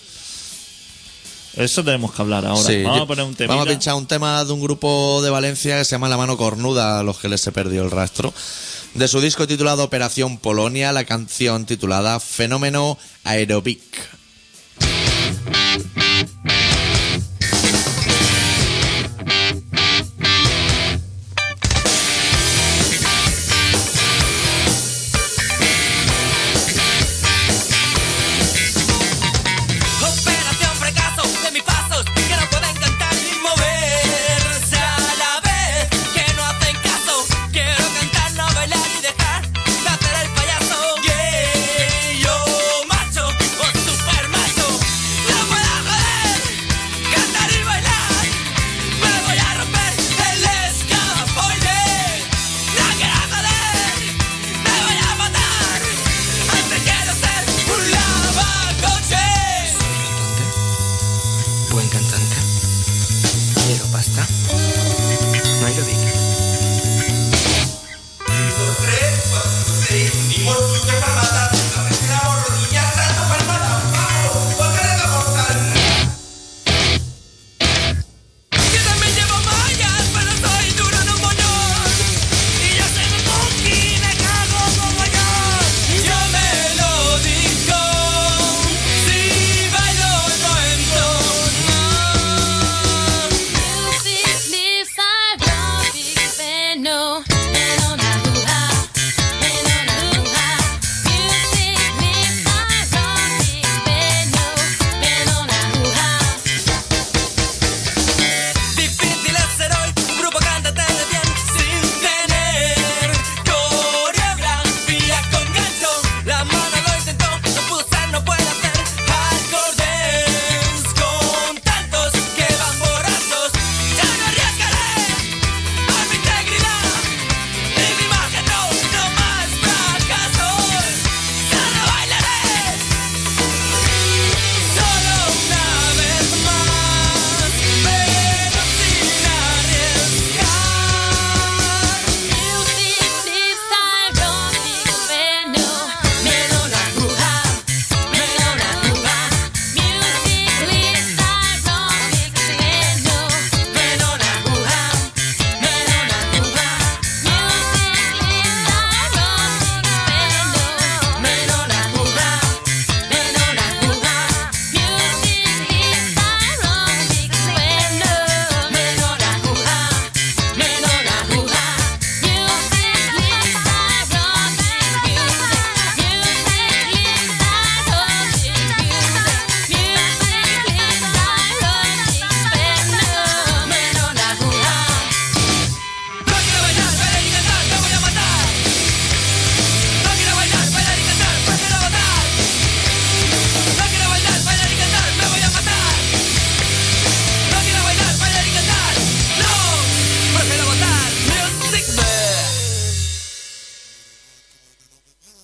Eso 1.55 1.83
tenemos 1.83 2.13
que 2.13 2.21
hablar 2.21 2.45
ahora. 2.45 2.63
Sí, 2.69 2.83
Vamos 2.83 2.97
yo- 2.99 3.03
a 3.03 3.07
poner 3.07 3.25
un 3.25 3.35
tema. 3.35 3.53
vamos 3.55 3.67
a 3.67 3.71
pinchar 3.71 3.95
un 3.95 4.05
tema 4.05 4.43
de 4.45 4.53
un 4.53 4.61
grupo 4.61 5.21
de 5.23 5.29
Valencia 5.29 5.77
que 5.79 5.85
se 5.85 5.91
llama 5.91 6.07
La 6.07 6.15
Mano 6.17 6.37
Cornuda, 6.37 6.99
a 6.99 7.03
los 7.03 7.17
que 7.17 7.27
les 7.27 7.41
se 7.41 7.51
perdió 7.51 7.81
el 7.83 7.91
rastro. 7.91 8.33
De 8.93 9.07
su 9.07 9.19
disco 9.19 9.47
titulado 9.47 9.83
Operación 9.83 10.37
Polonia, 10.37 10.91
la 10.91 11.05
canción 11.05 11.65
titulada 11.65 12.19
Fenómeno 12.19 12.97
Aerobic. 13.23 13.81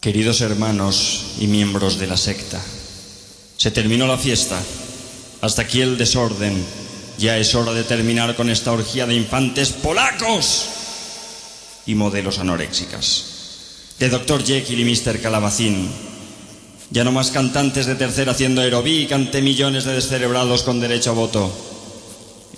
Queridos 0.05 0.41
hermanos 0.41 1.33
y 1.39 1.47
miembros 1.47 1.97
de 1.97 2.05
la 2.05 2.15
secta, 2.15 2.61
se 3.57 3.71
terminó 3.71 4.05
la 4.05 4.19
fiesta. 4.19 4.61
Hasta 5.41 5.63
aquí 5.63 5.81
el 5.81 5.97
desorden. 5.97 6.63
Ya 7.17 7.39
es 7.39 7.55
hora 7.55 7.73
de 7.73 7.83
terminar 7.83 8.35
con 8.35 8.51
esta 8.51 8.71
orgía 8.71 9.07
de 9.07 9.15
infantes 9.15 9.71
polacos 9.71 10.67
y 11.87 11.95
modelos 11.95 12.37
anoréxicas. 12.37 13.95
De 13.97 14.09
Dr. 14.09 14.45
Jekyll 14.45 14.79
y 14.79 14.85
Mr. 14.85 15.19
Calabacín. 15.21 15.89
Ya 16.91 17.03
no 17.03 17.11
más 17.11 17.31
cantantes 17.31 17.87
de 17.87 17.95
tercera 17.95 18.33
haciendo 18.33 18.61
aerobíc 18.61 19.11
ante 19.11 19.41
millones 19.41 19.85
de 19.85 19.93
descerebrados 19.93 20.61
con 20.61 20.79
derecho 20.79 21.09
a 21.09 21.13
voto. 21.13 21.51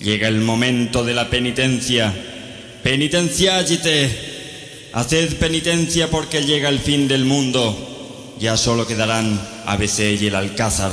Llega 0.00 0.28
el 0.28 0.42
momento 0.42 1.02
de 1.02 1.14
la 1.14 1.30
penitencia. 1.30 2.14
Penitenciagite. 2.82 4.27
Haced 4.98 5.36
penitencia 5.38 6.10
porque 6.10 6.42
llega 6.42 6.68
el 6.68 6.80
fin 6.80 7.06
del 7.06 7.24
mundo. 7.24 8.34
Ya 8.40 8.56
solo 8.56 8.84
quedarán 8.84 9.40
ABC 9.64 10.20
y 10.20 10.26
el 10.26 10.34
Alcázar. 10.34 10.90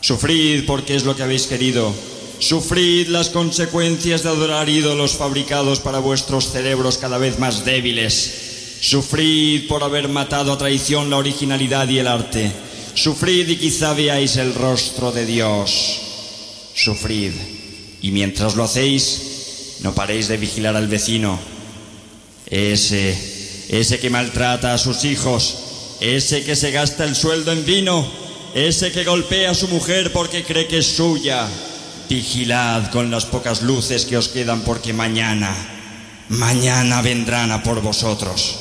Sufrid 0.00 0.64
porque 0.64 0.96
es 0.96 1.04
lo 1.04 1.14
que 1.14 1.22
habéis 1.22 1.46
querido. 1.46 1.92
Sufrid 2.38 3.08
las 3.08 3.28
consecuencias 3.28 4.22
de 4.22 4.30
adorar 4.30 4.70
ídolos 4.70 5.16
fabricados 5.16 5.80
para 5.80 5.98
vuestros 5.98 6.50
cerebros 6.50 6.96
cada 6.96 7.18
vez 7.18 7.38
más 7.38 7.66
débiles. 7.66 8.78
Sufrid 8.80 9.68
por 9.68 9.84
haber 9.84 10.08
matado 10.08 10.50
a 10.50 10.56
traición 10.56 11.10
la 11.10 11.18
originalidad 11.18 11.90
y 11.90 11.98
el 11.98 12.06
arte. 12.06 12.50
Sufrid 12.94 13.46
y 13.50 13.56
quizá 13.56 13.92
veáis 13.92 14.36
el 14.36 14.54
rostro 14.54 15.12
de 15.12 15.26
Dios. 15.26 16.00
Sufrid. 16.74 17.32
Y 18.00 18.12
mientras 18.12 18.56
lo 18.56 18.64
hacéis, 18.64 19.76
no 19.82 19.94
paréis 19.94 20.26
de 20.28 20.38
vigilar 20.38 20.74
al 20.74 20.88
vecino. 20.88 21.59
Ese, 22.50 23.66
ese 23.68 23.98
que 24.00 24.10
maltrata 24.10 24.74
a 24.74 24.78
sus 24.78 25.04
hijos, 25.04 25.56
ese 26.00 26.44
que 26.44 26.56
se 26.56 26.70
gasta 26.72 27.04
el 27.04 27.14
sueldo 27.14 27.52
en 27.52 27.64
vino, 27.64 28.06
ese 28.54 28.90
que 28.90 29.04
golpea 29.04 29.52
a 29.52 29.54
su 29.54 29.68
mujer 29.68 30.12
porque 30.12 30.44
cree 30.44 30.66
que 30.66 30.78
es 30.78 30.86
suya. 30.86 31.46
Vigilad 32.08 32.90
con 32.90 33.08
las 33.10 33.24
pocas 33.24 33.62
luces 33.62 34.04
que 34.04 34.16
os 34.16 34.28
quedan 34.28 34.62
porque 34.62 34.92
mañana, 34.92 35.54
mañana 36.28 37.02
vendrán 37.02 37.52
a 37.52 37.62
por 37.62 37.80
vosotros. 37.80 38.56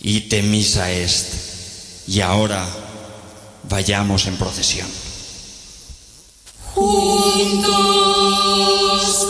Y 0.00 0.22
temisa 0.22 0.90
est. 0.90 2.08
Y 2.08 2.20
ahora 2.20 2.66
vayamos 3.68 4.26
en 4.26 4.36
procesión. 4.36 4.88
Juntos 6.74 7.76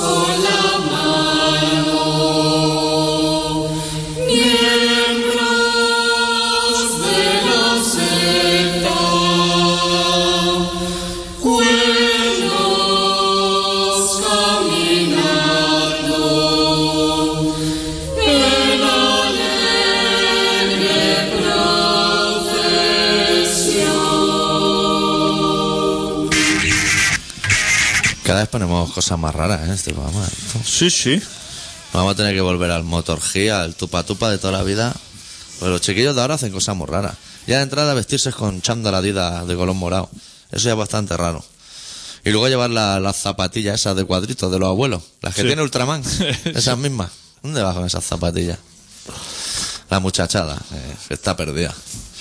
con 0.01 0.45
la 0.45 0.79
mano, 0.91 2.16
Cosas 28.95 29.19
más 29.19 29.35
raras 29.35 29.63
en 29.65 29.71
este 29.71 29.93
programa. 29.93 30.27
Sí, 30.65 30.91
sí. 30.91 31.21
Vamos 31.93 32.13
a 32.13 32.17
tener 32.17 32.35
que 32.35 32.41
volver 32.41 32.71
al 32.71 32.83
Motor 32.85 33.21
G, 33.21 33.51
al 33.51 33.75
tupa 33.75 34.03
tupa 34.05 34.31
de 34.31 34.39
toda 34.39 34.53
la 34.53 34.63
vida. 34.63 34.95
Pues 35.59 35.71
los 35.71 35.81
chiquillos 35.81 36.15
de 36.15 36.21
ahora 36.23 36.35
hacen 36.35 36.53
cosas 36.53 36.77
muy 36.77 36.87
raras. 36.87 37.15
Ya 37.47 37.59
de 37.59 37.63
entrada 37.63 37.95
vestirse 37.95 38.33
con 38.33 38.61
chándal 38.61 38.95
Adidas 38.95 39.47
de 39.47 39.55
color 39.55 39.75
morado. 39.75 40.11
Eso 40.51 40.65
ya 40.67 40.73
es 40.73 40.77
bastante 40.77 41.17
raro. 41.17 41.45
Y 42.25 42.31
luego 42.31 42.49
llevar 42.49 42.71
la- 42.71 42.99
las 43.01 43.17
zapatillas 43.17 43.81
esas 43.81 43.97
de 43.97 44.05
cuadritos 44.05 44.51
de 44.51 44.59
los 44.59 44.69
abuelos. 44.69 45.03
Las 45.23 45.35
que 45.35 45.43
Sí. 45.43 45.47
tiene 45.47 45.63
Ultraman. 45.63 46.03
Esas 46.45 46.77
mismas. 46.77 47.11
¿Dónde 47.43 47.63
vas 47.63 47.75
con 47.77 47.87
esas 47.87 48.05
zapatillas? 48.05 48.59
La 49.91 50.01
muchachada. 50.01 50.57
eh, 50.73 50.95
está 51.11 51.37
perdida. 51.37 51.73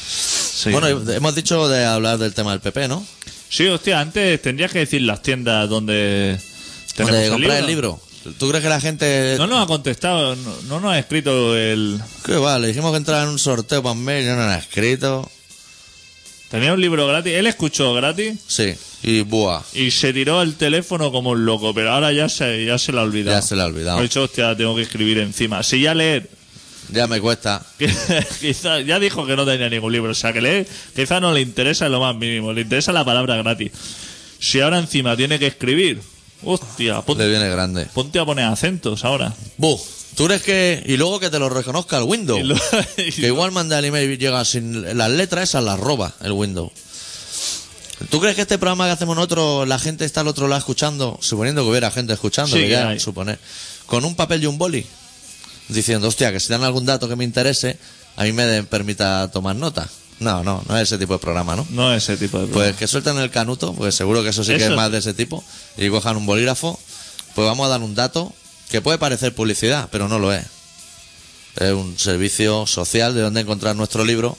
Sí. 0.08 0.70
Bueno, 0.72 0.88
hemos 0.88 1.34
dicho 1.36 1.68
de 1.68 1.84
hablar 1.86 2.20
del 2.20 2.34
tema 2.34 2.52
del 2.52 2.60
PP, 2.62 2.88
¿no? 2.88 3.06
Sí, 3.50 3.68
hostia, 3.68 4.00
antes 4.00 4.42
tendrías 4.42 4.72
que 4.72 4.80
decir 4.80 5.02
las 5.02 5.22
tiendas 5.24 5.68
donde 5.70 6.40
tenemos 6.96 7.16
Donde 7.16 7.30
comprar 7.30 7.58
el 7.60 7.68
libro. 7.68 8.00
¿Tú 8.40 8.50
crees 8.50 8.64
que 8.64 8.70
la 8.70 8.82
gente... 8.82 9.36
No 9.38 9.46
nos 9.46 9.64
ha 9.64 9.68
contestado, 9.68 10.36
no, 10.36 10.56
no 10.68 10.80
nos 10.80 10.94
ha 10.94 11.00
escrito 11.00 11.56
el... 11.56 12.02
Que 12.26 12.36
va, 12.36 12.58
le 12.58 12.70
dijimos 12.70 12.90
que 12.92 12.98
entrara 12.98 13.24
en 13.24 13.30
un 13.30 13.38
sorteo 13.38 13.84
para 13.84 13.94
un 13.94 14.04
mail 14.04 14.26
y 14.26 14.28
no 14.30 14.36
nos 14.38 14.46
ha 14.48 14.58
escrito. 14.58 15.30
Tenía 16.50 16.74
un 16.74 16.82
libro 16.82 17.06
gratis, 17.08 17.34
él 17.34 17.48
escuchó 17.48 17.94
gratis 17.94 18.40
Sí, 18.48 18.74
y 19.04 19.22
buah. 19.22 19.62
y 19.74 19.92
se 19.92 20.14
tiró 20.14 20.42
el 20.42 20.56
teléfono 20.56 21.12
como 21.12 21.32
un 21.32 21.46
loco, 21.46 21.74
pero 21.74 21.92
ahora 21.92 22.12
ya 22.14 22.30
se, 22.30 22.66
ya 22.66 22.78
se 22.80 22.92
le 22.94 23.00
ha 23.00 23.04
olvidado. 23.04 23.38
Ya 23.38 23.42
se 23.46 23.56
le 23.56 23.62
ha 23.62 23.66
olvidado. 23.66 24.00
Ha 24.00 24.02
dicho, 24.02 24.24
hostia, 24.24 24.56
tengo 24.56 24.76
que 24.76 24.84
escribir 24.84 25.20
encima. 25.20 25.62
Si 25.64 25.82
ya 25.82 25.94
leer, 25.94 26.30
Ya 26.92 27.06
me 27.08 27.20
cuesta. 27.20 27.64
que 27.78 27.92
quizá, 28.40 28.80
ya 28.82 29.00
dijo 29.00 29.26
que 29.28 29.36
no 29.36 29.46
tenía 29.46 29.70
ningún 29.70 29.92
libro, 29.92 30.12
o 30.12 30.16
sea 30.16 30.34
que 30.34 30.42
leer 30.42 30.68
quizá 30.96 31.20
no 31.20 31.32
le 31.34 31.42
interesa 31.42 31.88
en 31.88 31.92
lo 31.92 32.00
más 32.00 32.16
mínimo, 32.16 32.54
le 32.54 32.62
interesa 32.62 32.92
la 32.92 33.04
palabra 33.06 33.36
gratis. 33.38 33.72
Si 34.40 34.62
ahora 34.62 34.78
encima 34.80 35.16
tiene 35.18 35.38
que 35.40 35.48
escribir, 35.48 36.02
hostia, 36.46 37.02
ponte, 37.02 37.24
Le 37.24 37.30
viene 37.30 37.50
grande. 37.50 37.86
ponte 37.94 38.20
a 38.20 38.26
poner 38.26 38.46
acentos 38.46 39.04
ahora. 39.06 39.34
Bu, 39.58 39.80
¿tú 40.16 40.26
crees 40.26 40.42
que... 40.44 40.84
Y 40.86 40.98
luego 40.98 41.20
que 41.20 41.30
te 41.30 41.40
lo 41.40 41.50
reconozca 41.50 41.98
el 41.98 42.04
Windows. 42.04 42.40
Y 42.40 42.44
lo- 42.44 42.56
Que 42.96 43.28
igual 43.28 43.52
manda 43.52 43.80
el 43.80 43.86
email 43.86 44.12
y 44.12 44.18
llega 44.18 44.44
sin 44.46 44.98
las 44.98 45.10
letras 45.12 45.50
esas, 45.50 45.64
las 45.64 45.80
roba 45.80 46.14
el 46.22 46.32
Windows. 46.32 46.72
¿Tú 48.10 48.20
crees 48.20 48.36
que 48.36 48.42
este 48.42 48.58
programa 48.58 48.86
que 48.86 48.92
hacemos 48.92 49.16
nosotros, 49.16 49.68
la 49.68 49.80
gente 49.80 50.04
está 50.06 50.22
al 50.22 50.28
otro 50.28 50.48
lado 50.48 50.60
escuchando, 50.60 51.18
suponiendo 51.22 51.64
que 51.64 51.70
hubiera 51.70 51.90
gente 51.92 52.12
escuchando, 52.14 52.56
Sí, 52.56 52.62
que 52.64 52.68
que 52.68 52.72
ya 52.72 52.90
hay. 52.90 53.00
suponer, 53.00 53.40
con 53.86 54.04
un 54.04 54.16
papel 54.16 54.44
y 54.44 54.48
un 54.48 54.58
boli, 54.58 54.86
diciendo, 55.70 56.08
hostia, 56.10 56.32
que 56.34 56.40
si 56.42 56.50
dan 56.50 56.64
algún 56.64 56.86
dato 56.86 57.08
que 57.08 57.16
me 57.16 57.24
interese, 57.24 57.78
a 58.18 58.24
mí 58.24 58.34
me 58.34 58.46
de- 58.46 58.64
permita 58.64 59.32
tomar 59.32 59.56
nota? 59.56 59.90
No, 60.20 60.44
no, 60.44 60.64
no 60.68 60.78
es 60.78 60.84
ese 60.84 60.98
tipo 60.98 61.14
de 61.14 61.20
programa, 61.20 61.56
¿no? 61.56 61.68
No 61.72 61.94
ese 61.94 62.16
tipo 62.18 62.40
de 62.40 62.48
Pues 62.48 62.76
que 62.78 62.88
suelten 62.88 63.18
el 63.18 63.30
canuto, 63.32 63.74
pues 63.74 63.96
seguro 63.96 64.24
que 64.24 64.30
eso 64.30 64.44
sí 64.44 64.52
que 64.52 64.58
Eso. 64.58 64.70
es 64.72 64.76
más 64.76 64.92
de 64.92 65.00
ese 65.00 65.14
tipo, 65.14 65.44
y 65.78 65.90
cojan 65.90 66.16
un 66.18 66.26
bolígrafo, 66.26 66.80
pues 67.36 67.46
vamos 67.48 67.66
a 67.66 67.70
dar 67.70 67.82
un 67.82 67.96
dato 67.96 68.34
que 68.70 68.82
puede 68.82 68.98
parecer 68.98 69.36
publicidad, 69.36 69.90
pero 69.92 70.08
no 70.08 70.18
lo 70.20 70.32
es. 70.34 70.46
Es 71.58 71.72
un 71.74 71.98
servicio 72.00 72.66
social 72.66 73.14
de 73.14 73.22
donde 73.22 73.42
encontrar 73.42 73.76
nuestro 73.76 74.04
libro, 74.06 74.38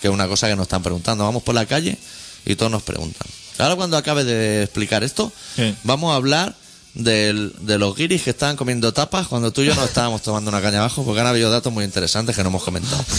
que 0.00 0.08
es 0.08 0.12
una 0.14 0.28
cosa 0.28 0.48
que 0.48 0.56
nos 0.56 0.64
están 0.64 0.82
preguntando. 0.82 1.24
Vamos 1.24 1.42
por 1.42 1.54
la 1.54 1.66
calle 1.66 1.96
y 2.44 2.54
todos 2.56 2.70
nos 2.70 2.82
preguntan. 2.82 3.26
Ahora 3.58 3.74
cuando 3.76 3.96
acabe 3.96 4.24
de 4.24 4.62
explicar 4.64 5.02
esto, 5.02 5.32
Sí. 5.56 5.74
vamos 5.82 6.12
a 6.12 6.16
hablar 6.16 6.54
del- 6.96 7.52
de 7.60 7.78
los 7.78 7.94
guiris 7.96 8.22
que 8.22 8.30
estaban 8.30 8.56
comiendo 8.56 8.92
tapas 8.92 9.28
cuando 9.28 9.52
tú 9.52 9.62
y 9.62 9.66
yo 9.66 9.74
nos 9.74 9.84
estábamos 9.84 10.22
tomando 10.22 10.50
una 10.50 10.60
caña 10.60 10.78
abajo, 10.80 11.04
porque 11.04 11.20
han 11.20 11.26
habido 11.28 11.50
datos 11.50 11.72
muy 11.72 11.84
interesantes 11.84 12.34
que 12.34 12.42
no 12.42 12.48
hemos 12.48 12.64
comentado. 12.64 13.04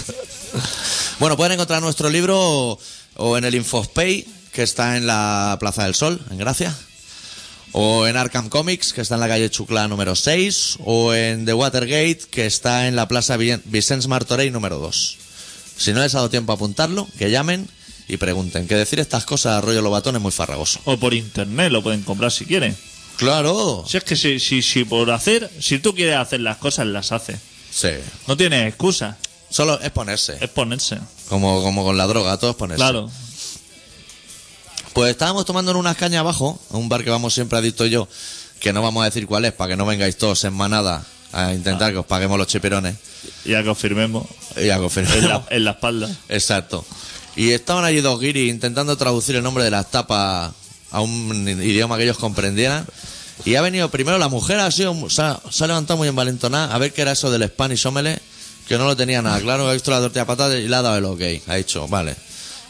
Bueno, 1.20 1.36
pueden 1.36 1.54
encontrar 1.54 1.82
nuestro 1.82 2.10
libro 2.12 2.38
o, 2.40 2.80
o 3.16 3.38
en 3.38 3.44
el 3.44 3.56
Infospay, 3.56 4.24
que 4.54 4.62
está 4.62 4.98
en 4.98 5.08
la 5.08 5.58
Plaza 5.60 5.84
del 5.86 5.96
Sol, 5.96 6.22
en 6.30 6.38
Gracia. 6.38 6.76
O 7.72 8.06
en 8.08 8.16
Arkham 8.18 8.50
Comics, 8.50 8.94
que 8.94 9.02
está 9.02 9.16
en 9.16 9.22
la 9.22 9.28
calle 9.28 9.50
Chuclá 9.50 9.88
número 9.88 10.16
6. 10.16 10.78
O 10.86 11.14
en 11.16 11.46
The 11.46 11.54
Watergate, 11.54 12.20
que 12.30 12.46
está 12.46 12.88
en 12.88 12.96
la 12.96 13.08
Plaza 13.08 13.36
Vi- 13.36 13.60
Vicens 13.66 14.08
Martorell 14.08 14.52
número 14.54 14.78
2. 14.80 15.18
Si 15.78 15.92
no 15.92 16.02
les 16.02 16.14
ha 16.14 16.20
dado 16.20 16.30
tiempo 16.30 16.52
a 16.52 16.56
apuntarlo, 16.56 17.08
que 17.18 17.30
llamen 17.32 17.68
y 18.08 18.18
pregunten. 18.18 18.68
Que 18.68 18.76
decir 18.76 19.00
estas 19.00 19.26
cosas 19.26 19.58
a 19.58 19.62
rollo 19.62 19.82
lobatón 19.82 20.16
es 20.16 20.22
muy 20.22 20.32
farragoso. 20.32 20.80
O 20.86 20.98
por 20.98 21.14
internet 21.16 21.72
lo 21.72 21.82
pueden 21.84 22.04
comprar 22.04 22.32
si 22.32 22.46
quieren. 22.46 22.76
¡Claro! 23.18 23.84
Si 23.88 23.98
es 23.98 24.04
que 24.04 24.16
si, 24.16 24.40
si, 24.40 24.62
si 24.62 24.84
por 24.84 25.10
hacer, 25.12 25.50
si 25.60 25.80
tú 25.80 25.94
quieres 25.94 26.18
hacer 26.18 26.40
las 26.42 26.58
cosas, 26.58 26.88
las 26.88 27.12
haces. 27.12 27.40
Sí. 27.72 27.90
No 28.28 28.38
tienes 28.38 28.68
excusa, 28.68 29.18
Solo 29.50 29.80
es 29.80 29.92
ponerse. 29.92 30.38
es 30.42 30.50
ponerse. 30.50 30.98
Como, 31.30 31.62
como 31.64 31.84
con 31.84 31.98
la 31.98 32.06
droga, 32.08 32.38
todo 32.38 32.52
es 32.52 32.56
ponerse. 32.58 32.82
Claro. 32.82 33.10
Pues 34.94 35.12
estábamos 35.12 35.46
tomando 35.46 35.72
en 35.72 35.78
unas 35.78 35.96
cañas 35.96 36.20
abajo, 36.22 36.60
a 36.72 36.78
un 36.78 36.90
bar 36.90 37.04
que 37.04 37.10
vamos 37.10 37.34
siempre 37.34 37.58
adicto 37.58 37.86
y 37.86 37.92
yo, 37.92 38.08
que 38.60 38.74
no 38.74 38.82
vamos 38.82 39.02
a 39.02 39.06
decir 39.06 39.28
cuál 39.28 39.46
es, 39.46 39.54
para 39.54 39.70
que 39.70 39.78
no 39.78 39.86
vengáis 39.86 40.18
todos 40.18 40.44
en 40.44 40.54
manada 40.54 41.06
a 41.32 41.54
intentar 41.54 41.92
que 41.92 42.00
os 42.00 42.06
paguemos 42.06 42.38
los 42.38 42.48
chipirones. 42.48 42.96
Ya 43.46 43.64
confirmemos. 43.64 44.26
Y 44.56 44.70
a 44.70 44.78
confirmar. 44.80 45.18
En 45.18 45.28
la, 45.30 45.46
en 45.50 45.64
la 45.66 45.72
espalda. 45.72 46.10
Exacto. 46.30 46.86
Y 47.36 47.52
estaban 47.52 47.86
allí 47.86 48.02
dos 48.02 48.20
guiris 48.20 48.50
intentando 48.50 48.98
traducir 48.98 49.36
el 49.36 49.44
nombre 49.44 49.64
de 49.64 49.72
las 49.72 49.92
tapas 49.92 50.52
a 50.92 51.02
un 51.02 51.48
idioma 51.62 51.98
que 51.98 52.04
ellos 52.04 52.18
comprendieran. 52.18 52.86
Y 53.46 53.56
ha 53.56 53.62
venido 53.62 53.90
primero 53.90 54.18
la 54.18 54.30
mujer, 54.30 54.60
ha 54.60 54.72
sido, 54.72 55.10
se, 55.10 55.22
ha, 55.22 55.40
se 55.50 55.64
ha 55.64 55.68
levantado 55.68 55.98
muy 55.98 56.08
envalentonada 56.08 56.74
a 56.74 56.78
ver 56.80 56.92
qué 56.92 57.04
era 57.04 57.12
eso 57.12 57.30
del 57.30 57.48
Spanish 57.48 57.86
Omelette, 57.86 58.22
que 58.68 58.78
no 58.78 58.86
lo 58.86 58.96
tenía 58.96 59.22
nada 59.22 59.40
claro. 59.40 59.70
Ha 59.70 59.74
visto 59.74 59.92
la 59.92 60.00
tortilla 60.00 60.22
de 60.22 60.26
patatas 60.26 60.60
y 60.60 60.68
le 60.68 60.76
ha 60.76 60.82
dado 60.82 60.98
el 60.98 61.06
ok. 61.06 61.22
Ha 61.48 61.56
dicho, 61.56 61.88
vale. 61.88 62.16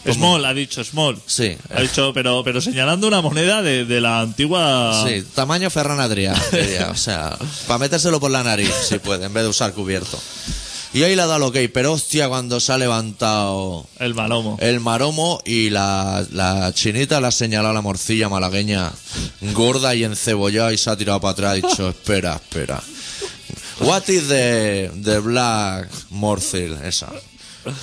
Small, 0.06 0.45
ha 0.45 0.53
dicho 0.53 0.84
Small. 0.84 1.19
Sí. 1.25 1.58
Ha 1.73 1.82
dicho, 1.82 2.12
pero, 2.13 2.43
pero 2.43 2.62
señalando 2.62 3.08
una 3.08 3.21
moneda 3.21 3.62
de, 3.62 3.86
de 3.86 4.01
la 4.01 4.21
antigua. 4.21 5.03
Sí, 5.06 5.23
tamaño 5.36 5.69
Ferran 5.69 5.99
Adrià, 5.99 6.34
diría, 6.51 6.89
o 6.91 6.95
sea, 6.95 7.38
para 7.67 7.80
metérselo 7.80 8.19
por 8.19 8.32
la 8.32 8.43
nariz, 8.43 8.71
si 8.88 8.99
puede, 8.99 9.25
en 9.25 9.34
vez 9.34 9.43
de 9.43 9.49
usar 9.49 9.73
cubierto. 9.73 10.17
Y 10.98 11.04
ahí 11.04 11.16
le 11.16 11.22
ha 11.22 11.28
dado 11.28 11.38
lo 11.38 11.52
que 11.52 11.70
pero 11.70 11.94
hostia, 11.94 12.28
cuando 12.28 12.60
se 12.60 12.74
ha 12.74 12.78
levantado 12.80 13.86
El 14.00 14.16
malomo. 14.16 14.58
el 14.60 14.80
maromo 14.80 15.40
y 15.46 15.70
la, 15.70 16.26
la 16.32 16.74
chinita 16.74 17.22
le 17.22 17.28
ha 17.28 17.32
señalado 17.32 17.70
a 17.70 17.74
la 17.74 17.82
morcilla 17.82 18.30
malagueña 18.30 18.92
gorda 19.54 19.94
y 19.94 20.04
encebollada 20.06 20.74
y 20.74 20.78
se 20.80 20.90
ha 20.90 20.98
tirado 20.98 21.22
para 21.22 21.34
atrás. 21.34 21.52
Ha 21.52 21.54
dicho, 21.68 21.90
espera, 21.92 22.34
espera. 22.34 22.82
What 23.82 24.10
is 24.10 24.28
the, 24.28 24.90
the 25.04 25.20
black 25.20 25.88
morcil? 26.10 26.76
Esa. 26.84 27.12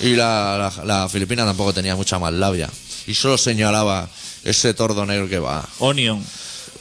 Y 0.01 0.15
la, 0.17 0.71
la, 0.75 0.83
la 0.83 1.07
filipina 1.07 1.45
tampoco 1.45 1.73
tenía 1.73 1.95
mucha 1.95 2.19
más 2.19 2.33
labia. 2.33 2.69
Y 3.07 3.13
solo 3.13 3.37
señalaba 3.37 4.09
ese 4.43 4.73
tordo 4.73 5.05
negro 5.05 5.29
que 5.29 5.39
va. 5.39 5.65
Onion. 5.79 6.21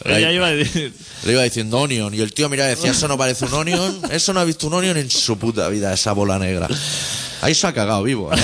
Ella 0.04 0.32
iba 0.32 0.46
a 0.48 0.50
decir. 0.50 0.92
Le 1.24 1.32
iba 1.32 1.42
diciendo 1.42 1.78
onion. 1.78 2.12
Y 2.14 2.20
el 2.20 2.32
tío 2.32 2.48
mira 2.48 2.66
y 2.66 2.70
decía, 2.70 2.90
eso 2.90 3.08
no 3.08 3.16
parece 3.16 3.46
un 3.46 3.54
onion. 3.54 4.00
Eso 4.10 4.32
no 4.32 4.40
ha 4.40 4.44
visto 4.44 4.66
un 4.66 4.74
onion 4.74 4.96
en 4.96 5.10
su 5.10 5.38
puta 5.38 5.68
vida, 5.68 5.92
esa 5.92 6.12
bola 6.12 6.38
negra. 6.38 6.68
Ahí 7.40 7.54
se 7.54 7.66
ha 7.66 7.72
cagado 7.72 8.02
vivo, 8.02 8.32
¿eh? 8.32 8.38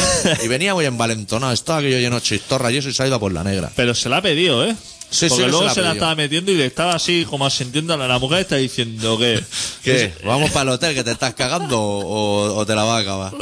Y 0.44 0.48
venía 0.48 0.74
muy 0.74 0.84
envalentonado. 0.84 1.52
Estaba 1.52 1.78
aquello 1.78 1.98
lleno 1.98 2.16
de 2.16 2.22
chistorra 2.22 2.70
y 2.70 2.76
eso 2.76 2.88
y 2.88 2.92
se 2.92 3.02
ha 3.02 3.06
ido 3.06 3.16
a 3.16 3.20
por 3.20 3.32
la 3.32 3.42
negra. 3.42 3.70
Pero 3.74 3.94
se 3.94 4.08
la 4.08 4.18
ha 4.18 4.22
pedido, 4.22 4.64
¿eh? 4.64 4.76
Sí, 5.10 5.28
sí, 5.28 5.28
Porque 5.30 5.44
que 5.44 5.50
luego 5.50 5.62
se 5.62 5.68
la 5.68 5.74
se 5.74 5.82
la, 5.82 5.92
estaba 5.92 6.14
metiendo 6.14 6.52
y 6.52 6.56
le 6.56 6.66
estaba 6.66 6.94
así 6.94 7.26
como 7.28 7.44
asintiendo 7.44 7.94
a 7.94 7.96
la, 7.96 8.18
mujer 8.18 8.40
está 8.40 8.56
diciendo 8.56 9.18
que. 9.18 9.42
¿Qué? 9.82 10.12
¿Vamos 10.24 10.50
para 10.50 10.62
el 10.62 10.68
hotel 10.68 10.94
que 10.94 11.02
te 11.02 11.10
estás 11.10 11.34
cagando 11.34 11.80
o, 11.80 12.54
o 12.54 12.66
te 12.66 12.74
la 12.74 12.84
va 12.84 12.98
a 12.98 13.00
acabar? 13.00 13.32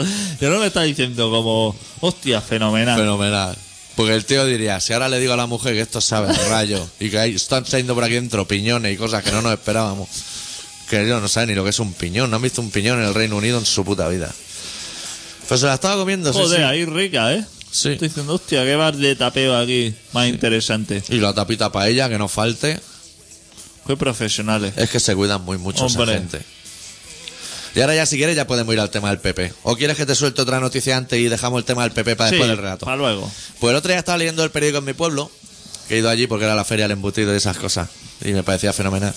Yo 0.40 0.48
no 0.48 0.60
me 0.60 0.68
está 0.68 0.82
diciendo 0.82 1.30
como, 1.30 1.76
hostia, 2.00 2.40
fenomenal. 2.40 2.98
Fenomenal. 2.98 3.56
Porque 3.98 4.14
el 4.14 4.24
tío 4.24 4.46
diría, 4.46 4.78
si 4.78 4.92
ahora 4.92 5.08
le 5.08 5.18
digo 5.18 5.32
a 5.32 5.36
la 5.36 5.46
mujer 5.48 5.74
que 5.74 5.80
esto 5.80 6.00
sabe 6.00 6.32
rayo 6.48 6.88
y 7.00 7.10
que 7.10 7.24
están 7.24 7.66
saliendo 7.66 7.96
por 7.96 8.04
aquí 8.04 8.14
dentro 8.14 8.46
piñones 8.46 8.94
y 8.94 8.96
cosas 8.96 9.24
que 9.24 9.32
no 9.32 9.42
nos 9.42 9.52
esperábamos, 9.52 10.08
que 10.88 11.02
ellos 11.02 11.20
no 11.20 11.26
saben 11.26 11.48
ni 11.48 11.56
lo 11.56 11.64
que 11.64 11.70
es 11.70 11.80
un 11.80 11.92
piñón, 11.92 12.30
no 12.30 12.36
han 12.36 12.42
visto 12.42 12.60
un 12.60 12.70
piñón 12.70 13.00
en 13.00 13.06
el 13.06 13.14
Reino 13.14 13.36
Unido 13.36 13.58
en 13.58 13.66
su 13.66 13.84
puta 13.84 14.06
vida. 14.06 14.32
Pues 15.48 15.58
se 15.58 15.66
la 15.66 15.74
estaba 15.74 15.96
comiendo, 15.96 16.32
Joder, 16.32 16.60
sí. 16.60 16.62
ahí 16.64 16.84
rica, 16.84 17.34
¿eh? 17.34 17.44
Sí. 17.72 17.88
Estoy 17.88 18.06
diciendo, 18.06 18.34
hostia, 18.34 18.62
qué 18.62 18.76
bar 18.76 18.94
de 18.94 19.16
tapeo 19.16 19.56
aquí 19.58 19.92
más 20.12 20.28
interesante. 20.28 21.02
Y 21.08 21.16
la 21.16 21.34
tapita 21.34 21.72
para 21.72 21.88
ella, 21.88 22.08
que 22.08 22.18
no 22.18 22.28
falte. 22.28 22.78
Qué 23.84 23.96
profesionales. 23.96 24.74
Es 24.76 24.90
que 24.90 25.00
se 25.00 25.16
cuidan 25.16 25.42
muy 25.44 25.58
mucho 25.58 25.86
esa 25.86 25.98
Hombre. 25.98 26.18
gente. 26.18 26.40
Y 27.74 27.80
ahora 27.80 27.94
ya 27.94 28.06
si 28.06 28.16
quieres 28.16 28.36
ya 28.36 28.46
podemos 28.46 28.72
ir 28.74 28.80
al 28.80 28.90
tema 28.90 29.10
del 29.10 29.18
PP. 29.18 29.52
¿O 29.62 29.76
quieres 29.76 29.96
que 29.96 30.06
te 30.06 30.14
suelte 30.14 30.42
otra 30.42 30.60
noticia 30.60 30.96
antes 30.96 31.18
y 31.18 31.28
dejamos 31.28 31.58
el 31.58 31.64
tema 31.64 31.82
del 31.82 31.92
PP 31.92 32.16
para 32.16 32.30
después 32.30 32.48
del 32.48 32.58
relato? 32.58 32.86
para 32.86 32.96
luego. 32.96 33.30
Pues 33.60 33.70
el 33.70 33.76
otro 33.76 33.90
día 33.90 33.98
estaba 33.98 34.18
leyendo 34.18 34.42
el 34.44 34.50
periódico 34.50 34.78
en 34.78 34.84
mi 34.84 34.94
pueblo, 34.94 35.30
que 35.88 35.96
he 35.96 35.98
ido 35.98 36.08
allí 36.08 36.26
porque 36.26 36.44
era 36.44 36.54
la 36.54 36.64
feria 36.64 36.84
del 36.84 36.92
embutido 36.92 37.32
y 37.32 37.36
esas 37.36 37.56
cosas, 37.56 37.88
y 38.24 38.32
me 38.32 38.42
parecía 38.42 38.72
fenomenal. 38.72 39.14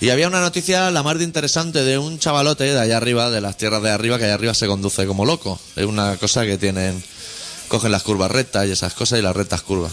Y 0.00 0.10
había 0.10 0.28
una 0.28 0.40
noticia 0.40 0.90
la 0.90 1.02
más 1.02 1.18
de 1.18 1.24
interesante 1.24 1.82
de 1.84 1.98
un 1.98 2.18
chavalote 2.18 2.64
de 2.64 2.78
allá 2.78 2.96
arriba, 2.96 3.28
de 3.28 3.40
las 3.40 3.56
tierras 3.56 3.82
de 3.82 3.90
arriba, 3.90 4.18
que 4.18 4.24
allá 4.24 4.34
arriba 4.34 4.54
se 4.54 4.66
conduce 4.66 5.06
como 5.06 5.26
loco. 5.26 5.60
Es 5.76 5.84
una 5.84 6.16
cosa 6.16 6.46
que 6.46 6.56
tienen, 6.56 7.02
cogen 7.68 7.92
las 7.92 8.02
curvas 8.02 8.30
rectas 8.30 8.66
y 8.66 8.70
esas 8.70 8.94
cosas 8.94 9.18
y 9.18 9.22
las 9.22 9.36
rectas 9.36 9.60
curvas. 9.62 9.92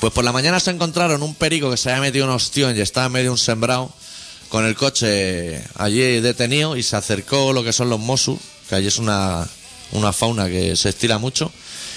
Pues 0.00 0.12
por 0.12 0.24
la 0.24 0.32
mañana 0.32 0.58
se 0.58 0.70
encontraron 0.70 1.22
un 1.22 1.34
perico 1.34 1.70
que 1.70 1.76
se 1.76 1.90
había 1.90 2.00
metido 2.00 2.24
un 2.24 2.32
ostión 2.32 2.76
y 2.76 2.80
estaba 2.80 3.06
en 3.06 3.12
medio 3.12 3.24
de 3.26 3.30
un 3.30 3.38
sembrado 3.38 3.92
con 4.52 4.66
el 4.66 4.74
coche 4.76 5.64
allí 5.76 6.20
detenido 6.20 6.76
y 6.76 6.82
se 6.82 6.94
acercó 6.94 7.54
lo 7.54 7.64
que 7.64 7.72
son 7.72 7.88
los 7.88 7.98
Mossus, 7.98 8.38
que 8.68 8.74
allí 8.74 8.86
es 8.88 8.98
una, 8.98 9.48
una 9.92 10.12
fauna 10.12 10.46
que 10.46 10.76
se 10.76 10.90
estila 10.90 11.16
mucho. 11.16 11.50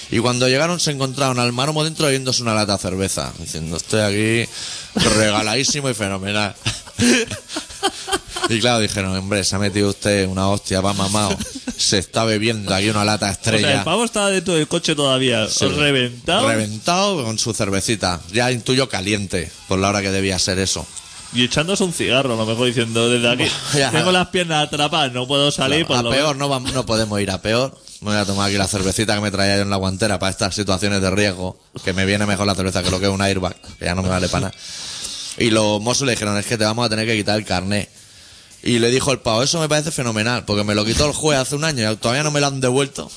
Y 0.09 0.19
cuando 0.19 0.47
llegaron 0.47 0.79
se 0.79 0.91
encontraron 0.91 1.37
al 1.37 1.51
maromo 1.51 1.83
dentro 1.83 2.05
bebiéndose 2.05 2.41
una 2.43 2.53
lata 2.53 2.77
de 2.77 2.79
cerveza, 2.81 3.33
diciendo 3.39 3.75
estoy 3.75 3.99
aquí 3.99 4.49
regaladísimo 5.17 5.89
y 5.89 5.93
fenomenal. 5.93 6.55
y 8.47 8.59
claro, 8.61 8.79
dijeron, 8.79 9.13
hombre, 9.17 9.43
se 9.43 9.57
ha 9.57 9.59
metido 9.59 9.89
usted 9.89 10.25
una 10.25 10.47
hostia, 10.47 10.79
va 10.79 10.93
mamado, 10.93 11.37
se 11.75 11.97
está 11.97 12.23
bebiendo 12.23 12.73
aquí 12.73 12.89
una 12.89 13.03
lata 13.03 13.25
O 13.25 13.27
sea, 13.27 13.33
estrella. 13.33 13.79
el 13.79 13.83
pavo 13.83 14.05
estaba 14.05 14.29
dentro 14.29 14.53
del 14.53 14.69
coche 14.69 14.95
todavía, 14.95 15.49
Sí. 15.49 15.67
reventado. 15.67 16.47
Reventado 16.47 17.21
con 17.25 17.37
su 17.37 17.53
cervecita. 17.53 18.21
Ya 18.31 18.49
intuyo 18.49 18.87
caliente, 18.87 19.51
por 19.67 19.77
la 19.77 19.89
hora 19.89 20.01
que 20.01 20.11
debía 20.11 20.39
ser 20.39 20.57
eso. 20.59 20.87
Y 21.33 21.43
echándose 21.43 21.83
un 21.83 21.93
cigarro, 21.93 22.33
a 22.33 22.38
lo 22.38 22.45
mejor 22.45 22.67
diciendo, 22.67 23.09
desde 23.09 23.29
aquí 23.29 23.51
Ya. 23.77 23.91
tengo 23.91 24.11
las 24.11 24.27
piernas 24.29 24.67
atrapadas, 24.67 25.11
no 25.11 25.27
puedo 25.27 25.51
salir. 25.51 25.85
Claro, 25.85 26.09
a 26.09 26.11
peor 26.11 26.35
no, 26.38 26.59
no 26.59 26.85
podemos 26.85 27.19
ir 27.21 27.31
a 27.31 27.41
peor. 27.41 27.77
Me 28.01 28.11
voy 28.11 28.19
a 28.19 28.25
tomar 28.25 28.47
aquí 28.49 28.57
la 28.57 28.67
cervecita 28.67 29.15
que 29.15 29.21
me 29.21 29.31
traía 29.31 29.55
yo 29.57 29.61
en 29.63 29.69
la 29.69 29.77
guantera 29.77 30.19
para 30.19 30.29
estas 30.29 30.53
situaciones 30.55 31.01
de 31.01 31.09
riesgo. 31.11 31.59
Que 31.83 31.93
me 31.93 32.05
viene 32.05 32.25
mejor 32.25 32.45
la 32.45 32.55
cerveza 32.55 32.83
que 32.83 32.91
lo 32.91 32.99
que 32.99 33.05
es 33.07 33.11
un 33.11 33.21
airbag, 33.21 33.55
que 33.79 33.85
ya 33.85 33.95
no 33.95 34.03
me 34.03 34.09
vale 34.09 34.27
para 34.29 34.47
nada. 34.47 34.55
Y 35.38 35.49
los 35.49 35.81
mozos 35.81 36.05
le 36.05 36.11
dijeron, 36.13 36.38
es 36.38 36.45
que 36.45 36.57
te 36.57 36.63
vamos 36.63 36.85
a 36.85 36.89
tener 36.89 37.05
que 37.07 37.15
quitar 37.15 37.38
el 37.38 37.45
carnet. 37.45 37.89
Y 38.63 38.79
le 38.79 38.89
dijo 38.89 39.11
el 39.11 39.19
pavo, 39.19 39.43
eso 39.43 39.59
me 39.59 39.69
parece 39.69 39.91
fenomenal, 39.91 40.43
porque 40.45 40.63
me 40.63 40.73
lo 40.75 40.83
quitó 40.85 41.05
el 41.05 41.13
juez 41.13 41.38
hace 41.39 41.55
un 41.55 41.63
año 41.63 41.91
y 41.91 41.95
todavía 41.97 42.23
no 42.23 42.31
me 42.31 42.39
lo 42.39 42.47
han 42.47 42.61
devuelto. 42.61 43.11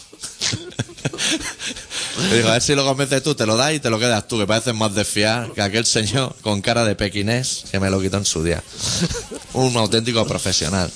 Le 2.30 2.36
dijo, 2.36 2.48
a 2.48 2.52
ver 2.52 2.62
si 2.62 2.74
lo 2.74 2.84
convences 2.84 3.22
tú, 3.22 3.34
te 3.34 3.46
lo 3.46 3.56
das 3.56 3.72
y 3.74 3.80
te 3.80 3.90
lo 3.90 3.98
quedas 3.98 4.26
tú, 4.28 4.38
que 4.38 4.46
pareces 4.46 4.74
más 4.74 4.94
de 4.94 5.04
fiar 5.04 5.52
que 5.52 5.62
aquel 5.62 5.86
señor 5.86 6.34
con 6.42 6.60
cara 6.60 6.84
de 6.84 6.94
pequinés 6.96 7.64
que 7.70 7.78
me 7.80 7.90
lo 7.90 8.00
quitó 8.00 8.16
en 8.16 8.24
su 8.24 8.42
día. 8.42 8.62
Un 9.54 9.76
auténtico 9.76 10.26
profesional. 10.26 10.90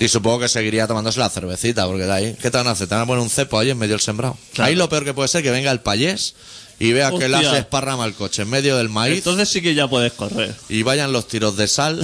Y 0.00 0.08
supongo 0.08 0.40
que 0.40 0.48
seguiría 0.48 0.86
tomándose 0.88 1.20
la 1.20 1.30
cervecita, 1.30 1.86
porque 1.86 2.04
de 2.04 2.12
ahí, 2.12 2.36
¿qué 2.40 2.50
te 2.50 2.56
van 2.56 2.66
a 2.66 2.70
hacer? 2.72 2.88
Te 2.88 2.94
van 2.94 3.04
a 3.04 3.06
poner 3.06 3.22
un 3.22 3.30
cepo 3.30 3.58
ahí 3.58 3.70
en 3.70 3.78
medio 3.78 3.92
del 3.94 4.00
sembrado. 4.00 4.36
Claro. 4.52 4.68
Ahí 4.68 4.74
lo 4.74 4.88
peor 4.88 5.04
que 5.04 5.14
puede 5.14 5.28
ser 5.28 5.42
que 5.42 5.50
venga 5.50 5.70
el 5.70 5.80
payés 5.80 6.34
y 6.80 6.92
vea 6.92 7.10
que 7.10 7.26
Hostia. 7.26 7.50
se 7.50 7.58
esparrama 7.58 8.04
el 8.04 8.14
coche 8.14 8.42
en 8.42 8.50
medio 8.50 8.76
del 8.76 8.88
maíz 8.88 9.18
Entonces 9.18 9.48
sí 9.48 9.62
que 9.62 9.74
ya 9.74 9.86
puedes 9.86 10.12
correr. 10.12 10.52
y 10.68 10.82
vayan 10.82 11.12
los 11.12 11.28
tiros 11.28 11.56
de 11.56 11.68
sal 11.68 12.00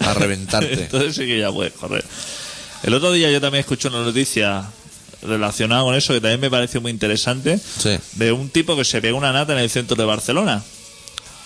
a 0.00 0.12
reventarte. 0.14 0.74
Entonces 0.84 1.14
sí 1.14 1.26
que 1.26 1.38
ya 1.38 1.50
puedes 1.50 1.72
correr. 1.72 2.04
El 2.82 2.92
otro 2.94 3.12
día 3.12 3.30
yo 3.30 3.40
también 3.40 3.60
escuché 3.60 3.88
una 3.88 4.02
noticia 4.02 4.64
relacionada 5.22 5.82
con 5.82 5.94
eso 5.94 6.12
que 6.12 6.20
también 6.20 6.40
me 6.40 6.50
pareció 6.50 6.80
muy 6.80 6.90
interesante. 6.90 7.58
Sí. 7.58 7.96
De 8.14 8.32
un 8.32 8.48
tipo 8.50 8.76
que 8.76 8.84
se 8.84 9.00
pegó 9.00 9.16
una 9.18 9.32
nata 9.32 9.52
en 9.52 9.58
el 9.60 9.70
centro 9.70 9.96
de 9.96 10.04
Barcelona. 10.04 10.62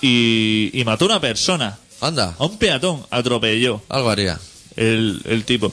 Y, 0.03 0.71
y 0.73 0.85
mató 0.85 1.05
a 1.07 1.09
una 1.09 1.21
persona. 1.21 1.79
Anda, 2.01 2.35
A 2.39 2.45
un 2.45 2.59
peatón. 2.59 3.05
Atropelló 3.11 3.83
algo 3.89 4.11
haría. 4.11 4.39
el, 4.77 5.21
el 5.25 5.45
tipo. 5.45 5.73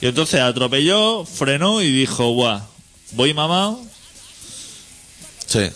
Y 0.00 0.06
entonces 0.06 0.40
atropelló, 0.40 1.24
frenó 1.24 1.80
y 1.80 1.90
dijo, 1.90 2.32
guau, 2.32 2.60
voy 3.12 3.32
mamado. 3.34 3.80
Sí. 5.46 5.70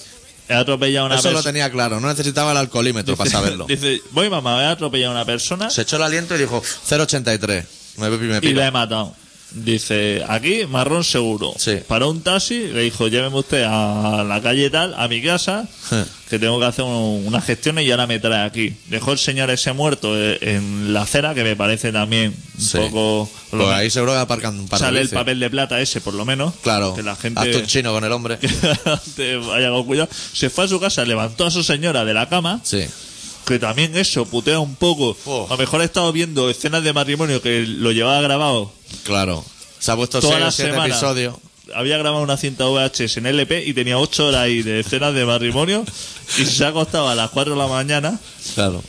He 0.49 0.55
atropellado 0.55 1.07
a 1.07 1.09
una 1.09 1.15
Eso 1.17 1.29
lo 1.29 1.37
persona. 1.37 1.53
tenía 1.53 1.71
claro, 1.71 2.01
no 2.01 2.09
necesitaba 2.09 2.53
el 2.53 2.59
alcoholímetro 2.59 3.17
para 3.17 3.31
saberlo. 3.39 3.67
Dice, 3.67 4.01
voy 4.12 4.29
mamado, 4.31 4.61
he 4.61 4.67
atropellado 4.67 5.12
a 5.12 5.17
una 5.17 5.25
persona 5.25 5.71
Se 5.71 5.83
echó 5.83 5.97
el 5.97 6.03
aliento 6.03 6.35
y 6.35 6.39
dijo 6.39 6.62
0,83. 6.62 7.65
Me, 7.97 8.11
me, 8.11 8.39
y 8.49 8.53
la 8.53 8.67
he 8.67 8.71
matado. 8.71 9.15
Dice, 9.64 10.23
aquí, 10.29 10.66
marrón 10.69 11.03
seguro. 11.03 11.55
Sí. 11.57 11.79
Paró 11.88 12.11
un 12.11 12.21
taxi, 12.21 12.66
le 12.69 12.83
dijo, 12.83 13.09
lléveme 13.09 13.38
usted 13.38 13.64
a 13.66 14.23
la 14.23 14.42
calle 14.42 14.69
tal, 14.69 14.95
a 14.95 15.09
mi 15.09 15.23
casa, 15.23 15.66
que 16.29 16.38
tengo 16.38 16.59
que 16.61 16.66
hacer 16.66 16.85
un- 16.85 17.23
unas 17.27 17.42
gestiones 17.45 17.87
y 17.87 17.90
ahora 17.90 18.07
me 18.07 18.19
trae 18.19 18.45
aquí. 18.45 18.75
Dejó 18.88 19.12
el 19.12 19.19
señor 19.19 19.51
ese 19.51 19.73
muerto 19.73 20.12
eh, 20.14 20.38
en 20.42 20.92
la 20.92 21.03
acera, 21.03 21.33
que 21.35 21.42
me 21.42 21.57
parece 21.57 21.90
también 21.90 22.35
un 22.59 22.61
Sí. 22.62 22.77
poco... 22.77 23.31
lo 23.53 23.64
Pues 23.64 23.71
ahí 23.75 23.88
seguro 23.90 24.12
que 24.12 24.19
aparcan 24.19 24.59
un 24.59 24.69
par 24.69 24.79
de 24.79 24.85
sale 24.87 25.01
el 25.01 25.09
papel 25.09 25.40
de 25.40 25.49
plata 25.49 25.81
ese, 25.81 26.03
por 26.03 26.12
lo 26.12 26.27
menos. 26.27 26.53
Claro. 26.62 26.95
Que 26.95 27.03
la 27.03 27.16
gente... 27.16 27.40
Hazte 27.40 27.57
un 27.57 27.66
chino 27.66 27.92
con 27.92 28.05
el 28.05 28.12
hombre. 28.12 28.37
te 29.16 29.37
vaya 29.37 29.71
con 29.71 29.85
cuidado. 29.87 30.11
Se 30.35 30.51
fue 30.51 30.64
a 30.66 30.69
su 30.69 30.79
casa, 30.79 31.03
levantó 31.07 31.47
a 31.47 31.51
su 31.51 31.62
señora 31.62 32.05
de 32.05 32.12
la 32.12 32.29
cama, 32.29 32.61
Sí. 32.62 32.85
Que 33.46 33.59
también 33.59 33.96
eso 33.96 34.26
putea 34.26 34.59
un 34.59 34.74
poco. 34.74 35.16
Oh. 35.24 35.46
A 35.48 35.52
lo 35.52 35.59
mejor 35.59 35.80
he 35.80 35.85
estado 35.85 36.12
viendo 36.12 36.50
escenas 36.50 36.82
de 36.85 36.92
matrimonio 36.92 37.40
que 37.40 37.64
lo 37.66 37.92
llevaba 37.92 38.20
grabado 38.20 38.72
Claro. 39.04 39.44
Se 39.78 39.92
ha 39.92 39.96
puesto 39.96 40.20
toda 40.20 40.32
seis 40.32 40.42
la 40.42 40.48
o 40.48 40.52
siete 40.52 40.70
semana. 40.72 40.88
episodios. 40.88 41.35
Había 41.74 41.98
grabado 41.98 42.22
una 42.22 42.37
cinta 42.37 42.64
VHS 42.66 43.16
en 43.18 43.26
LP 43.26 43.64
y 43.66 43.72
tenía 43.74 43.98
ocho 43.98 44.26
horas 44.28 44.42
ahí 44.42 44.62
de 44.62 44.80
escenas 44.80 45.14
de 45.14 45.24
matrimonio 45.26 45.85
y 46.38 46.44
se 46.44 46.64
ha 46.64 46.68
acostado 46.68 47.09
a 47.09 47.14
las 47.14 47.30
4 47.30 47.54
de 47.54 47.59
la 47.59 47.66
mañana. 47.66 48.18
Claro. 48.54 48.82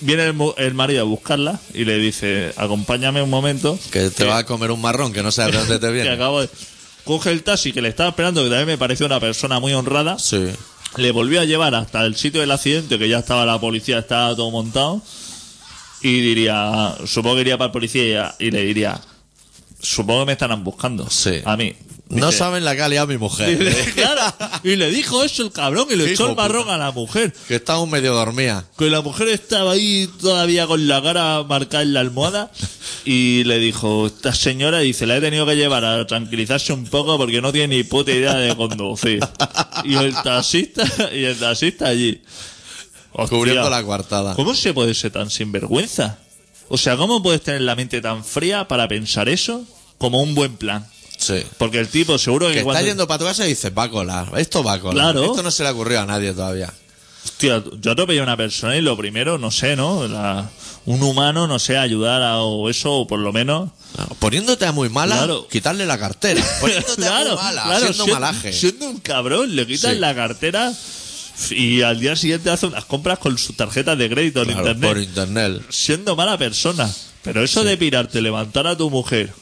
Viene 0.00 0.24
el, 0.26 0.34
el 0.58 0.74
marido 0.74 1.00
a 1.00 1.04
buscarla 1.04 1.58
y 1.72 1.84
le 1.84 1.96
dice, 1.98 2.52
acompáñame 2.56 3.22
un 3.22 3.30
momento. 3.30 3.78
Que 3.90 4.10
te 4.10 4.24
va 4.24 4.38
a 4.38 4.44
comer 4.44 4.70
un 4.70 4.80
marrón 4.82 5.12
que 5.12 5.22
no 5.22 5.32
sabes 5.32 5.54
de 5.54 5.60
dónde 5.60 5.78
te 5.78 5.86
que 5.86 5.92
viene. 5.92 6.10
acabo 6.10 6.42
de... 6.42 6.48
Coge 7.04 7.30
el 7.30 7.42
taxi 7.42 7.72
que 7.72 7.80
le 7.82 7.88
estaba 7.90 8.10
esperando, 8.10 8.42
que 8.42 8.48
también 8.50 8.66
me 8.66 8.78
pareció 8.78 9.04
una 9.06 9.20
persona 9.20 9.58
muy 9.60 9.72
honrada. 9.74 10.18
Sí. 10.18 10.46
Le 10.96 11.10
volvió 11.10 11.40
a 11.40 11.44
llevar 11.44 11.74
hasta 11.74 12.04
el 12.04 12.14
sitio 12.16 12.40
del 12.40 12.50
accidente, 12.50 12.98
que 12.98 13.08
ya 13.08 13.18
estaba 13.18 13.44
la 13.44 13.58
policía, 13.58 13.98
estaba 13.98 14.34
todo 14.36 14.50
montado. 14.50 15.02
Y 16.02 16.20
diría, 16.20 16.94
supongo 17.06 17.36
que 17.36 17.40
iría 17.42 17.58
para 17.58 17.66
el 17.66 17.72
policía 17.72 18.34
y, 18.38 18.46
y 18.46 18.50
le 18.50 18.64
diría, 18.64 19.00
supongo 19.80 20.20
que 20.20 20.26
me 20.26 20.32
estarán 20.32 20.62
buscando. 20.62 21.08
Sí. 21.10 21.40
A 21.44 21.56
mí. 21.56 21.74
No 22.08 22.26
Dice- 22.26 22.38
saben 22.38 22.64
la 22.64 22.76
que 22.76 22.82
ha 22.82 22.88
liado 22.88 23.06
mi 23.06 23.16
mujer. 23.16 23.58
Claro. 23.94 24.20
Y 24.64 24.76
le 24.76 24.90
dijo 24.90 25.22
eso 25.22 25.42
el 25.42 25.52
cabrón 25.52 25.86
y 25.90 25.96
le 25.96 26.12
echó 26.12 26.30
el 26.30 26.36
marrón 26.36 26.62
puta. 26.62 26.74
a 26.74 26.78
la 26.78 26.90
mujer. 26.92 27.34
que 27.48 27.62
aún 27.66 27.90
medio 27.90 28.14
dormida. 28.14 28.64
Que 28.78 28.88
la 28.88 29.02
mujer 29.02 29.28
estaba 29.28 29.72
ahí 29.72 30.08
todavía 30.20 30.66
con 30.66 30.86
la 30.88 31.02
cara 31.02 31.42
marcada 31.42 31.82
en 31.82 31.92
la 31.92 32.00
almohada 32.00 32.50
y 33.04 33.44
le 33.44 33.58
dijo, 33.58 34.06
esta 34.06 34.34
señora, 34.34 34.78
dice, 34.78 35.06
la 35.06 35.16
he 35.16 35.20
tenido 35.20 35.44
que 35.44 35.56
llevar 35.56 35.84
a 35.84 36.06
tranquilizarse 36.06 36.72
un 36.72 36.86
poco 36.86 37.18
porque 37.18 37.42
no 37.42 37.52
tiene 37.52 37.76
ni 37.76 37.82
puta 37.84 38.12
idea 38.12 38.34
de 38.34 38.56
conducir. 38.56 39.20
Y 39.84 39.94
el 39.96 40.14
taxista, 40.14 40.84
y 41.12 41.24
el 41.24 41.38
taxista 41.38 41.88
allí. 41.88 42.22
Hostia, 43.12 43.36
Cubriendo 43.36 43.68
la 43.68 43.82
coartada. 43.82 44.34
¿Cómo 44.34 44.54
se 44.54 44.72
puede 44.72 44.94
ser 44.94 45.12
tan 45.12 45.30
sinvergüenza? 45.30 46.18
O 46.68 46.78
sea, 46.78 46.96
¿cómo 46.96 47.22
puedes 47.22 47.42
tener 47.42 47.60
la 47.60 47.76
mente 47.76 48.00
tan 48.00 48.24
fría 48.24 48.66
para 48.66 48.88
pensar 48.88 49.28
eso? 49.28 49.66
como 49.98 50.20
un 50.20 50.34
buen 50.34 50.56
plan. 50.56 50.86
Sí. 51.26 51.42
Porque 51.58 51.78
el 51.80 51.88
tipo 51.88 52.18
seguro 52.18 52.46
que, 52.48 52.52
Que 52.54 52.58
está 52.60 52.72
cuando... 52.72 52.86
yendo 52.88 53.06
para 53.06 53.18
tu 53.18 53.24
casa 53.24 53.44
y 53.46 53.50
dices, 53.50 53.72
va 53.76 53.84
a 53.84 53.90
colar. 53.90 54.32
Esto 54.36 54.62
va 54.62 54.74
a 54.74 54.80
colar. 54.80 55.12
Claro. 55.12 55.24
Esto 55.30 55.42
no 55.42 55.50
se 55.50 55.62
le 55.62 55.68
ha 55.68 55.72
ocurrido 55.72 56.00
a 56.00 56.06
nadie 56.06 56.32
todavía. 56.32 56.72
Hostia, 57.24 57.62
yo 57.80 57.92
atropellé 57.92 58.20
a 58.20 58.24
una 58.24 58.36
persona 58.36 58.76
y 58.76 58.82
lo 58.82 58.96
primero, 58.96 59.38
no 59.38 59.50
sé, 59.50 59.76
¿no? 59.76 60.06
La- 60.06 60.50
un 60.86 61.02
humano, 61.02 61.46
no 61.46 61.58
sé, 61.58 61.78
ayudar 61.78 62.20
a 62.20 62.36
o 62.40 62.68
eso, 62.68 62.92
o 62.92 63.06
por 63.06 63.18
lo 63.18 63.32
menos... 63.32 63.70
Claro, 63.96 64.14
Poniéndote 64.18 64.66
a 64.66 64.72
muy 64.72 64.90
mala, 64.90 65.16
Claro. 65.16 65.48
quitarle 65.48 65.86
la 65.86 65.98
cartera. 65.98 66.44
Poniéndote 66.60 67.06
a 67.06 67.20
muy 67.24 67.34
mala, 67.36 67.62
siendo 67.78 67.92
siendo, 67.94 68.12
malaje. 68.14 68.52
siendo 68.52 68.86
un 68.90 68.98
cabrón, 69.00 69.56
le 69.56 69.66
quitas 69.66 69.92
Sí. 69.94 69.98
la 69.98 70.14
cartera 70.14 70.72
y 71.50 71.80
al 71.82 71.98
día 72.00 72.14
siguiente 72.16 72.50
hace 72.50 72.66
unas 72.66 72.84
compras 72.84 73.18
con 73.18 73.36
su 73.38 73.54
tarjeta 73.54 73.96
de 73.96 74.08
crédito 74.10 74.42
en 74.42 74.50
internet. 74.50 74.88
por 74.90 74.98
internet. 74.98 75.62
siendo 75.70 76.14
mala 76.16 76.36
persona. 76.36 76.90
Pero 77.22 77.42
eso 77.42 77.64
de 77.64 77.76
pirarte, 77.78 78.20
levantar 78.20 78.66
a 78.66 78.76
tu 78.76 78.90
mujer. 78.90 79.32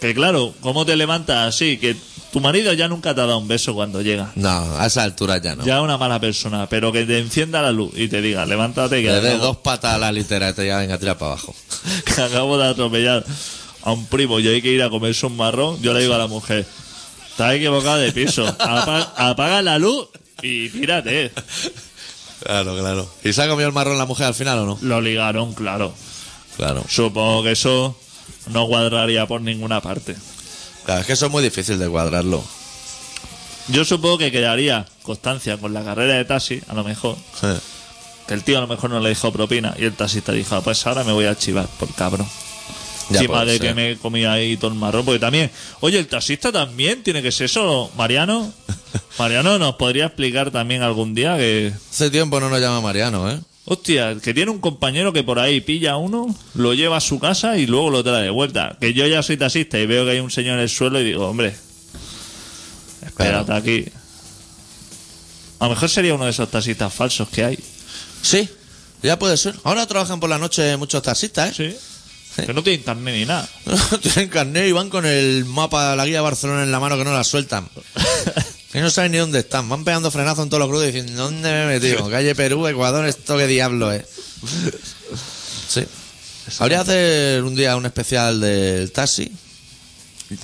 Que 0.00 0.14
claro, 0.14 0.54
¿cómo 0.60 0.84
te 0.84 0.96
levantas 0.96 1.48
así? 1.54 1.78
Que 1.78 1.96
tu 2.32 2.40
marido 2.40 2.72
ya 2.72 2.88
nunca 2.88 3.14
te 3.14 3.20
ha 3.20 3.26
dado 3.26 3.38
un 3.38 3.48
beso 3.48 3.74
cuando 3.74 4.02
llega. 4.02 4.32
No, 4.34 4.48
a 4.78 4.86
esa 4.86 5.02
altura 5.04 5.38
ya 5.38 5.54
no. 5.54 5.64
Ya 5.64 5.80
una 5.80 5.96
mala 5.96 6.20
persona, 6.20 6.68
pero 6.68 6.92
que 6.92 7.04
te 7.04 7.18
encienda 7.18 7.62
la 7.62 7.70
luz 7.72 7.92
y 7.96 8.08
te 8.08 8.20
diga, 8.20 8.44
levántate 8.44 9.02
que 9.02 9.08
Le 9.10 9.18
acabo, 9.18 9.38
dos 9.38 9.56
patas 9.58 9.94
a 9.94 9.98
la 9.98 10.10
litera 10.12 10.50
y 10.50 10.52
te 10.52 10.62
diga, 10.62 10.78
venga, 10.78 10.98
tira 10.98 11.16
para 11.16 11.32
abajo. 11.32 11.54
que 12.04 12.20
acabo 12.20 12.58
de 12.58 12.68
atropellar 12.68 13.24
a 13.82 13.92
un 13.92 14.06
primo 14.06 14.40
y 14.40 14.48
hay 14.48 14.60
que 14.60 14.68
ir 14.72 14.82
a 14.82 14.90
comerse 14.90 15.26
un 15.26 15.36
marrón. 15.36 15.80
Yo 15.80 15.92
le 15.94 16.00
digo 16.00 16.14
a 16.14 16.18
la 16.18 16.26
mujer, 16.26 16.66
estás 17.30 17.54
equivocada 17.54 17.98
de 17.98 18.12
piso. 18.12 18.44
Apa- 18.58 19.12
apaga 19.16 19.62
la 19.62 19.78
luz 19.78 20.08
y 20.42 20.68
tírate. 20.70 21.30
Claro, 22.42 22.76
claro. 22.76 23.08
¿Y 23.22 23.32
se 23.32 23.42
ha 23.42 23.48
comido 23.48 23.68
el 23.68 23.74
marrón 23.74 23.96
la 23.96 24.06
mujer 24.06 24.26
al 24.26 24.34
final 24.34 24.58
o 24.58 24.66
no? 24.66 24.78
Lo 24.82 25.00
ligaron, 25.00 25.54
claro. 25.54 25.94
Claro. 26.56 26.84
Supongo 26.88 27.42
que 27.44 27.52
eso 27.52 27.96
no 28.50 28.66
cuadraría 28.66 29.26
por 29.26 29.40
ninguna 29.40 29.80
parte. 29.80 30.16
Claro, 30.84 31.00
es 31.00 31.06
que 31.06 31.12
eso 31.14 31.26
es 31.26 31.32
muy 31.32 31.42
difícil 31.42 31.78
de 31.78 31.88
cuadrarlo. 31.88 32.44
Yo 33.68 33.84
supongo 33.84 34.18
que 34.18 34.30
quedaría 34.30 34.86
constancia 35.02 35.56
con 35.56 35.72
la 35.72 35.82
carrera 35.82 36.14
de 36.14 36.24
taxi, 36.24 36.60
a 36.68 36.74
lo 36.74 36.84
mejor. 36.84 37.16
Sí. 37.40 37.48
Que 38.28 38.34
el 38.34 38.42
tío 38.44 38.58
a 38.58 38.60
lo 38.60 38.66
mejor 38.66 38.90
no 38.90 39.00
le 39.00 39.08
dijo 39.10 39.32
propina 39.32 39.74
y 39.78 39.84
el 39.84 39.94
taxista 39.94 40.32
dijo, 40.32 40.54
"Ah, 40.56 40.60
pues 40.62 40.86
ahora 40.86 41.04
me 41.04 41.12
voy 41.12 41.24
a 41.26 41.36
chivar 41.36 41.66
por 41.78 41.92
cabrón. 41.94 42.26
Ya 43.10 43.20
Encima 43.20 43.44
de 43.44 43.58
ser. 43.58 43.60
que 43.60 43.74
me 43.74 43.96
comía 43.98 44.32
ahí 44.32 44.56
todo 44.56 44.70
el 44.70 44.78
marrón, 44.78 45.04
porque 45.04 45.18
también, 45.18 45.50
oye, 45.80 45.98
el 45.98 46.06
taxista 46.06 46.50
también 46.50 47.02
tiene 47.02 47.22
que 47.22 47.32
ser 47.32 47.46
eso, 47.46 47.90
Mariano. 47.96 48.50
Mariano 49.18 49.58
nos 49.58 49.74
podría 49.76 50.06
explicar 50.06 50.50
también 50.50 50.82
algún 50.82 51.14
día 51.14 51.36
que, 51.36 51.72
Hace 51.90 52.10
tiempo 52.10 52.40
no 52.40 52.48
nos 52.48 52.60
llama 52.60 52.80
Mariano, 52.80 53.30
¿eh? 53.30 53.38
Hostia, 53.66 54.16
que 54.22 54.34
tiene 54.34 54.50
un 54.50 54.58
compañero 54.60 55.12
que 55.12 55.22
por 55.22 55.38
ahí 55.38 55.60
pilla 55.60 55.92
a 55.92 55.96
uno, 55.96 56.34
lo 56.54 56.74
lleva 56.74 56.98
a 56.98 57.00
su 57.00 57.18
casa 57.18 57.56
y 57.58 57.66
luego 57.66 57.90
lo 57.90 58.04
trae 58.04 58.22
de 58.24 58.30
vuelta. 58.30 58.76
Que 58.80 58.92
yo 58.94 59.06
ya 59.06 59.22
soy 59.22 59.36
taxista 59.36 59.78
y 59.78 59.86
veo 59.86 60.04
que 60.04 60.12
hay 60.12 60.20
un 60.20 60.30
señor 60.30 60.54
en 60.56 60.60
el 60.64 60.68
suelo 60.68 61.00
y 61.00 61.04
digo, 61.04 61.28
hombre, 61.28 61.54
espérate 63.06 63.44
Claro. 63.46 63.54
aquí. 63.54 63.84
A 65.60 65.64
lo 65.64 65.70
mejor 65.70 65.88
sería 65.88 66.14
uno 66.14 66.24
de 66.24 66.30
esos 66.30 66.50
taxistas 66.50 66.92
falsos 66.92 67.28
que 67.28 67.44
hay. 67.44 67.58
Sí, 68.22 68.48
ya 69.02 69.18
puede 69.18 69.36
ser. 69.36 69.54
Ahora 69.64 69.86
trabajan 69.86 70.20
por 70.20 70.28
la 70.28 70.38
noche 70.38 70.76
muchos 70.76 71.02
taxistas, 71.02 71.58
¿eh? 71.60 71.78
Sí. 72.36 72.42
Que 72.44 72.52
no 72.52 72.62
tienen 72.64 72.82
carnet 72.82 73.14
ni 73.14 73.24
nada. 73.26 73.48
Tienen 74.02 74.28
carnet 74.28 74.68
y 74.68 74.72
van 74.72 74.90
con 74.90 75.06
el 75.06 75.44
mapa 75.44 75.92
de 75.92 75.96
la 75.96 76.04
guía 76.04 76.16
de 76.16 76.22
Barcelona 76.22 76.64
en 76.64 76.72
la 76.72 76.80
mano 76.80 76.96
que 76.98 77.04
no 77.04 77.12
la 77.12 77.22
sueltan. 77.22 77.68
Y 78.74 78.80
no 78.80 78.90
saben 78.90 79.12
ni 79.12 79.18
dónde 79.18 79.38
están. 79.38 79.68
Van 79.68 79.84
pegando 79.84 80.10
frenazo 80.10 80.42
en 80.42 80.48
todos 80.48 80.58
los 80.58 80.68
crudos 80.68 80.86
diciendo, 80.86 81.22
¿dónde 81.22 81.48
me 81.48 81.62
he 81.62 81.66
metido? 81.78 82.10
Calle 82.10 82.34
Perú, 82.34 82.66
Ecuador, 82.66 83.06
¿esto 83.06 83.38
qué 83.38 83.46
diablo 83.46 83.92
es? 83.92 84.04
Sí. 85.68 85.84
Habría 86.58 86.78
que 86.78 86.82
hacer 86.82 87.44
un 87.44 87.54
día 87.54 87.76
un 87.76 87.86
especial 87.86 88.40
del 88.40 88.90
taxi, 88.92 89.30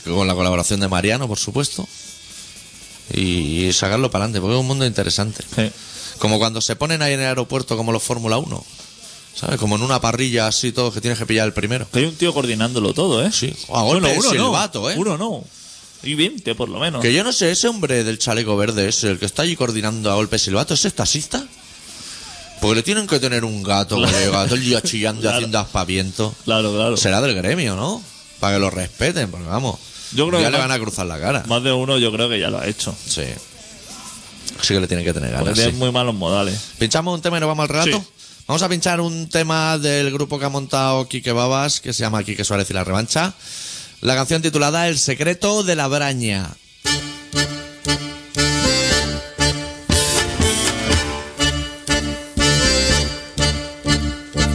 con 0.05 0.27
la 0.27 0.35
colaboración 0.35 0.81
de 0.81 0.89
Mariano, 0.89 1.29
por 1.29 1.39
supuesto, 1.39 1.87
y 3.13 3.71
sacarlo 3.73 4.11
para 4.11 4.25
adelante, 4.25 4.41
porque 4.41 4.55
es 4.55 4.61
un 4.61 4.67
mundo 4.67 4.87
interesante. 4.87 5.45
Sí. 5.55 5.71
Como 6.19 6.39
cuando 6.39 6.61
se 6.61 6.77
ponen 6.77 7.03
ahí 7.03 7.15
en 7.15 7.21
el 7.21 7.27
aeropuerto 7.27 7.77
como 7.77 7.93
los 7.93 8.03
Fórmula 8.03 8.39
1, 8.39 8.65
¿sabes? 9.35 9.59
Como 9.59 9.77
en 9.77 9.83
una 9.83 10.01
parrilla 10.01 10.47
así, 10.47 10.73
todo 10.73 10.93
que 10.93 11.01
tienes 11.01 11.19
que 11.19 11.27
pillar 11.27 11.47
el 11.47 11.53
primero. 11.53 11.87
Que 11.93 11.99
hay 11.99 12.05
un 12.07 12.15
tío 12.15 12.33
coordinándolo 12.33 12.95
todo, 12.95 13.25
¿eh? 13.25 13.31
Sí. 13.33 13.55
A 13.73 13.83
golpe 13.83 14.17
uno 14.17 14.31
silbato, 14.31 14.83
no. 14.83 14.91
¿eh? 14.91 14.95
Uno 14.97 15.19
no. 15.19 15.45
Y 16.03 16.15
20 16.15 16.55
por 16.55 16.69
lo 16.69 16.79
menos. 16.81 17.03
Que 17.03 17.13
yo 17.13 17.23
no 17.25 17.33
sé, 17.33 17.51
ese 17.51 17.69
hombre 17.69 18.05
del 18.05 18.19
chaleco 18.19 18.57
verde 18.57 18.89
ese, 18.89 19.11
el 19.11 19.19
que 19.19 19.27
está 19.27 19.43
allí 19.43 19.57
coordinando 19.57 20.11
a 20.11 20.15
golpe 20.15 20.37
de 20.37 20.41
silbato, 20.41 20.75
¿ese 20.75 20.89
es 20.89 20.95
taxista? 20.95 21.45
Porque 22.61 22.77
le 22.77 22.83
tienen 22.83 23.07
que 23.07 23.19
tener 23.19 23.45
un 23.45 23.63
gato, 23.63 23.97
Claro. 23.97 24.19
lleva 24.19 24.45
todo 24.45 24.55
el 24.57 24.63
día 24.65 24.83
chillando 24.83 25.23
y 25.25 25.33
haciendo 25.33 25.59
aspaviento. 25.59 26.35
Claro, 26.45 26.73
claro. 26.75 26.97
Será 26.97 27.21
del 27.21 27.35
gremio, 27.35 27.75
¿no? 27.77 28.03
Para 28.39 28.55
que 28.57 28.61
lo 28.61 28.71
respeten, 28.71 29.31
porque 29.31 29.47
vamos. 29.47 29.79
Yo 30.13 30.27
creo 30.29 30.41
ya 30.41 30.47
que 30.47 30.53
le 30.53 30.59
más- 30.59 30.69
van 30.69 30.77
a 30.77 30.81
cruzar 30.83 31.07
la 31.07 31.19
cara. 31.21 31.45
Más 31.47 31.63
de 31.63 31.73
uno 31.73 31.97
yo 31.99 32.11
creo 32.13 32.29
que 32.29 32.39
ya 32.41 32.51
lo 32.51 32.59
ha 32.59 32.67
hecho. 32.67 32.95
Sí. 33.07 33.23
Sí 34.63 34.75
que 34.75 34.81
le 34.81 34.87
tienen 34.89 35.07
que 35.07 35.13
tener 35.15 35.31
ganas. 35.31 35.49
Porque 35.49 35.65
sí. 35.67 35.73
muy 35.73 35.91
malos 35.93 36.15
modales. 36.15 36.59
¿Pinchamos 36.79 37.15
un 37.15 37.23
tema 37.23 37.37
y 37.39 37.41
nos 37.41 37.49
vamos 37.49 37.63
al 37.63 37.69
relato? 37.69 37.99
Sí. 37.99 38.05
Vamos 38.47 38.63
a 38.63 38.69
pinchar 38.69 39.01
un 39.01 39.29
tema 39.29 39.79
del 39.79 40.11
grupo 40.11 40.39
que 40.39 40.45
ha 40.45 40.49
montado 40.49 41.09
Quique 41.09 41.33
Babas, 41.33 41.81
que 41.81 41.93
se 41.93 42.01
llama 42.03 42.23
Quique 42.25 42.45
Suárez 42.45 42.69
y 42.71 42.75
la 42.75 42.83
revancha. 42.85 43.33
La 44.03 44.15
canción 44.15 44.41
titulada 44.41 44.89
El 44.89 44.99
secreto 44.99 45.63
de 45.63 45.77
la 45.77 45.87
braña. 45.87 46.57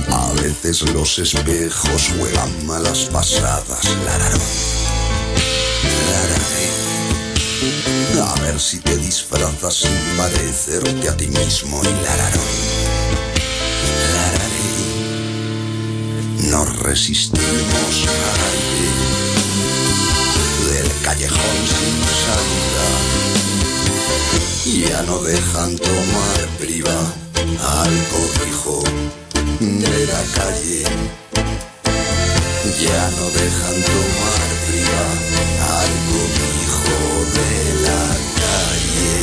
A 0.10 0.32
veces 0.42 0.82
los 0.92 1.20
espejos 1.20 2.12
juegan 2.18 2.66
malas 2.66 3.08
pasadas, 3.14 3.86
lararón. 4.04 4.42
Lararé. 6.10 6.70
A 8.28 8.42
ver 8.42 8.60
si 8.60 8.80
te 8.80 8.98
disfrazas 8.98 9.76
sin 9.76 10.18
parecerte 10.18 11.08
a 11.08 11.16
ti 11.16 11.28
mismo 11.28 11.84
y 11.84 12.04
lararón. 12.04 12.96
Nos 16.50 16.80
resistimos 16.80 18.06
del 18.06 18.55
callejón 21.06 21.58
sin 21.78 21.98
salida. 22.26 22.88
Ya 24.90 25.00
no 25.04 25.18
dejan 25.22 25.72
tomar 25.78 26.40
priva 26.58 26.98
al 27.82 27.96
cobijo 28.14 28.84
de 29.60 29.98
la 30.12 30.24
calle. 30.38 30.84
Ya 32.86 33.04
no 33.18 33.26
dejan 33.40 33.78
tomar 33.94 34.50
priva 34.68 35.06
al 35.78 35.94
cobijo 36.10 36.98
de 37.38 37.52
la 37.88 38.04
calle. 38.42 39.18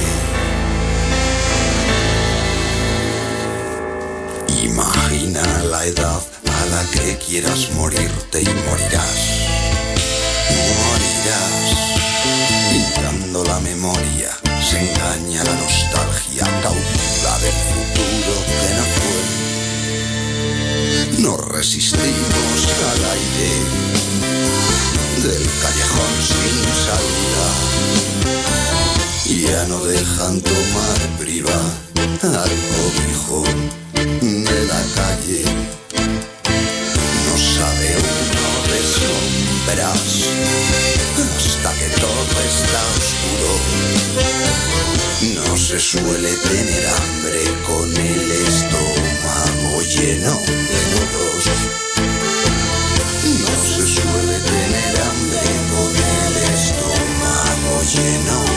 Imagina 4.70 5.45
la 5.64 5.80
edad 5.85 6.22
a 6.59 6.61
la 6.66 6.83
que 6.93 7.07
quieras 7.18 7.61
morirte 7.74 8.39
y 8.41 8.51
morirás. 8.68 9.20
Morirás. 11.23 11.70
Pintando 12.70 13.45
la 13.45 13.61
memoria, 13.61 14.31
se 14.61 14.79
engaña 14.81 15.45
la 15.45 15.55
nostalgia 15.55 16.45
cautiva 16.62 17.39
del 17.39 17.53
futuro 17.70 18.35
que 18.47 18.75
no 18.77 18.85
fue. 18.97 19.20
Nos 21.23 21.39
resistimos 21.49 22.68
al 22.91 23.05
aire 23.12 23.51
del 25.23 25.45
callejón 25.62 26.14
sin 26.27 26.59
salida. 26.87 27.47
Ya 29.53 29.62
no 29.66 29.79
dejan 29.85 30.41
tomar 30.41 30.99
priva 31.18 31.59
al 32.23 32.55
cobijo 32.75 33.45
de 34.03 34.66
la 34.66 34.83
calle. 34.97 35.45
No 37.27 37.35
sabe 37.39 37.89
uno 37.99 38.49
de 38.73 38.81
sombras 39.67 40.29
hasta 41.37 41.73
que 41.75 41.89
todo 42.01 42.41
está 42.45 42.81
oscuro. 42.99 43.53
No 45.35 45.57
se 45.57 45.79
suele 45.79 46.33
tener 46.37 46.87
hambre 46.87 47.43
con 47.67 47.97
el 47.97 48.33
estómago 48.33 49.83
lleno 49.83 50.43
de 50.47 50.81
nudos. 50.91 51.45
No 53.41 53.65
se 53.65 53.87
suele 53.87 54.39
tener 54.41 55.01
hambre 55.01 55.51
con 55.71 55.97
el 55.97 56.37
estómago 56.55 57.83
lleno 57.95 58.52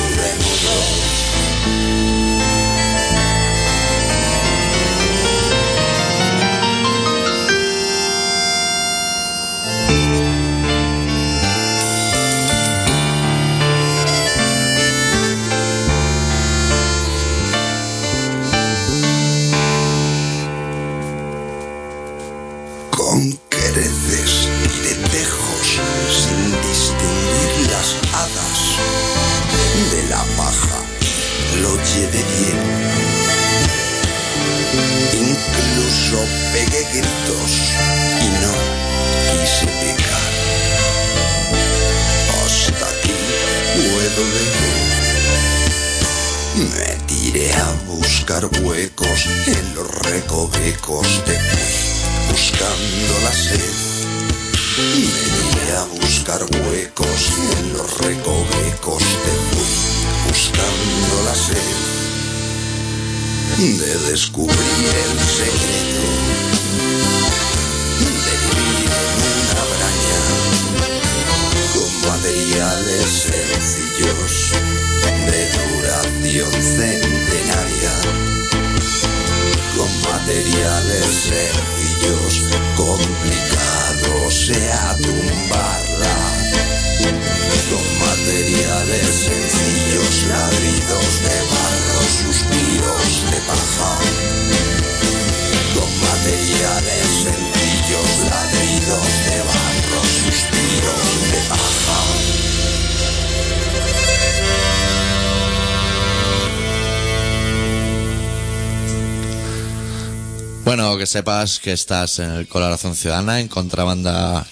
sepas 111.16 111.62
que 111.62 111.72
estás 111.72 112.20
en 112.20 112.30
el 112.30 112.46
Colaboración 112.46 112.94
Ciudadana, 112.94 113.40
en 113.40 113.48
Contrabanda 113.48 114.46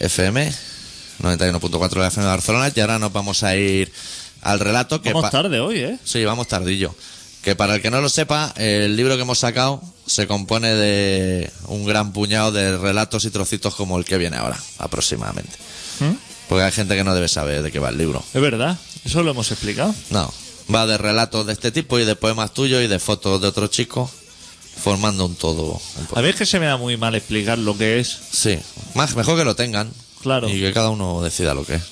FM, 0.00 0.52
91.4 1.22 1.88
de 1.88 1.98
la 2.00 2.08
FM 2.08 2.24
de 2.24 2.30
Barcelona, 2.32 2.72
y 2.74 2.80
ahora 2.80 2.98
nos 2.98 3.12
vamos 3.12 3.44
a 3.44 3.54
ir 3.54 3.92
al 4.42 4.58
relato 4.58 5.00
que... 5.00 5.12
Vamos 5.12 5.30
tarde 5.30 5.60
hoy, 5.60 5.78
¿eh? 5.78 5.96
Sí, 6.02 6.24
vamos 6.24 6.48
tardillo. 6.48 6.92
Que 7.42 7.54
para 7.54 7.76
el 7.76 7.80
que 7.80 7.92
no 7.92 8.00
lo 8.00 8.08
sepa, 8.08 8.52
el 8.56 8.96
libro 8.96 9.14
que 9.14 9.22
hemos 9.22 9.38
sacado 9.38 9.80
se 10.04 10.26
compone 10.26 10.74
de 10.74 11.52
un 11.68 11.84
gran 11.86 12.12
puñado 12.12 12.50
de 12.50 12.76
relatos 12.76 13.24
y 13.24 13.30
trocitos 13.30 13.76
como 13.76 13.96
el 13.96 14.04
que 14.04 14.18
viene 14.18 14.36
ahora, 14.36 14.58
aproximadamente. 14.78 15.54
¿Mm? 16.00 16.14
Porque 16.48 16.64
hay 16.64 16.72
gente 16.72 16.96
que 16.96 17.04
no 17.04 17.14
debe 17.14 17.28
saber 17.28 17.62
de 17.62 17.70
qué 17.70 17.78
va 17.78 17.90
el 17.90 17.98
libro. 17.98 18.20
Es 18.34 18.42
verdad, 18.42 18.76
eso 19.04 19.22
lo 19.22 19.30
hemos 19.30 19.52
explicado. 19.52 19.94
No, 20.10 20.34
va 20.74 20.88
de 20.88 20.98
relatos 20.98 21.46
de 21.46 21.52
este 21.52 21.70
tipo 21.70 22.00
y 22.00 22.04
de 22.04 22.16
poemas 22.16 22.52
tuyos 22.52 22.82
y 22.82 22.88
de 22.88 22.98
fotos 22.98 23.40
de 23.40 23.46
otro 23.46 23.68
chico, 23.68 24.10
formando 24.76 25.26
un 25.26 25.34
todo. 25.36 25.80
un 26.12 26.18
A 26.18 26.28
es 26.28 26.36
que 26.36 26.46
se 26.46 26.58
me 26.60 26.66
da 26.66 26.76
muy 26.76 26.96
mal 26.96 27.14
explicar 27.14 27.58
lo 27.58 27.76
que 27.76 28.00
es. 28.00 28.16
Sí, 28.32 28.58
más, 28.94 29.14
mejor 29.16 29.36
que 29.38 29.44
lo 29.44 29.54
tengan. 29.56 29.90
Claro. 30.22 30.48
Y 30.48 30.60
que 30.60 30.72
cada 30.72 30.90
uno 30.90 31.22
decida 31.22 31.54
lo 31.54 31.64
que 31.64 31.74
es. 31.76 31.82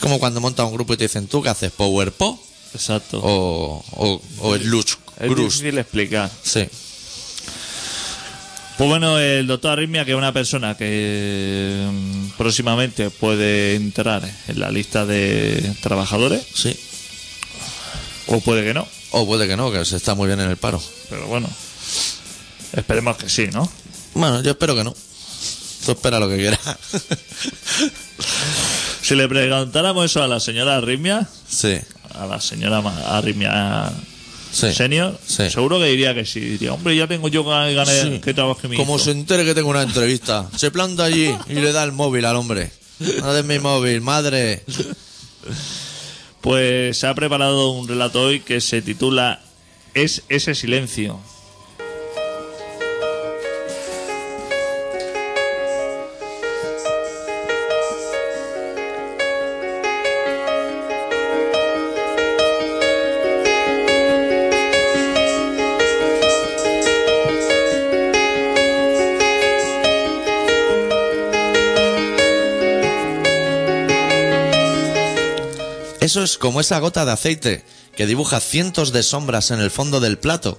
Como 0.00 0.18
cuando 0.18 0.40
montas 0.40 0.66
un 0.66 0.74
grupo 0.74 0.94
y 0.94 0.96
te 0.96 1.04
dicen 1.04 1.26
tú 1.28 1.42
que 1.42 1.48
haces 1.48 1.70
PowerPo 1.72 2.38
Exacto. 2.74 3.20
o, 3.22 3.84
o, 3.92 4.22
o 4.40 4.54
el 4.54 4.66
Luz 4.66 4.98
es 5.20 5.34
difícil 5.34 5.78
explicar. 5.78 6.30
Sí, 6.42 6.66
Pues 8.76 8.88
bueno, 8.90 9.18
el 9.20 9.46
doctor 9.46 9.72
Arritmia, 9.72 10.04
que 10.04 10.10
es 10.10 10.16
una 10.16 10.32
persona 10.32 10.76
que 10.76 11.88
mm, 11.90 12.30
próximamente 12.36 13.10
puede 13.10 13.76
entrar 13.76 14.28
en 14.48 14.58
la 14.60 14.70
lista 14.70 15.06
de 15.06 15.74
trabajadores, 15.80 16.42
sí. 16.52 16.76
o 18.26 18.40
puede 18.40 18.64
que 18.64 18.74
no, 18.74 18.88
O 19.12 19.24
puede 19.26 19.46
que 19.46 19.56
no, 19.56 19.70
que 19.70 19.84
se 19.84 19.96
está 19.96 20.14
muy 20.16 20.26
bien 20.26 20.40
en 20.40 20.50
el 20.50 20.56
paro. 20.56 20.82
pero 21.08 21.26
bueno, 21.28 21.48
esperemos 22.76 23.16
que 23.16 23.28
sí, 23.28 23.48
¿no? 23.52 23.70
Bueno, 24.14 24.42
yo 24.42 24.52
espero 24.52 24.74
que 24.76 24.84
no. 24.84 24.94
Tú 25.84 25.92
espera 25.92 26.18
lo 26.18 26.28
que 26.28 26.36
quieras. 26.36 26.60
Si 29.02 29.14
le 29.14 29.28
preguntáramos 29.28 30.06
eso 30.06 30.22
a 30.22 30.28
la 30.28 30.40
señora 30.40 30.76
Arritmia, 30.76 31.28
sí, 31.48 31.76
a 32.14 32.24
la 32.26 32.40
señora 32.40 32.78
Arritmia 33.18 33.92
sí. 34.50 34.72
senior, 34.72 35.18
Sí. 35.26 35.50
seguro 35.50 35.78
que 35.78 35.86
diría 35.86 36.14
que 36.14 36.24
sí. 36.24 36.40
Diría, 36.40 36.72
hombre, 36.72 36.96
ya 36.96 37.06
tengo 37.06 37.28
yo 37.28 37.44
ganas 37.44 37.88
Sí. 37.88 38.20
que 38.20 38.32
trabaje 38.32 38.66
mi 38.68 38.76
Como 38.76 38.96
hijo". 38.96 39.04
se 39.04 39.10
entere 39.10 39.44
que 39.44 39.54
tengo 39.54 39.68
una 39.68 39.82
entrevista, 39.82 40.48
se 40.56 40.70
planta 40.70 41.04
allí 41.04 41.34
y 41.48 41.54
le 41.54 41.72
da 41.72 41.84
el 41.84 41.92
móvil 41.92 42.24
al 42.24 42.36
hombre. 42.36 42.70
No 43.20 43.34
de 43.34 43.42
mi 43.42 43.58
móvil, 43.58 44.00
madre. 44.00 44.64
Pues 46.40 46.96
se 46.98 47.06
ha 47.06 47.14
preparado 47.14 47.70
un 47.72 47.88
relato 47.88 48.20
hoy 48.22 48.40
que 48.40 48.60
se 48.60 48.80
titula 48.82 49.40
Es 49.94 50.22
ese 50.28 50.54
silencio. 50.54 51.20
Eso 76.04 76.22
es 76.22 76.36
como 76.36 76.60
esa 76.60 76.78
gota 76.80 77.06
de 77.06 77.12
aceite 77.12 77.64
que 77.96 78.04
dibuja 78.04 78.38
cientos 78.38 78.92
de 78.92 79.02
sombras 79.02 79.50
en 79.50 79.60
el 79.60 79.70
fondo 79.70 80.00
del 80.00 80.18
plato 80.18 80.58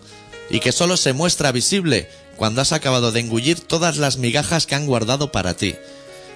y 0.50 0.60
que 0.60 0.72
solo 0.72 0.98
se 0.98 1.14
muestra 1.14 1.52
visible 1.52 2.10
cuando 2.36 2.62
has 2.62 2.72
acabado 2.72 3.12
de 3.12 3.20
engullir 3.20 3.60
todas 3.60 3.98
las 3.98 4.18
migajas 4.18 4.66
que 4.66 4.74
han 4.74 4.88
guardado 4.88 5.32
para 5.32 5.56
ti. 5.56 5.76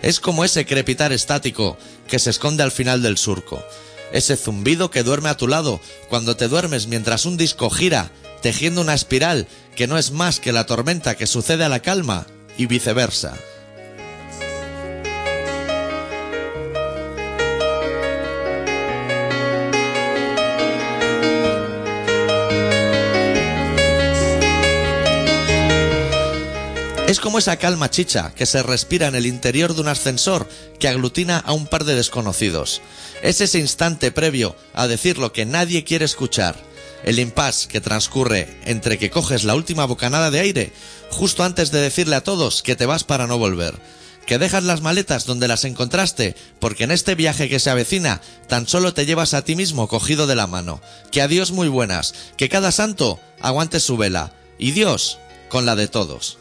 Es 0.03 0.19
como 0.19 0.45
ese 0.45 0.63
crepitar 0.67 1.11
estático 1.11 1.75
que 2.07 2.19
se 2.19 2.29
esconde 2.29 2.61
al 2.61 2.69
final 2.69 3.01
del 3.01 3.17
surco. 3.17 3.65
Ese 4.11 4.37
zumbido 4.37 4.91
que 4.91 5.01
duerme 5.01 5.29
a 5.29 5.37
tu 5.37 5.47
lado 5.47 5.81
cuando 6.07 6.37
te 6.37 6.47
duermes 6.47 6.85
mientras 6.85 7.25
un 7.25 7.35
disco 7.35 7.71
gira, 7.71 8.11
tejiendo 8.43 8.81
una 8.81 8.93
espiral 8.93 9.47
que 9.75 9.87
no 9.87 9.97
es 9.97 10.11
más 10.11 10.39
que 10.39 10.51
la 10.51 10.67
tormenta 10.67 11.15
que 11.15 11.25
sucede 11.25 11.63
a 11.63 11.69
la 11.69 11.79
calma 11.79 12.27
y 12.59 12.67
viceversa. 12.67 13.33
Es 27.09 27.19
como 27.19 27.39
esa 27.39 27.57
calma 27.57 27.89
chicha 27.89 28.33
que 28.35 28.45
se 28.45 28.61
respira 28.61 29.07
en 29.07 29.15
el 29.15 29.25
interior 29.25 29.73
de 29.73 29.81
un 29.81 29.87
ascensor 29.87 30.47
que 30.77 30.87
aglutina 30.87 31.39
a 31.39 31.53
un 31.53 31.65
par 31.65 31.83
de 31.83 31.95
desconocidos. 31.95 32.83
Es 33.23 33.41
ese 33.41 33.57
instante 33.57 34.11
previo 34.11 34.55
a 34.75 34.85
decir 34.85 35.17
lo 35.17 35.33
que 35.33 35.43
nadie 35.43 35.83
quiere 35.83 36.05
escuchar. 36.05 36.55
El 37.03 37.17
impasse 37.17 37.67
que 37.67 37.81
transcurre 37.81 38.47
entre 38.63 38.99
que 38.99 39.09
coges 39.09 39.43
la 39.43 39.55
última 39.55 39.85
bocanada 39.85 40.29
de 40.29 40.39
aire 40.39 40.71
justo 41.09 41.43
antes 41.43 41.71
de 41.71 41.81
decirle 41.81 42.15
a 42.15 42.23
todos 42.23 42.61
que 42.61 42.75
te 42.75 42.85
vas 42.85 43.03
para 43.03 43.25
no 43.25 43.39
volver. 43.39 43.73
Que 44.27 44.37
dejas 44.37 44.63
las 44.63 44.81
maletas 44.81 45.25
donde 45.25 45.47
las 45.47 45.65
encontraste 45.65 46.35
porque 46.59 46.83
en 46.83 46.91
este 46.91 47.15
viaje 47.15 47.49
que 47.49 47.59
se 47.59 47.71
avecina 47.71 48.21
tan 48.47 48.67
solo 48.67 48.93
te 48.93 49.07
llevas 49.07 49.33
a 49.33 49.43
ti 49.43 49.55
mismo 49.55 49.87
cogido 49.87 50.27
de 50.27 50.35
la 50.35 50.45
mano. 50.45 50.79
Que 51.11 51.23
adiós 51.23 51.49
muy 51.53 51.69
buenas. 51.69 52.13
Que 52.37 52.49
cada 52.49 52.71
santo 52.71 53.19
aguante 53.41 53.79
su 53.79 53.97
vela. 53.97 54.31
Y 54.59 54.73
Dios 54.73 55.17
con 55.49 55.65
la 55.65 55.75
de 55.75 55.87
todos. 55.87 56.37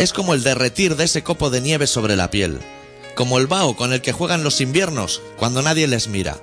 Es 0.00 0.14
como 0.14 0.32
el 0.32 0.42
derretir 0.42 0.96
de 0.96 1.04
ese 1.04 1.22
copo 1.22 1.50
de 1.50 1.60
nieve 1.60 1.86
sobre 1.86 2.16
la 2.16 2.30
piel, 2.30 2.58
como 3.14 3.36
el 3.36 3.46
vaho 3.46 3.76
con 3.76 3.92
el 3.92 4.00
que 4.00 4.12
juegan 4.12 4.42
los 4.42 4.62
inviernos 4.62 5.20
cuando 5.36 5.60
nadie 5.60 5.86
les 5.86 6.08
mira, 6.08 6.40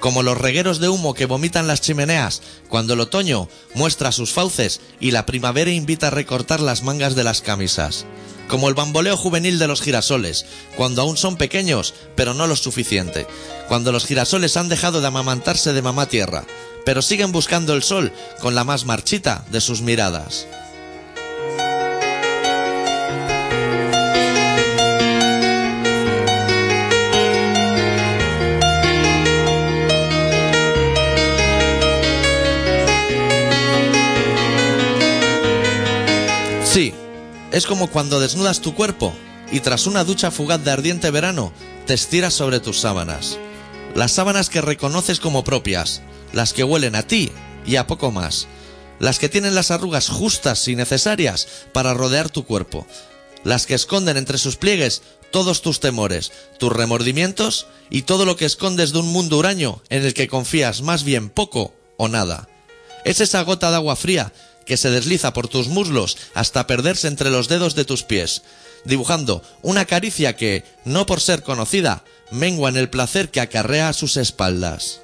como 0.00 0.22
los 0.22 0.36
regueros 0.36 0.80
de 0.80 0.90
humo 0.90 1.14
que 1.14 1.24
vomitan 1.24 1.66
las 1.66 1.80
chimeneas 1.80 2.42
cuando 2.68 2.92
el 2.92 3.00
otoño 3.00 3.48
muestra 3.74 4.12
sus 4.12 4.34
fauces 4.34 4.82
y 5.00 5.12
la 5.12 5.24
primavera 5.24 5.70
invita 5.70 6.08
a 6.08 6.10
recortar 6.10 6.60
las 6.60 6.82
mangas 6.82 7.14
de 7.14 7.24
las 7.24 7.40
camisas, 7.40 8.04
como 8.48 8.68
el 8.68 8.74
bamboleo 8.74 9.16
juvenil 9.16 9.58
de 9.58 9.66
los 9.66 9.80
girasoles, 9.80 10.44
cuando 10.76 11.00
aún 11.00 11.16
son 11.16 11.38
pequeños, 11.38 11.94
pero 12.16 12.34
no 12.34 12.46
lo 12.46 12.54
suficiente, 12.54 13.26
cuando 13.66 13.92
los 13.92 14.04
girasoles 14.04 14.58
han 14.58 14.68
dejado 14.68 15.00
de 15.00 15.06
amamantarse 15.06 15.72
de 15.72 15.80
mamá 15.80 16.04
tierra, 16.04 16.44
pero 16.84 17.00
siguen 17.00 17.32
buscando 17.32 17.72
el 17.72 17.82
sol 17.82 18.12
con 18.42 18.54
la 18.54 18.64
más 18.64 18.84
marchita 18.84 19.46
de 19.50 19.62
sus 19.62 19.80
miradas. 19.80 20.46
Es 37.52 37.66
como 37.66 37.88
cuando 37.88 38.20
desnudas 38.20 38.60
tu 38.60 38.74
cuerpo 38.74 39.12
y 39.50 39.60
tras 39.60 39.86
una 39.86 40.04
ducha 40.04 40.30
fugaz 40.30 40.62
de 40.64 40.70
ardiente 40.70 41.10
verano 41.10 41.52
te 41.86 41.94
estiras 41.94 42.34
sobre 42.34 42.60
tus 42.60 42.80
sábanas. 42.80 43.38
Las 43.94 44.12
sábanas 44.12 44.48
que 44.48 44.60
reconoces 44.60 45.18
como 45.18 45.42
propias, 45.42 46.02
las 46.32 46.52
que 46.52 46.62
huelen 46.62 46.94
a 46.94 47.02
ti 47.02 47.30
y 47.66 47.76
a 47.76 47.86
poco 47.86 48.12
más, 48.12 48.46
las 49.00 49.18
que 49.18 49.28
tienen 49.28 49.54
las 49.54 49.70
arrugas 49.70 50.08
justas 50.08 50.68
y 50.68 50.76
necesarias 50.76 51.48
para 51.72 51.94
rodear 51.94 52.30
tu 52.30 52.44
cuerpo, 52.44 52.86
las 53.42 53.66
que 53.66 53.74
esconden 53.74 54.16
entre 54.16 54.38
sus 54.38 54.56
pliegues 54.56 55.02
todos 55.32 55.62
tus 55.62 55.80
temores, 55.80 56.32
tus 56.58 56.72
remordimientos 56.72 57.66
y 57.88 58.02
todo 58.02 58.24
lo 58.24 58.36
que 58.36 58.44
escondes 58.44 58.92
de 58.92 58.98
un 58.98 59.08
mundo 59.08 59.38
huraño 59.38 59.82
en 59.88 60.04
el 60.04 60.14
que 60.14 60.28
confías 60.28 60.82
más 60.82 61.02
bien 61.02 61.30
poco 61.30 61.74
o 61.96 62.08
nada. 62.08 62.48
Es 63.04 63.20
esa 63.20 63.42
gota 63.42 63.70
de 63.70 63.76
agua 63.76 63.96
fría 63.96 64.32
que 64.66 64.76
se 64.76 64.90
desliza 64.90 65.32
por 65.32 65.48
tus 65.48 65.68
muslos 65.68 66.16
hasta 66.34 66.66
perderse 66.66 67.08
entre 67.08 67.30
los 67.30 67.48
dedos 67.48 67.74
de 67.74 67.84
tus 67.84 68.02
pies, 68.02 68.42
dibujando 68.84 69.42
una 69.62 69.84
caricia 69.84 70.36
que, 70.36 70.64
no 70.84 71.06
por 71.06 71.20
ser 71.20 71.42
conocida, 71.42 72.04
mengua 72.30 72.68
en 72.68 72.76
el 72.76 72.90
placer 72.90 73.30
que 73.30 73.40
acarrea 73.40 73.88
a 73.88 73.92
sus 73.92 74.16
espaldas. 74.16 75.00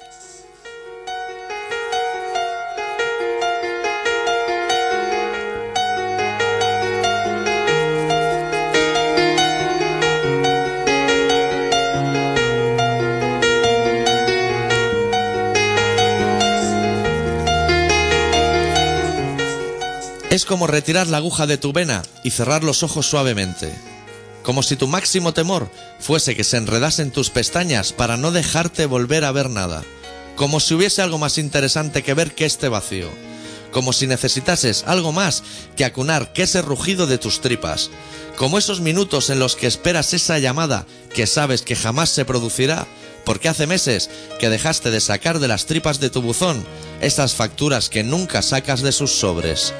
Es 20.37 20.45
como 20.45 20.67
retirar 20.67 21.07
la 21.07 21.17
aguja 21.17 21.47
de 21.47 21.57
tu 21.57 21.73
vena 21.73 22.03
y 22.23 22.29
cerrar 22.29 22.63
los 22.63 22.83
ojos 22.83 23.07
suavemente. 23.09 23.73
Como 24.43 24.61
si 24.61 24.75
tu 24.75 24.87
máximo 24.87 25.33
temor 25.33 25.67
fuese 25.99 26.35
que 26.35 26.43
se 26.43 26.57
enredasen 26.57 27.09
tus 27.09 27.31
pestañas 27.31 27.91
para 27.91 28.17
no 28.17 28.31
dejarte 28.31 28.85
volver 28.85 29.25
a 29.25 29.31
ver 29.31 29.49
nada. 29.49 29.83
Como 30.35 30.59
si 30.59 30.75
hubiese 30.75 31.01
algo 31.01 31.17
más 31.17 31.39
interesante 31.39 32.03
que 32.03 32.13
ver 32.13 32.35
que 32.35 32.45
este 32.45 32.69
vacío. 32.69 33.09
Como 33.71 33.93
si 33.93 34.05
necesitases 34.05 34.83
algo 34.85 35.11
más 35.11 35.41
que 35.75 35.85
acunar 35.85 36.31
que 36.33 36.43
ese 36.43 36.61
rugido 36.61 37.07
de 37.07 37.17
tus 37.17 37.41
tripas. 37.41 37.89
Como 38.37 38.59
esos 38.59 38.79
minutos 38.79 39.31
en 39.31 39.39
los 39.39 39.55
que 39.55 39.65
esperas 39.65 40.13
esa 40.13 40.37
llamada 40.37 40.85
que 41.15 41.25
sabes 41.25 41.63
que 41.63 41.75
jamás 41.75 42.11
se 42.11 42.25
producirá 42.25 42.85
porque 43.25 43.49
hace 43.49 43.65
meses 43.65 44.11
que 44.39 44.51
dejaste 44.51 44.91
de 44.91 45.01
sacar 45.01 45.39
de 45.39 45.47
las 45.47 45.65
tripas 45.65 45.99
de 45.99 46.11
tu 46.11 46.21
buzón 46.21 46.63
esas 47.01 47.33
facturas 47.33 47.89
que 47.89 48.03
nunca 48.03 48.43
sacas 48.43 48.83
de 48.83 48.91
sus 48.91 49.13
sobres. 49.13 49.73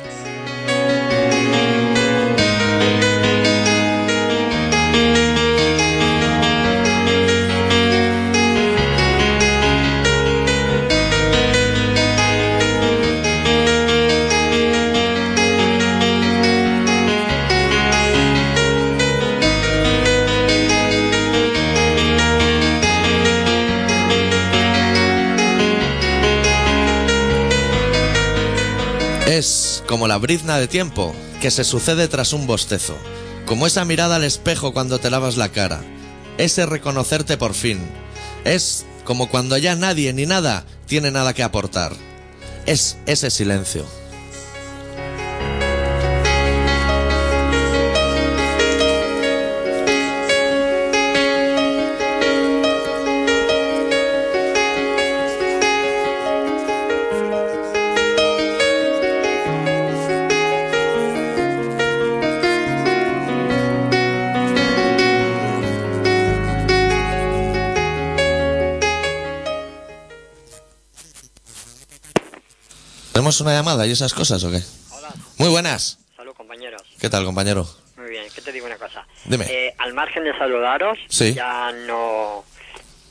Como 29.98 30.08
la 30.08 30.20
brizna 30.20 30.60
de 30.60 30.68
tiempo 30.68 31.16
que 31.42 31.50
se 31.50 31.64
sucede 31.64 32.08
tras 32.08 32.32
un 32.32 32.46
bostezo, 32.46 32.96
como 33.48 33.66
esa 33.66 33.84
mirada 33.84 34.18
al 34.18 34.24
espejo 34.24 34.72
cuando 34.72 35.00
te 35.00 35.10
lavas 35.10 35.38
la 35.38 35.50
cara, 35.50 35.82
ese 36.38 36.68
reconocerte 36.68 37.36
por 37.36 37.56
fin. 37.56 37.80
Es 38.46 38.86
como 39.06 39.28
cuando 39.28 39.58
ya 39.58 39.76
nadie 39.76 40.14
ni 40.14 40.28
nada 40.28 40.68
tiene 40.86 41.10
nada 41.10 41.34
que 41.34 41.42
aportar. 41.42 41.94
Es 42.68 42.98
ese 43.08 43.32
silencio. 43.32 43.88
¿Tenemos 73.28 73.42
una 73.42 73.56
llamada 73.56 73.86
y 73.86 73.92
esas 73.92 74.14
cosas 74.14 74.42
o 74.46 74.52
qué? 74.52 74.62
Hola, 74.90 75.14
Muy 75.38 75.50
buenas. 75.50 75.98
salud 76.16 76.32
compañeros. 76.34 76.82
¿Qué 76.98 77.10
tal, 77.10 77.26
compañero? 77.26 77.68
Muy 77.98 78.10
bien, 78.10 78.24
¿qué 78.34 78.40
te 78.40 78.54
digo 78.54 78.68
una 78.68 78.78
cosa? 78.78 79.06
Dime. 79.26 79.44
Eh, 79.50 79.76
al 79.80 79.94
margen 79.94 80.24
de 80.24 80.32
saludaros, 80.38 80.98
Sí. 81.10 81.34
ya 81.34 81.74
no 81.86 82.46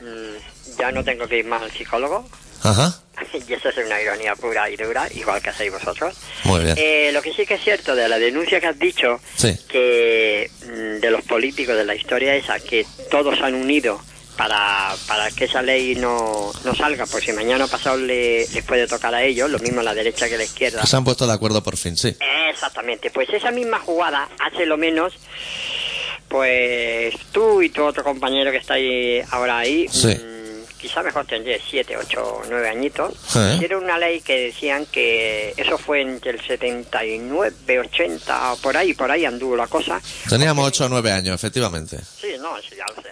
mm, 0.01 0.79
ya 0.79 0.91
no 0.91 1.05
tengo 1.05 1.29
que 1.29 1.37
ir 1.41 1.45
más 1.45 1.61
al 1.61 1.71
psicólogo. 1.71 2.27
Ajá. 2.63 2.99
y 3.47 3.53
eso 3.53 3.69
es 3.69 3.77
una 3.77 4.01
ironía 4.01 4.35
pura 4.37 4.71
y 4.71 4.77
dura, 4.79 5.07
igual 5.15 5.43
que 5.43 5.51
hacéis 5.51 5.71
vosotros. 5.71 6.17
Muy 6.45 6.65
bien. 6.65 6.77
Eh, 6.79 7.11
lo 7.13 7.21
que 7.21 7.35
sí 7.35 7.45
que 7.45 7.53
es 7.57 7.63
cierto 7.63 7.95
de 7.95 8.09
la 8.09 8.19
denuncia 8.19 8.59
que 8.59 8.69
has 8.69 8.79
dicho, 8.79 9.21
Sí. 9.37 9.55
que 9.69 10.51
mm, 10.65 11.01
de 11.03 11.11
los 11.11 11.25
políticos 11.27 11.77
de 11.77 11.85
la 11.85 11.95
historia 11.95 12.35
esa, 12.35 12.59
que 12.59 12.87
todos 13.11 13.39
han 13.43 13.55
unido 13.55 14.01
para, 14.37 14.95
para 15.07 15.31
que 15.31 15.45
esa 15.47 15.63
ley 15.63 15.95
no, 15.97 16.53
no 16.65 16.75
salga, 16.75 17.07
por 17.07 17.23
si 17.23 17.33
mañana 17.33 17.65
o 17.65 17.69
pasado 17.69 17.97
le, 17.97 18.47
les 18.49 18.65
puede 18.65 18.87
tocar 18.87 19.15
a 19.15 19.23
ellos, 19.23 19.51
lo 19.51 19.59
mismo 19.59 19.81
a 19.81 19.85
la 19.85 19.95
derecha 19.95 20.29
que 20.29 20.35
a 20.35 20.39
la 20.39 20.45
izquierda. 20.45 20.85
Se 20.85 20.97
han 20.97 21.05
puesto 21.05 21.27
de 21.27 21.33
acuerdo 21.33 21.63
por 21.63 21.77
fin, 21.77 21.97
sí. 21.97 22.17
Exactamente, 22.51 23.11
pues 23.11 23.29
esa 23.31 23.51
misma 23.51 23.79
jugada 23.81 24.29
hace 24.39 24.67
lo 24.67 24.77
menos, 24.77 25.15
pues 26.29 27.15
tú 27.33 27.63
y 27.63 27.71
tu 27.71 27.85
otro 27.85 28.03
compañero 28.05 28.51
que 28.51 28.59
está 28.59 28.75
ahí 28.75 29.21
ahora 29.31 29.59
ahí, 29.59 29.87
Sí. 29.89 30.09
mm, 30.09 30.77
quizá 30.79 31.03
mejor 31.03 31.27
tendría 31.27 31.59
7, 31.71 31.97
8, 31.97 32.43
9 32.49 32.69
añitos, 32.69 33.15
Sí. 33.29 33.39
hicieron 33.55 33.85
una 33.85 33.99
ley 33.99 34.21
que 34.21 34.47
decían 34.47 34.87
que 34.87 35.55
eso 35.57 35.79
fue 35.79 36.01
entre 36.03 36.33
el 36.33 36.41
79, 36.41 37.81
80, 37.81 38.55
por 38.63 38.77
ahí, 38.77 38.93
por 38.95 39.11
ahí 39.11 39.25
anduvo 39.25 39.57
la 39.57 39.67
cosa. 39.67 40.01
Teníamos 40.29 40.67
8 40.67 40.87
o 40.87 40.89
9 40.89 41.13
años, 41.13 41.35
efectivamente. 41.35 41.99
Sí, 42.21 42.29
no, 42.41 42.57
eso 42.59 42.75
ya 42.77 42.85
lo 42.95 43.03
sé. 43.03 43.09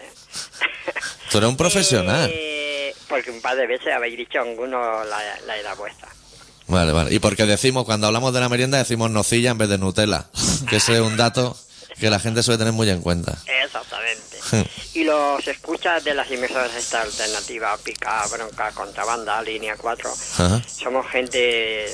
Tú 1.34 1.38
eres 1.38 1.50
un 1.50 1.56
profesional. 1.56 2.30
Eh, 2.32 2.94
porque 3.08 3.32
un 3.32 3.40
par 3.40 3.56
de 3.56 3.66
veces 3.66 3.92
habéis 3.92 4.16
dicho 4.16 4.38
alguno 4.38 5.02
la, 5.02 5.18
la 5.48 5.58
edad 5.58 5.76
vuestra. 5.76 6.06
Vale, 6.68 6.92
vale. 6.92 7.12
Y 7.12 7.18
porque 7.18 7.44
decimos, 7.44 7.84
cuando 7.86 8.06
hablamos 8.06 8.32
de 8.32 8.38
la 8.38 8.48
merienda, 8.48 8.78
decimos 8.78 9.10
nocilla 9.10 9.50
en 9.50 9.58
vez 9.58 9.68
de 9.68 9.78
Nutella. 9.78 10.26
Que 10.70 10.76
ese 10.76 10.94
es 10.94 11.00
un 11.00 11.16
dato 11.16 11.58
que 11.98 12.08
la 12.08 12.20
gente 12.20 12.44
suele 12.44 12.58
tener 12.58 12.72
muy 12.72 12.88
en 12.88 13.00
cuenta. 13.02 13.36
Exactamente. 13.64 14.70
y 14.94 15.02
los 15.02 15.44
escuchas 15.48 16.04
de 16.04 16.14
las 16.14 16.30
emisoras 16.30 16.72
esta 16.76 17.02
alternativa, 17.02 17.76
pica, 17.78 18.24
bronca, 18.30 18.70
contrabanda, 18.70 19.42
línea 19.42 19.74
4, 19.76 20.14
Ajá. 20.38 20.62
somos 20.68 21.04
gente 21.10 21.86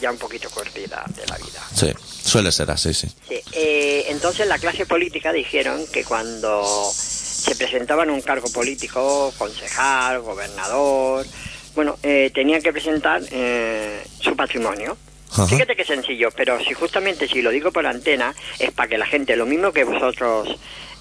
ya 0.00 0.10
un 0.10 0.18
poquito 0.18 0.50
curtida 0.50 1.04
de 1.14 1.26
la 1.28 1.36
vida. 1.36 1.62
Sí, 1.72 1.92
suele 2.24 2.50
ser 2.50 2.72
así, 2.72 2.92
sí. 2.92 3.08
Sí, 3.28 3.40
eh, 3.52 4.06
entonces 4.08 4.48
la 4.48 4.58
clase 4.58 4.84
política 4.84 5.32
dijeron 5.32 5.86
que 5.92 6.04
cuando 6.04 6.92
se 7.40 7.54
presentaban 7.56 8.10
un 8.10 8.20
cargo 8.20 8.48
político, 8.52 9.32
concejal, 9.38 10.20
gobernador, 10.20 11.26
bueno, 11.74 11.98
eh, 12.02 12.30
tenían 12.34 12.60
que 12.62 12.72
presentar 12.72 13.22
eh, 13.30 14.02
su 14.20 14.36
patrimonio. 14.36 14.96
Ajá. 15.32 15.46
Fíjate 15.46 15.76
qué 15.76 15.84
sencillo, 15.84 16.30
pero 16.36 16.58
si 16.62 16.74
justamente 16.74 17.28
si 17.28 17.40
lo 17.40 17.50
digo 17.50 17.70
por 17.70 17.86
antena 17.86 18.34
es 18.58 18.72
para 18.72 18.88
que 18.88 18.98
la 18.98 19.06
gente, 19.06 19.36
lo 19.36 19.46
mismo 19.46 19.72
que 19.72 19.84
vosotros 19.84 20.48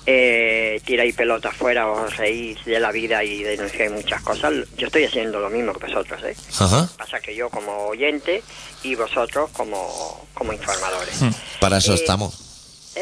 eh, 0.05 0.79
tiráis 0.85 1.15
pelota 1.15 1.49
afuera, 1.49 1.89
os 1.89 2.15
reís 2.17 2.63
de 2.65 2.79
la 2.79 2.91
vida 2.91 3.23
y 3.23 3.43
denunciáis 3.43 3.91
muchas 3.91 4.21
cosas, 4.21 4.53
yo 4.77 4.87
estoy 4.87 5.05
haciendo 5.05 5.39
lo 5.39 5.49
mismo 5.49 5.73
que 5.73 5.87
vosotros, 5.87 6.21
¿eh? 6.23 6.35
Ajá. 6.59 6.87
Pasa 6.97 7.19
que 7.19 7.35
yo 7.35 7.49
como 7.49 7.87
oyente 7.87 8.43
y 8.83 8.95
vosotros 8.95 9.49
como, 9.51 10.27
como 10.35 10.53
informadores. 10.53 11.19
Para 11.59 11.77
eso 11.77 11.91
Eh, 11.93 11.95
estamos. 11.95 12.48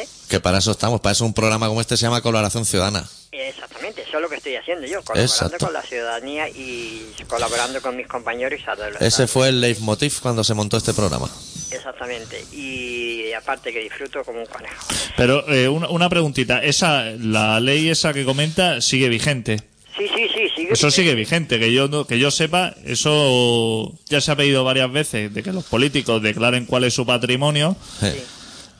¿Eh? 0.01 0.07
Que 0.29 0.39
para 0.39 0.57
eso 0.59 0.71
estamos. 0.71 1.01
Para 1.01 1.13
eso 1.13 1.25
un 1.25 1.33
programa 1.33 1.67
como 1.67 1.81
este 1.81 1.97
se 1.97 2.03
llama 2.03 2.21
Colaboración 2.21 2.65
Ciudadana. 2.65 3.07
Exactamente, 3.31 4.01
eso 4.01 4.15
es 4.17 4.21
lo 4.21 4.29
que 4.29 4.35
estoy 4.37 4.55
haciendo 4.55 4.87
yo, 4.87 5.01
colaborando 5.03 5.31
Exacto. 5.31 5.65
con 5.65 5.73
la 5.73 5.81
ciudadanía 5.83 6.49
y 6.49 7.05
colaborando 7.27 7.81
con 7.81 7.95
mis 7.95 8.07
compañeros 8.07 8.59
y. 8.59 8.99
Ese 9.01 9.27
fue 9.27 9.49
el 9.49 9.61
leitmotiv 9.61 10.19
cuando 10.21 10.43
se 10.43 10.53
montó 10.55 10.77
este 10.77 10.93
programa. 10.93 11.29
Exactamente, 11.71 12.43
y 12.53 13.31
aparte 13.33 13.71
que 13.71 13.79
disfruto 13.79 14.23
como 14.23 14.39
un 14.39 14.45
conejo. 14.47 14.75
Pero 15.17 15.47
eh, 15.53 15.67
una, 15.67 15.87
una 15.89 16.09
preguntita, 16.09 16.59
esa 16.63 17.03
la 17.19 17.59
ley 17.59 17.89
esa 17.89 18.13
que 18.13 18.25
comenta 18.25 18.81
sigue 18.81 19.09
vigente. 19.09 19.57
Sí, 19.97 20.07
sí, 20.15 20.27
sí, 20.33 20.49
sigue. 20.55 20.73
Eso 20.73 20.89
sigue 20.91 21.13
vigente, 21.15 21.59
que 21.59 21.73
yo 21.73 21.87
no- 21.87 22.05
que 22.05 22.19
yo 22.19 22.31
sepa, 22.31 22.73
eso 22.85 23.93
ya 24.07 24.21
se 24.21 24.31
ha 24.31 24.35
pedido 24.35 24.63
varias 24.63 24.91
veces 24.91 25.33
de 25.33 25.43
que 25.43 25.51
los 25.51 25.63
políticos 25.65 26.21
declaren 26.21 26.65
cuál 26.65 26.83
es 26.85 26.93
su 26.93 27.05
patrimonio 27.05 27.75
Eh, 28.01 28.23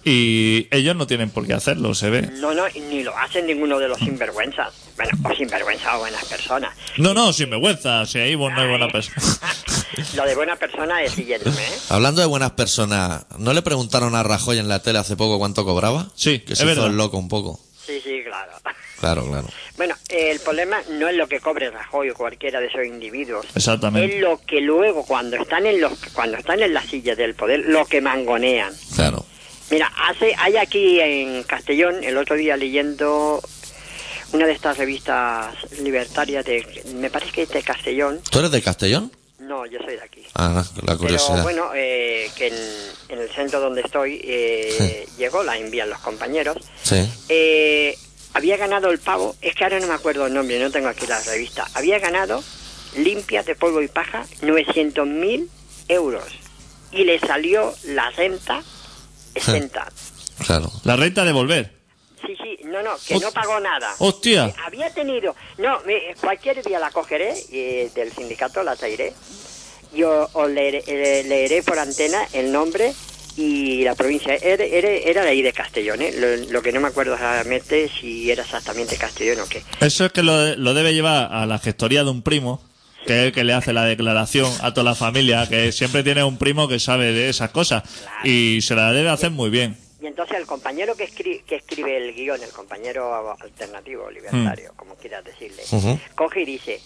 Y 0.10 0.70
ellos 0.72 0.96
no 0.96 1.06
tienen 1.06 1.30
por 1.32 1.46
qué 1.46 1.54
hacerlo, 1.54 1.94
se 1.94 2.10
ve. 2.10 2.22
No, 2.40 2.54
no, 2.54 2.64
y 2.74 2.80
ni 2.80 3.04
lo 3.04 3.14
hacen 3.18 3.46
ninguno 3.46 3.78
de 3.78 3.90
los 3.90 3.98
sinvergüenzas. 4.00 4.74
Bueno, 4.96 5.12
o 5.30 5.36
sinvergüenzas 5.36 5.96
o 5.96 6.00
buenas 6.00 6.24
personas. 6.24 6.74
No, 6.96 7.14
no, 7.14 7.34
sin 7.34 7.50
vergüenza, 7.50 8.06
si 8.06 8.18
ahí 8.20 8.34
vos 8.34 8.50
no 8.54 8.62
hay 8.62 8.70
buena 8.70 8.88
persona. 8.88 9.18
Lo 10.16 10.24
de 10.24 10.34
buena 10.36 10.56
persona 10.56 11.04
es 11.04 11.12
siguiéndome, 11.12 11.62
¿eh? 11.62 11.78
Hablando 11.90 12.22
de 12.22 12.28
buenas 12.28 12.52
personas, 12.52 13.26
¿no 13.38 13.52
le 13.52 13.62
preguntaron 13.62 14.16
a 14.16 14.24
Rajoy 14.24 14.60
en 14.60 14.70
la 14.70 14.82
tele 14.82 15.00
hace 15.00 15.18
poco 15.18 15.40
cuánto 15.40 15.66
cobraba? 15.66 16.08
Sí, 16.16 16.40
que 16.40 16.54
es 16.54 16.60
se 16.60 16.64
hizo 16.64 16.74
verdad. 16.76 16.88
el 16.88 16.96
loco 16.96 17.18
un 17.18 17.28
poco. 17.28 17.60
Sí, 17.86 18.00
sí, 18.02 18.22
claro. 18.24 18.52
Claro, 19.02 19.26
claro. 19.28 19.48
Bueno, 19.76 19.96
el 20.08 20.40
problema 20.40 20.78
no 20.92 21.10
es 21.10 21.18
lo 21.18 21.28
que 21.28 21.42
cobre 21.42 21.70
Rajoy 21.70 22.12
o 22.12 22.14
cualquiera 22.16 22.62
de 22.62 22.68
esos 22.68 22.86
individuos. 22.86 23.46
Exactamente. 23.56 24.16
Es 24.16 24.22
lo 24.22 24.40
que 24.46 24.62
luego, 24.62 25.06
cuando 25.06 25.36
están 25.36 25.66
en 25.66 25.82
los, 25.82 25.92
cuando 26.14 26.38
están 26.38 26.62
en 26.62 26.74
las 26.74 26.86
sillas 26.86 27.18
del 27.18 27.36
poder, 27.36 27.66
lo 27.68 27.86
que 27.86 28.00
mangonean. 28.00 28.74
Claro. 28.96 29.26
Mira, 29.70 29.92
hace, 30.08 30.34
hay 30.38 30.58
aquí 30.58 31.00
en 31.00 31.44
Castellón, 31.44 32.04
el 32.04 32.18
otro 32.18 32.36
día 32.36 32.56
leyendo 32.56 33.42
una 34.32 34.46
de 34.46 34.54
estas 34.54 34.78
revistas 34.78 35.56
libertarias 35.82 36.46
de, 36.46 36.84
me 36.96 37.10
parece 37.10 37.32
que 37.32 37.42
es 37.44 37.50
de 37.50 37.64
Castellón. 37.64 38.22
¿Tú 38.30 38.40
eres 38.40 38.52
de 38.52 38.62
Castellón? 38.62 39.12
No, 39.40 39.66
yo 39.66 39.80
soy 39.80 39.96
de 39.96 40.02
aquí. 40.02 40.24
Ah, 40.36 40.64
la 40.84 40.98
curiosidad. 40.98 41.36
Pero 41.36 41.44
bueno, 41.44 41.72
eh, 41.76 42.30
que 42.36 42.48
en, 42.48 42.54
en 43.10 43.20
el 43.20 43.30
centro 43.30 43.60
donde 43.60 43.82
estoy 43.82 44.20
eh, 44.24 45.08
llegó, 45.18 45.44
la 45.44 45.58
envían 45.58 45.90
los 45.90 46.00
compañeros. 46.00 46.58
Sí. 46.84 47.08
Eh, 47.30 47.98
había 48.34 48.58
ganado 48.58 48.90
el 48.90 49.00
pavo, 49.00 49.36
es 49.42 49.56
que 49.56 49.64
ahora 49.64 49.80
no 49.80 49.88
me 49.88 49.94
acuerdo 49.94 50.28
el 50.28 50.34
nombre, 50.34 50.60
no 50.60 50.70
tengo 50.72 50.90
aquí 50.90 51.08
la 51.08 51.20
revista. 51.22 51.68
Había 51.74 52.00
ganado 52.00 52.44
limpias 52.98 53.46
de 53.46 53.56
polvo 53.56 53.82
y 53.82 53.88
paja 53.88 54.26
900 54.42 55.08
mil 55.08 55.50
euros 55.88 56.26
y 56.92 57.04
le 57.04 57.20
salió 57.20 57.74
la 57.86 58.10
renta 58.12 58.64
exenta. 59.38 59.88
Claro. 60.46 60.72
La 60.84 60.96
renta 60.96 61.24
de 61.26 61.32
volver. 61.32 61.72
Sí, 62.26 62.36
sí, 62.42 62.58
no, 62.66 62.82
no, 62.82 62.92
que 63.08 63.18
no 63.20 63.32
pagó 63.32 63.60
nada. 63.60 63.94
Hostia. 64.00 64.48
Eh, 64.48 64.54
Había 64.66 64.90
tenido, 64.94 65.36
no, 65.58 65.80
me- 65.86 66.16
cualquier 66.20 66.64
día 66.64 66.80
la 66.80 66.92
cogeré 66.92 67.34
y 67.52 67.90
del 67.96 68.12
sindicato 68.12 68.64
la 68.64 68.76
traeré. 68.76 69.14
Yo 69.94 70.28
os 70.34 70.50
leeré, 70.50 70.84
eh, 70.88 71.24
leeré 71.28 71.64
por 71.64 71.80
antena 71.80 72.28
el 72.34 72.52
nombre 72.52 72.94
y 73.38 73.84
la 73.84 73.96
provincia. 73.96 74.36
Era, 74.36 74.64
era, 74.66 74.90
era 74.90 75.22
de 75.24 75.30
ahí 75.30 75.42
de 75.42 75.54
Castellón, 75.54 76.02
¿eh? 76.02 76.12
Lo, 76.18 76.52
lo 76.52 76.62
que 76.62 76.72
no 76.72 76.82
me 76.82 76.88
acuerdo 76.90 77.16
realmente 77.16 77.90
si 77.90 78.30
era 78.30 78.44
exactamente 78.44 78.98
Castellón 78.98 79.40
o 79.40 79.48
qué. 79.48 79.64
Eso 79.80 80.06
es 80.06 80.12
que 80.12 80.24
lo, 80.24 80.56
lo 80.56 80.74
debe 80.74 80.94
llevar 80.94 81.32
a 81.32 81.46
la 81.46 81.60
gestoría 81.60 82.04
de 82.04 82.10
un 82.10 82.22
primo, 82.22 82.62
que 83.08 83.14
es 83.20 83.26
el 83.28 83.32
que 83.32 83.44
le 83.44 83.54
hace 83.54 83.74
la 83.74 83.86
declaración 83.86 84.52
a 84.62 84.74
toda 84.74 84.84
la 84.84 84.96
familia, 84.96 85.48
que 85.50 85.72
siempre 85.72 86.04
tiene 86.04 86.24
un 86.24 86.38
primo 86.38 86.68
que 86.68 86.80
sabe 86.80 87.12
de 87.14 87.30
esas 87.30 87.50
cosas. 87.52 87.84
Y 88.24 88.62
se 88.62 88.76
la 88.76 88.92
debe 88.92 89.10
hacer 89.10 89.32
muy 89.32 89.50
bien. 89.50 89.78
Y 90.02 90.06
entonces 90.06 90.38
el 90.38 90.46
compañero 90.46 90.96
que, 90.96 91.10
escri- 91.10 91.44
que 91.44 91.56
escribe 91.56 91.98
el 91.98 92.14
guion, 92.14 92.42
el 92.44 92.52
compañero 92.52 93.36
alternativo, 93.42 94.12
libertario, 94.12 94.74
como 94.76 94.96
quieras 94.96 95.24
decirle, 95.24 95.64
Ujú. 95.72 96.00
coge 96.16 96.42
y 96.42 96.46
dice 96.46 96.80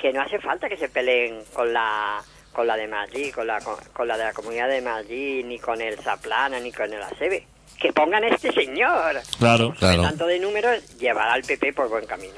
que 0.00 0.12
no 0.12 0.22
hace 0.22 0.38
falta 0.38 0.68
que 0.68 0.76
se 0.78 0.88
peleen 0.88 1.40
con 1.52 1.72
la 1.72 2.22
con 2.52 2.66
la 2.68 2.76
de 2.76 2.86
Madrid, 2.86 3.32
con 3.34 3.48
la, 3.48 3.58
con, 3.60 3.74
con 3.92 4.06
la 4.06 4.16
de 4.16 4.22
la 4.24 4.32
comunidad 4.32 4.68
de 4.68 4.80
Madrid, 4.80 5.44
ni 5.44 5.58
con 5.58 5.80
el 5.80 5.98
Zaplana, 5.98 6.60
ni 6.60 6.70
con 6.70 6.92
el 6.92 7.02
ACB. 7.02 7.42
Que 7.80 7.92
pongan 7.92 8.22
a 8.22 8.28
este 8.28 8.52
señor. 8.52 9.20
Claro. 9.40 9.72
Que 9.72 9.78
Claro. 9.80 10.02
tanto 10.04 10.26
de 10.28 10.38
números 10.38 10.96
llevará 10.98 11.32
al 11.32 11.42
PP 11.42 11.72
por 11.72 11.88
buen 11.88 12.06
camino. 12.06 12.34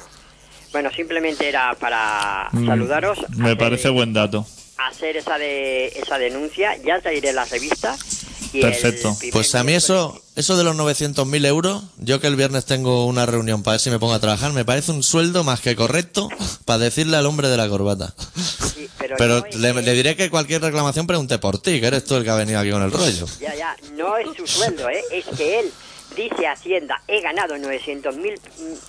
Bueno, 0.77 0.91
simplemente 0.95 1.49
era 1.49 1.75
para 1.81 2.51
Mm, 2.53 2.67
saludaros. 2.67 3.19
Me 3.31 3.47
hacer- 3.47 3.57
parece 3.59 3.89
buen 3.89 4.13
dato. 4.13 4.47
Hacer 4.77 5.17
esa 5.17 5.39
de 5.39 5.87
esa 5.87 6.19
denuncia, 6.19 6.77
ya 6.85 7.01
traeré 7.01 7.33
la 7.33 7.47
revista. 7.47 7.97
y 8.53 8.61
Perfecto. 8.61 9.17
Pues 9.33 9.55
a 9.55 9.65
mí 9.65 9.73
eso, 9.73 10.23
eso 10.37 10.57
de 10.59 10.65
los 10.65 10.77
900.000 10.77 11.45
euros, 11.47 11.83
yo 11.97 12.21
que 12.21 12.27
el 12.27 12.37
viernes 12.37 12.65
tengo 12.67 13.05
una 13.07 13.25
reunión 13.27 13.63
para 13.63 13.73
ver 13.75 13.81
si 13.81 13.89
me 13.91 13.99
pongo 13.99 14.13
a 14.15 14.21
trabajar, 14.21 14.53
me 14.53 14.65
parece 14.67 14.93
un 14.93 15.03
sueldo 15.03 15.45
más 15.45 15.61
que 15.61 15.75
correcto 15.77 16.29
para 16.67 16.79
decirle 16.79 17.17
al 17.17 17.25
hombre 17.27 17.49
de 17.49 17.57
la 17.57 17.69
corbata. 17.71 18.15
Sí, 18.75 18.89
pero, 18.99 19.17
Pero 19.19 19.41
no 19.41 19.47
es 19.47 19.57
le, 19.57 19.73
que- 19.75 19.83
le 19.83 19.93
diré 19.95 20.17
que 20.17 20.29
cualquier 20.31 20.61
reclamación 20.63 21.07
pregunte 21.07 21.39
por 21.39 21.59
ti, 21.59 21.81
que 21.81 21.87
eres 21.87 22.05
tú 22.05 22.17
el 22.17 22.25
que 22.25 22.31
ha 22.31 22.35
venido 22.37 22.61
aquí 22.61 22.71
con 22.71 22.83
el 22.83 22.93
rollo. 22.93 23.27
Ya, 23.41 23.55
ya, 23.55 23.75
no 23.95 24.17
es 24.19 24.29
su 24.37 24.47
sueldo, 24.47 24.89
¿eh? 24.91 25.03
es 25.11 25.25
que 25.37 25.61
él 25.61 25.73
dice 26.17 26.47
Hacienda, 26.47 27.01
he 27.07 27.21
ganado 27.21 27.57
900.000 27.57 28.39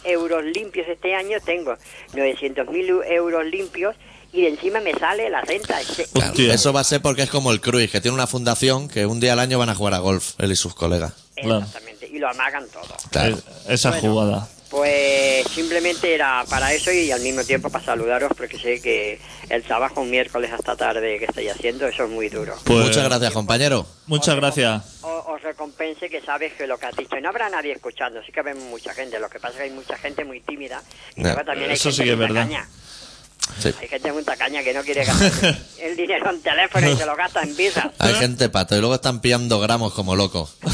euros 0.06 0.44
limpios 0.46 0.88
este 0.88 1.14
año, 1.14 1.38
tengo 1.46 1.76
900.000 2.14 3.04
euros 3.12 3.46
limpios 3.46 3.96
y 4.34 4.42
de 4.42 4.50
encima 4.50 4.80
me 4.82 4.94
sale 4.94 5.30
la 5.30 5.42
renta. 5.42 5.78
Claro, 6.14 6.34
eso 6.38 6.74
va 6.74 6.82
a 6.82 6.84
ser 6.84 7.02
porque 7.02 7.24
es 7.24 7.30
como 7.30 7.52
el 7.52 7.62
Cruz, 7.62 7.90
que 7.92 8.02
tiene 8.02 8.16
una 8.16 8.28
fundación 8.28 8.88
que 8.90 9.06
un 9.06 9.20
día 9.20 9.34
al 9.34 9.40
año 9.40 9.58
van 9.60 9.70
a 9.70 9.76
jugar 9.76 9.94
a 9.94 10.00
golf, 10.00 10.34
él 10.40 10.52
y 10.52 10.56
sus 10.56 10.74
colegas. 10.76 11.14
Claro. 11.36 11.60
Exactamente, 11.60 12.10
y 12.12 12.18
lo 12.20 12.30
amagan 12.30 12.68
todo. 12.70 12.84
Claro. 13.12 13.36
Es- 13.36 13.44
esa 13.70 13.90
Bueno. 13.92 14.10
jugada. 14.10 14.50
Pues 14.70 15.48
simplemente 15.48 16.14
era 16.14 16.44
para 16.50 16.74
eso 16.74 16.92
y 16.92 17.10
al 17.12 17.22
mismo 17.22 17.44
tiempo 17.44 17.70
para 17.70 17.86
saludaros 17.86 18.32
porque 18.38 18.58
sé 18.60 18.82
que 18.82 19.20
el 19.50 19.64
trabajo 19.64 20.02
un 20.02 20.10
miércoles 20.12 20.52
hasta 20.52 20.76
tarde 20.76 21.18
que 21.20 21.26
estoy 21.26 21.48
haciendo, 21.48 21.88
eso 21.88 22.04
es 22.04 22.10
muy 22.10 22.28
duro. 22.28 22.54
Pues, 22.66 22.86
Muchas 22.88 23.04
gracias, 23.06 23.32
compañero. 23.34 23.86
Muchas 24.08 24.36
gracias. 24.36 25.04
O- 25.04 25.34
os 25.34 25.42
recompense 25.42 26.10
que 26.10 26.20
sabes 26.22 26.54
que 26.54 26.68
lo 26.68 26.78
que 26.78 26.88
has 26.88 26.96
dicho. 26.98 27.16
No 27.22 27.30
habrá 27.30 27.50
nadie 27.50 27.72
escuchando, 27.72 28.22
sí 28.24 28.32
que 28.32 28.42
vemos 28.42 28.64
mucha 28.66 28.94
gente. 28.94 29.20
Lo 29.20 29.30
que 29.30 29.40
pasa 29.40 29.54
es 29.54 29.58
que 29.58 29.64
hay 29.64 29.72
mucha 29.72 29.98
gente 29.98 30.26
muy 30.26 30.42
tímida 30.42 30.82
y 31.16 31.22
luego 31.22 31.46
también 31.46 31.70
hay 31.70 31.76
eso 31.76 31.84
gente 31.90 31.96
sí 31.98 32.04
que 32.04 32.12
es 32.14 32.18
verdad. 32.18 32.48
Sí. 33.60 33.72
Hay 33.82 33.88
gente 33.88 34.12
muy 34.12 34.24
tacaña 34.24 34.62
que 34.64 34.74
no 34.74 34.84
quiere 34.84 35.04
gastar 35.06 35.58
el 35.80 35.96
dinero 35.96 36.30
en 36.30 36.42
teléfono 36.42 36.92
y 36.92 36.96
se 36.96 37.06
lo 37.06 37.16
gasta 37.16 37.42
en 37.42 37.56
birra. 37.56 37.92
Hay 38.00 38.14
gente 38.16 38.50
pato 38.50 38.76
y 38.76 38.80
luego 38.80 38.96
están 38.96 39.20
pillando 39.22 39.60
gramos 39.60 39.94
como 39.94 40.16
locos. 40.16 40.56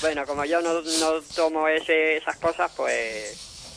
Bueno, 0.00 0.24
como 0.26 0.44
yo 0.44 0.60
no, 0.60 0.74
no 0.80 1.20
tomo 1.34 1.66
ese, 1.66 2.18
esas 2.18 2.36
cosas, 2.36 2.70
pues 2.76 3.36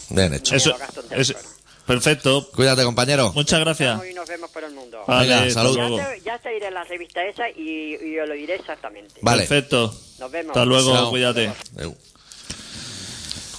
Bien 0.09 0.31
hecho. 0.35 0.55
Eso, 0.55 0.69
lo 0.69 0.77
gasto 0.77 1.03
en 1.09 1.19
eso- 1.19 1.33
teléfono. 1.33 1.55
perfecto. 1.87 2.51
Cuídate, 2.53 2.83
compañero. 2.83 3.31
Muchas 3.33 3.59
gracias. 3.61 3.99
hoy 3.99 4.13
nos 4.13 4.29
vemos 4.29 4.51
por 4.51 4.63
el 4.63 4.71
mundo. 4.71 5.03
Vale, 5.07 5.27
Venga, 5.29 5.41
hasta 5.41 5.53
salud. 5.53 5.75
Ya 5.77 5.87
luego. 5.89 5.97
te, 6.09 6.21
ya 6.21 6.37
te 6.37 6.55
iré 6.55 6.67
en 6.67 6.73
la 6.75 6.83
revista 6.83 7.25
esa 7.25 7.49
y, 7.49 7.95
y 7.99 8.19
os 8.19 8.27
lo 8.27 8.35
diré 8.35 8.53
exactamente. 8.55 9.15
Vale. 9.23 9.47
Perfecto. 9.47 9.91
Nos 10.19 10.29
vemos. 10.31 10.49
Hasta 10.51 10.65
luego, 10.65 10.93
Chao. 10.93 11.09
cuídate. 11.09 11.51
Eu. 11.79 11.95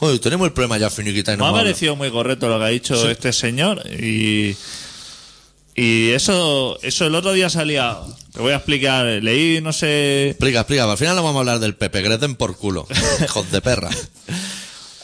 Joder, 0.03 0.19
tenemos 0.19 0.47
el 0.49 0.53
problema 0.53 0.79
ya 0.79 0.91
finiquita 0.91 1.33
y 1.33 1.37
no 1.37 1.45
Me 1.45 1.47
ha 1.47 1.49
hablado. 1.51 1.65
parecido 1.67 1.95
muy 1.95 2.11
correcto 2.11 2.49
lo 2.49 2.59
que 2.59 2.65
ha 2.65 2.69
dicho 2.69 3.09
este 3.09 3.33
señor 3.33 3.85
y 3.89 4.57
y 5.77 6.11
eso 6.11 6.77
eso 6.83 7.07
el 7.07 7.15
otro 7.15 7.33
día 7.33 7.49
salía 7.49 7.99
te 8.33 8.41
voy 8.41 8.53
a 8.53 8.57
explicar 8.57 9.07
leí 9.07 9.61
no 9.61 9.73
sé 9.73 10.31
Explica, 10.31 10.59
explica. 10.59 10.91
Al 10.91 10.99
final 10.99 11.15
no 11.15 11.23
vamos 11.23 11.37
a 11.37 11.41
hablar 11.43 11.61
del 11.61 11.77
Pepe, 11.77 12.03
den 12.19 12.35
por 12.35 12.57
culo. 12.57 12.85
Hijos 13.25 13.49
de 13.53 13.61
perra. 13.61 13.91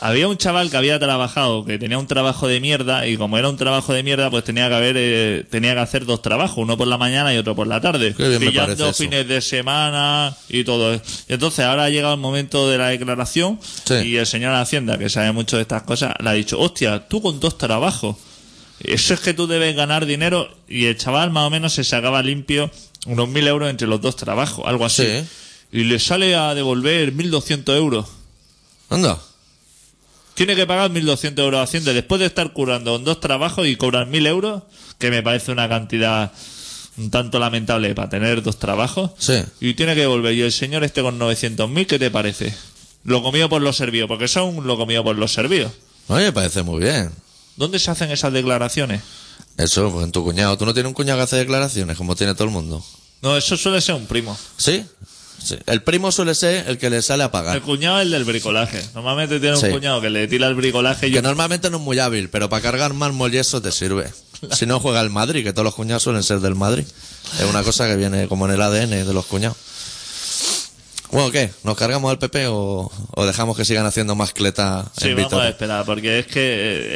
Había 0.01 0.29
un 0.29 0.37
chaval 0.37 0.71
que 0.71 0.77
había 0.77 0.99
trabajado 0.99 1.65
que 1.65 1.79
tenía 1.79 1.99
un 1.99 2.07
trabajo 2.07 2.47
de 2.49 2.61
mierda 2.61 3.07
y 3.07 3.17
como 3.17 3.37
era 3.39 3.49
un 3.49 3.57
trabajo 3.57 3.93
de 3.93 4.03
mierda 4.03 4.31
pues 4.31 4.45
tenía 4.45 4.69
que 4.69 4.75
haber 4.75 4.97
eh, 4.99 5.45
tenía 5.51 5.75
que 5.75 5.81
hacer 5.81 6.05
dos 6.07 6.23
trabajos 6.23 6.59
uno 6.59 6.77
por 6.77 6.87
la 6.87 6.99
mañana 6.99 7.35
y 7.35 7.39
otro 7.39 7.55
por 7.57 7.67
la 7.67 7.81
tarde 7.81 8.15
Qué 8.17 8.29
bien 8.29 8.41
me 8.41 8.47
pillando 8.51 8.73
eso. 8.91 8.93
fines 8.93 9.27
de 9.27 9.41
semana 9.41 10.37
y 10.49 10.65
todo 10.65 10.95
eso. 10.95 11.03
y 11.29 11.33
entonces 11.35 11.65
ahora 11.65 11.85
ha 11.85 11.91
llegado 11.91 12.15
el 12.15 12.21
momento 12.21 12.69
de 12.69 12.79
la 12.79 12.89
declaración 12.89 13.59
Sí. 13.85 13.95
y 14.05 14.17
el 14.17 14.27
señor 14.27 14.55
Hacienda 14.55 14.99
que 14.99 15.09
sabe 15.09 15.33
mucho 15.33 15.57
de 15.57 15.63
estas 15.63 15.83
cosas 15.83 16.15
le 16.21 16.31
ha 16.31 16.33
dicho 16.33 16.59
hostia 16.61 17.09
tú 17.09 17.21
con 17.23 17.41
dos 17.41 17.59
trabajos 17.59 18.17
Eso 18.81 19.15
es 19.15 19.21
que 19.21 19.35
tú 19.35 19.47
debes 19.49 19.75
ganar 19.75 20.07
dinero 20.07 20.49
y 20.69 20.85
el 20.87 20.97
chaval 20.97 21.31
más 21.33 21.47
o 21.47 21.51
menos 21.51 21.73
se 21.73 21.83
sacaba 21.83 22.23
limpio 22.23 22.71
unos 23.07 23.29
mil 23.29 23.47
euros 23.49 23.71
entre 23.71 23.89
los 23.89 24.01
dos 24.01 24.17
trabajos, 24.17 24.65
algo 24.67 24.85
así. 24.85 25.03
Sí. 25.05 25.25
Y 25.73 25.85
le 25.85 25.99
sale 25.99 26.35
a 26.37 26.55
devolver 26.55 27.13
1.200 27.15 27.75
euros. 27.77 28.07
Anda. 28.91 29.19
Tiene 30.39 30.55
que 30.55 30.69
pagar 30.69 30.93
1.200 30.93 31.37
euros 31.41 31.59
a 31.59 31.65
Hacienda 31.65 31.93
después 31.93 32.21
de 32.21 32.27
estar 32.27 32.53
curando 32.53 32.95
en 32.95 33.03
dos 33.03 33.19
trabajos 33.19 33.67
y 33.67 33.75
cobrar 33.75 34.07
1.000 34.07 34.29
euros, 34.29 34.63
que 34.97 35.11
me 35.11 35.21
parece 35.21 35.51
una 35.51 35.69
cantidad 35.69 36.31
un 36.97 37.11
tanto 37.11 37.41
lamentable 37.41 37.93
para 37.97 38.09
tener 38.09 38.41
dos 38.45 38.57
trabajos. 38.57 39.11
Sí. 39.19 39.43
Y 39.59 39.75
tiene 39.75 39.97
que 39.97 40.03
devolver. 40.03 40.33
Y 40.35 40.43
el 40.43 40.53
señor 40.53 40.85
este 40.85 41.03
con 41.03 41.19
900.000, 41.19 41.87
¿qué 41.89 41.99
te 41.99 42.13
parece? 42.13 42.55
Lo 43.03 43.21
comido 43.21 43.49
por 43.49 43.63
los 43.63 43.77
servidos, 43.77 44.07
porque 44.07 44.29
son 44.29 44.65
lo 44.65 44.77
comido 44.77 45.03
por 45.03 45.17
los 45.19 45.33
servidos. 45.33 45.73
Oye, 46.07 46.27
me 46.27 46.33
parece 46.33 46.63
muy 46.63 46.85
bien. 46.85 47.11
¿Dónde 47.57 47.81
se 47.81 47.91
hacen 47.91 48.13
esas 48.13 48.33
declaraciones? 48.33 49.03
Eso, 49.57 49.91
pues 49.91 50.05
en 50.05 50.13
tu 50.13 50.23
cuñado. 50.23 50.57
¿Tú 50.57 50.65
no 50.65 50.73
tienes 50.73 50.89
un 50.89 50.95
cuñado 50.95 51.19
que 51.19 51.25
hace 51.25 51.37
declaraciones 51.37 51.97
como 51.97 52.15
tiene 52.15 52.35
todo 52.35 52.45
el 52.45 52.51
mundo? 52.51 52.81
No, 53.23 53.37
eso 53.37 53.57
suele 53.57 53.81
ser 53.81 53.97
un 53.97 54.07
primo. 54.07 54.39
¿Sí? 54.57 54.87
Sí. 55.43 55.57
El 55.67 55.83
primo 55.83 56.11
suele 56.13 56.35
ser 56.35 56.69
el 56.69 56.79
que 56.79 56.91
le 56.91 57.01
sale 57.03 57.23
a 57.25 57.31
pagar. 57.31 57.57
El 57.57 57.63
cuñado 57.63 57.99
es 58.01 58.07
el 58.07 58.11
del 58.13 58.25
bricolaje. 58.25 58.83
Normalmente 58.95 59.39
tiene 59.41 59.57
un 59.57 59.63
Sí. 59.63 59.71
cuñado 59.71 60.01
que 60.01 60.11
le 60.11 60.27
tira 60.29 60.47
el 60.49 60.55
bricolaje 60.55 61.09
y 61.09 61.13
Que 61.13 61.23
normalmente 61.23 61.71
no 61.71 61.77
es 61.79 61.83
muy 61.83 61.99
hábil, 61.99 62.29
pero 62.29 62.49
para 62.49 62.63
cargar 62.63 62.93
mármol 62.95 63.33
y 63.35 63.39
eso 63.39 63.63
te 63.63 63.71
sirve. 63.73 64.11
Si 64.53 64.67
no 64.67 64.79
juega 64.81 65.01
el 65.01 65.11
Madrid, 65.11 65.43
que 65.45 65.53
todos 65.53 65.65
los 65.65 65.75
cuñados 65.75 66.03
suelen 66.03 66.23
ser 66.23 66.41
del 66.41 66.55
Madrid. 66.55 66.85
Es 67.41 67.45
una 67.49 67.63
cosa 67.63 67.87
que 67.89 67.97
viene 67.97 68.29
como 68.29 68.47
en 68.47 68.53
el 68.55 68.63
ADN 68.63 69.05
de 69.05 69.13
los 69.15 69.27
cuñados. 69.27 69.57
Bueno, 71.11 71.31
¿qué? 71.31 71.51
¿Nos 71.65 71.75
cargamos 71.77 72.11
al 72.11 72.19
PP 72.19 72.49
o, 72.49 72.93
o 73.15 73.27
dejamos 73.27 73.57
que 73.57 73.65
sigan 73.65 73.87
haciendo 73.87 74.15
más 74.15 74.33
cleta 74.35 74.85
Sí, 75.01 75.09
en 75.09 75.17
vamos 75.17 75.33
a 75.41 75.49
esperar, 75.49 75.87
porque 75.87 76.19
es 76.19 76.27
que 76.27 76.41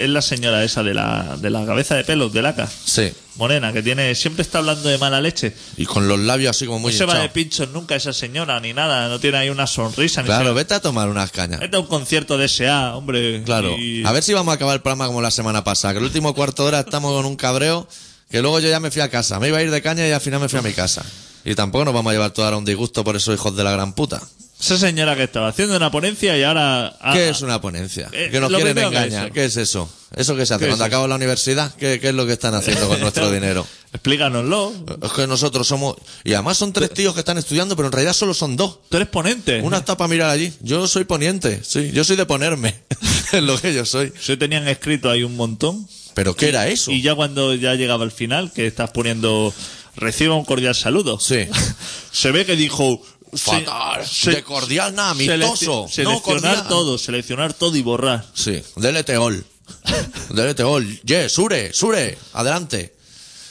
eh, 0.00 0.04
es 0.04 0.10
la 0.10 0.20
señora 0.20 0.62
esa 0.62 0.82
de 0.82 0.92
la, 0.92 1.36
de 1.38 1.48
la 1.48 1.64
cabeza 1.64 1.94
de 1.94 2.04
pelos, 2.04 2.30
de 2.32 2.42
laca, 2.42 2.68
Sí. 2.84 3.10
morena, 3.36 3.72
que 3.72 3.82
tiene 3.82 4.14
siempre 4.14 4.42
está 4.42 4.58
hablando 4.58 4.86
de 4.86 4.98
mala 4.98 5.18
leche. 5.22 5.54
Y 5.78 5.86
con 5.86 6.08
los 6.08 6.18
labios 6.18 6.50
así 6.54 6.66
como 6.66 6.78
muy 6.80 6.92
no 6.92 6.98
se 6.98 7.04
va 7.06 7.18
de 7.20 7.30
pinchos 7.30 7.70
nunca 7.70 7.94
esa 7.96 8.12
señora, 8.12 8.60
ni 8.60 8.74
nada, 8.74 9.08
no 9.08 9.18
tiene 9.18 9.38
ahí 9.38 9.48
una 9.48 9.66
sonrisa. 9.66 10.20
Ni 10.20 10.26
Claro, 10.26 10.48
se- 10.48 10.54
vete 10.56 10.74
a 10.74 10.80
tomar 10.80 11.08
unas 11.08 11.30
cañas. 11.30 11.60
Vete 11.60 11.76
a 11.76 11.80
un 11.80 11.86
concierto 11.86 12.36
de 12.36 12.44
S.A., 12.44 12.94
hombre. 12.94 13.42
Claro. 13.44 13.74
y- 13.78 14.04
A 14.04 14.12
ver 14.12 14.22
si 14.22 14.34
vamos 14.34 14.52
a 14.52 14.56
acabar 14.56 14.74
el 14.74 14.82
programa 14.82 15.06
como 15.06 15.22
la 15.22 15.30
semana 15.30 15.64
pasada, 15.64 15.94
que 15.94 15.98
el 16.00 16.04
último 16.04 16.34
cuarto 16.34 16.64
de 16.64 16.68
hora 16.68 16.80
estamos 16.80 17.12
con 17.14 17.24
un 17.24 17.36
cabreo, 17.36 17.88
que 18.30 18.42
luego 18.42 18.60
yo 18.60 18.68
ya 18.68 18.78
me 18.78 18.90
fui 18.90 19.00
a 19.00 19.08
casa. 19.08 19.40
Me 19.40 19.48
iba 19.48 19.56
a 19.56 19.62
ir 19.62 19.70
de 19.70 19.80
caña 19.80 20.06
y 20.06 20.10
al 20.12 20.20
final 20.20 20.38
me 20.40 20.50
fui 20.50 20.58
a 20.58 20.62
mi 20.62 20.74
casa. 20.74 21.02
Y 21.44 21.54
tampoco 21.54 21.84
nos 21.84 21.94
vamos 21.94 22.10
a 22.10 22.14
llevar 22.14 22.30
todo 22.32 22.44
ahora 22.44 22.56
un 22.56 22.64
disgusto 22.64 23.04
por 23.04 23.16
esos 23.16 23.34
hijos 23.34 23.56
de 23.56 23.64
la 23.64 23.72
gran 23.72 23.94
puta. 23.94 24.20
Esa 24.60 24.78
señora 24.78 25.16
que 25.16 25.24
estaba 25.24 25.48
haciendo 25.48 25.76
una 25.76 25.90
ponencia 25.90 26.38
y 26.38 26.44
ahora... 26.44 26.96
ah, 27.00 27.12
¿Qué 27.14 27.28
es 27.30 27.40
una 27.42 27.60
ponencia? 27.60 28.08
eh, 28.12 28.28
que 28.30 28.38
nos 28.38 28.48
quieren 28.52 28.76
que 28.76 28.82
engañar. 28.82 29.32
¿Qué 29.32 29.44
es 29.44 29.56
eso? 29.56 29.90
¿Eso 30.14 30.36
qué 30.36 30.46
se 30.46 30.54
hace? 30.54 30.60
¿Qué 30.60 30.66
es 30.66 30.70
Cuando 30.70 30.84
eso? 30.84 30.88
acabo 30.88 31.08
la 31.08 31.16
universidad, 31.16 31.74
¿qué, 31.74 31.98
qué 31.98 32.10
es 32.10 32.14
lo 32.14 32.26
que 32.26 32.34
están 32.34 32.54
haciendo 32.54 32.86
con 32.86 33.00
nuestro 33.00 33.28
dinero? 33.32 33.66
Explícanoslo. 33.92 34.72
Es 35.02 35.12
que 35.12 35.26
nosotros 35.26 35.66
somos... 35.66 35.96
Y 36.22 36.34
además 36.34 36.58
son 36.58 36.72
tres 36.72 36.90
tíos 36.90 37.12
que 37.12 37.20
están 37.20 37.38
estudiando, 37.38 37.74
pero 37.74 37.88
en 37.88 37.92
realidad 37.92 38.12
solo 38.12 38.34
son 38.34 38.56
dos. 38.56 38.78
Tú 38.88 38.98
eres 38.98 39.08
ponente. 39.08 39.60
Una 39.62 39.78
está 39.78 39.96
para 39.96 40.06
mirar 40.06 40.30
allí. 40.30 40.52
Yo 40.60 40.86
soy 40.86 41.04
poniente, 41.04 41.60
sí. 41.64 41.90
Yo 41.92 42.04
soy 42.04 42.14
de 42.14 42.24
ponerme. 42.26 42.76
es 43.32 43.42
lo 43.42 43.60
que 43.60 43.74
yo 43.74 43.84
soy. 43.84 44.12
Se 44.20 44.36
tenían 44.36 44.68
escrito 44.68 45.10
ahí 45.10 45.24
un 45.24 45.34
montón. 45.34 45.88
¿Pero 46.14 46.36
qué 46.36 46.50
era 46.50 46.68
eso? 46.68 46.92
Y 46.92 47.02
ya 47.02 47.16
cuando 47.16 47.54
ya 47.54 47.74
llegaba 47.74 48.04
el 48.04 48.12
final, 48.12 48.52
que 48.52 48.68
estás 48.68 48.90
poniendo... 48.90 49.52
Reciba 49.96 50.34
un 50.34 50.44
cordial 50.44 50.74
saludo. 50.74 51.18
Sí. 51.20 51.46
Se 52.12 52.30
ve 52.32 52.44
que 52.46 52.56
dijo... 52.56 53.00
Fatal. 53.34 54.06
se- 54.06 54.30
de 54.30 54.42
cordial 54.42 54.94
nada, 54.94 55.12
amistoso. 55.12 55.86
selec- 55.86 56.04
no 56.04 56.10
seleccionar 56.10 56.20
cordial. 56.22 56.68
todo, 56.68 56.98
seleccionar 56.98 57.54
todo 57.54 57.74
y 57.76 57.80
borrar. 57.82 58.26
Sí. 58.34 58.62
Délete 58.76 59.16
gol. 59.16 59.42
Délete 60.28 60.62
gol. 60.64 61.00
Yes, 61.00 61.32
Sure, 61.32 61.72
Sure. 61.72 62.18
Adelante. 62.34 62.94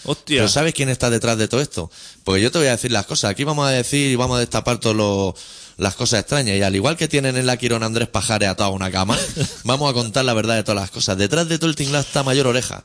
Hostia. 0.05 0.37
Pero 0.41 0.49
¿sabes 0.49 0.75
quién 0.75 0.89
está 0.89 1.09
detrás 1.09 1.35
de 1.39 1.47
todo 1.47 1.61
esto? 1.61 1.89
Porque 2.23 2.43
yo 2.43 2.51
te 2.51 2.59
voy 2.59 2.67
a 2.67 2.71
decir 2.71 2.91
las 2.91 3.07
cosas. 3.07 3.31
Aquí 3.31 3.43
vamos 3.43 3.67
a 3.67 3.71
decir 3.71 4.11
y 4.11 4.15
vamos 4.15 4.37
a 4.37 4.39
destapar 4.39 4.77
todas 4.79 5.35
las 5.77 5.95
cosas 5.95 6.19
extrañas. 6.19 6.57
Y 6.57 6.61
al 6.61 6.75
igual 6.75 6.95
que 6.95 7.07
tienen 7.07 7.35
en 7.35 7.47
la 7.47 7.57
Quirón 7.57 7.81
Andrés 7.81 8.07
Pajares 8.07 8.49
atado 8.49 8.69
a 8.69 8.73
una 8.73 8.91
cama, 8.91 9.17
vamos 9.63 9.89
a 9.89 9.93
contar 9.95 10.25
la 10.25 10.33
verdad 10.35 10.57
de 10.57 10.63
todas 10.63 10.79
las 10.79 10.91
cosas. 10.91 11.17
Detrás 11.17 11.49
de 11.49 11.57
todo 11.57 11.71
el 11.71 11.75
tinglado 11.75 12.03
está 12.03 12.21
Mayor 12.21 12.45
Oreja. 12.45 12.83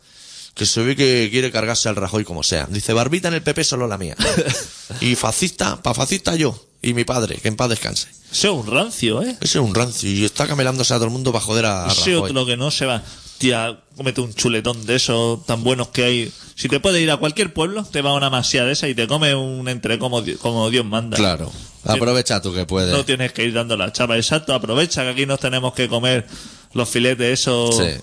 Que 0.57 0.67
se 0.67 0.83
ve 0.83 0.97
que 0.97 1.29
quiere 1.31 1.53
cargarse 1.53 1.89
al 1.89 1.95
Rajoy 1.97 2.25
como 2.25 2.43
sea. 2.43 2.67
Dice, 2.69 2.93
barbita 2.95 3.29
en 3.29 3.35
el 3.35 3.43
PP 3.43 3.63
solo 3.63 3.87
la 3.87 3.99
mía. 3.99 4.17
Y 5.01 5.15
fascista, 5.17 5.83
pa' 5.83 5.95
fascista 5.95 6.35
yo. 6.37 6.59
Y 6.81 6.95
mi 6.95 7.05
padre, 7.05 7.37
que 7.37 7.49
en 7.49 7.57
paz 7.57 7.69
descanse. 7.69 8.09
Ese 8.31 8.47
es 8.47 8.53
un 8.53 8.67
rancio, 8.67 9.21
¿eh? 9.23 9.37
Ese 9.41 9.59
es 9.59 9.65
un 9.65 9.75
rancio 9.75 10.09
y 10.09 10.25
está 10.25 10.47
camelándose 10.47 10.95
a 10.95 10.97
todo 10.97 11.07
el 11.07 11.11
mundo 11.11 11.33
para 11.33 11.45
joder 11.45 11.67
a, 11.67 11.87
Ese 11.89 12.13
Rajoy. 12.13 12.31
otro 12.31 12.47
que 12.47 12.57
no 12.57 12.71
se 12.71 12.87
va. 12.87 13.03
Tía, 13.39 13.81
cómete 13.97 14.21
un 14.23 14.33
chuletón 14.33 14.87
de 14.87 14.95
esos 14.97 15.45
tan 15.45 15.63
buenos 15.65 15.89
que 15.89 16.05
hay. 16.05 16.33
Si 16.55 16.69
te 16.69 16.81
puedes 16.81 17.03
ir 17.03 17.11
a 17.11 17.17
cualquier 17.19 17.53
pueblo, 17.53 17.85
te 17.85 18.01
va 18.01 18.15
una 18.15 18.31
masía 18.31 18.65
de 18.65 18.73
esa 18.73 18.89
y 18.89 18.95
te 18.95 19.07
come 19.09 19.35
un 19.35 19.69
entre 19.69 19.99
como, 19.99 20.23
como 20.41 20.71
Dios 20.71 20.87
manda. 20.87 21.17
Claro. 21.17 21.53
Aprovecha 21.85 22.41
tú 22.41 22.55
que 22.55 22.65
puedes. 22.65 22.93
No 22.97 23.05
tienes 23.05 23.33
que 23.33 23.45
ir 23.45 23.53
dando 23.53 23.77
la 23.77 23.93
chapa. 23.93 24.17
Exacto, 24.17 24.55
aprovecha 24.55 25.03
que 25.03 25.11
aquí 25.11 25.27
nos 25.27 25.41
tenemos 25.41 25.75
que 25.75 25.89
comer 25.89 26.27
los 26.73 26.89
filetes 26.89 27.41
esos 27.41 27.77
Sí. 27.77 28.01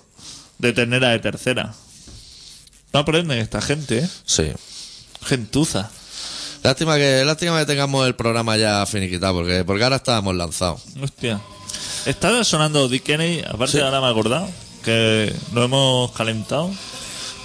de 0.60 0.74
ternera 0.74 1.10
de 1.10 1.20
tercera. 1.20 1.74
No 2.94 3.00
aprenden 3.00 3.40
esta 3.40 3.62
gente, 3.62 4.00
¿eh? 4.00 4.10
Sí. 4.26 4.52
Gentuza. 5.26 5.90
Lástima 6.62 6.96
que, 6.98 7.24
lástima 7.26 7.60
que 7.60 7.66
tengamos 7.66 8.06
el 8.08 8.16
programa 8.16 8.56
ya 8.56 8.86
finiquitado, 8.86 9.34
porque, 9.34 9.64
porque 9.66 9.84
ahora 9.84 9.98
estábamos 9.98 10.36
lanzados. 10.36 10.82
Hostia. 11.02 11.42
Está 12.06 12.44
sonando 12.44 12.88
Dick 12.88 13.04
Kennedy, 13.04 13.42
aparte 13.42 13.78
Sí. 13.78 13.80
ahora 13.80 14.00
me 14.00 14.08
he 14.08 14.12
acordado, 14.12 14.48
que 14.84 15.34
lo 15.54 15.64
hemos 15.64 16.12
calentado. 16.12 16.72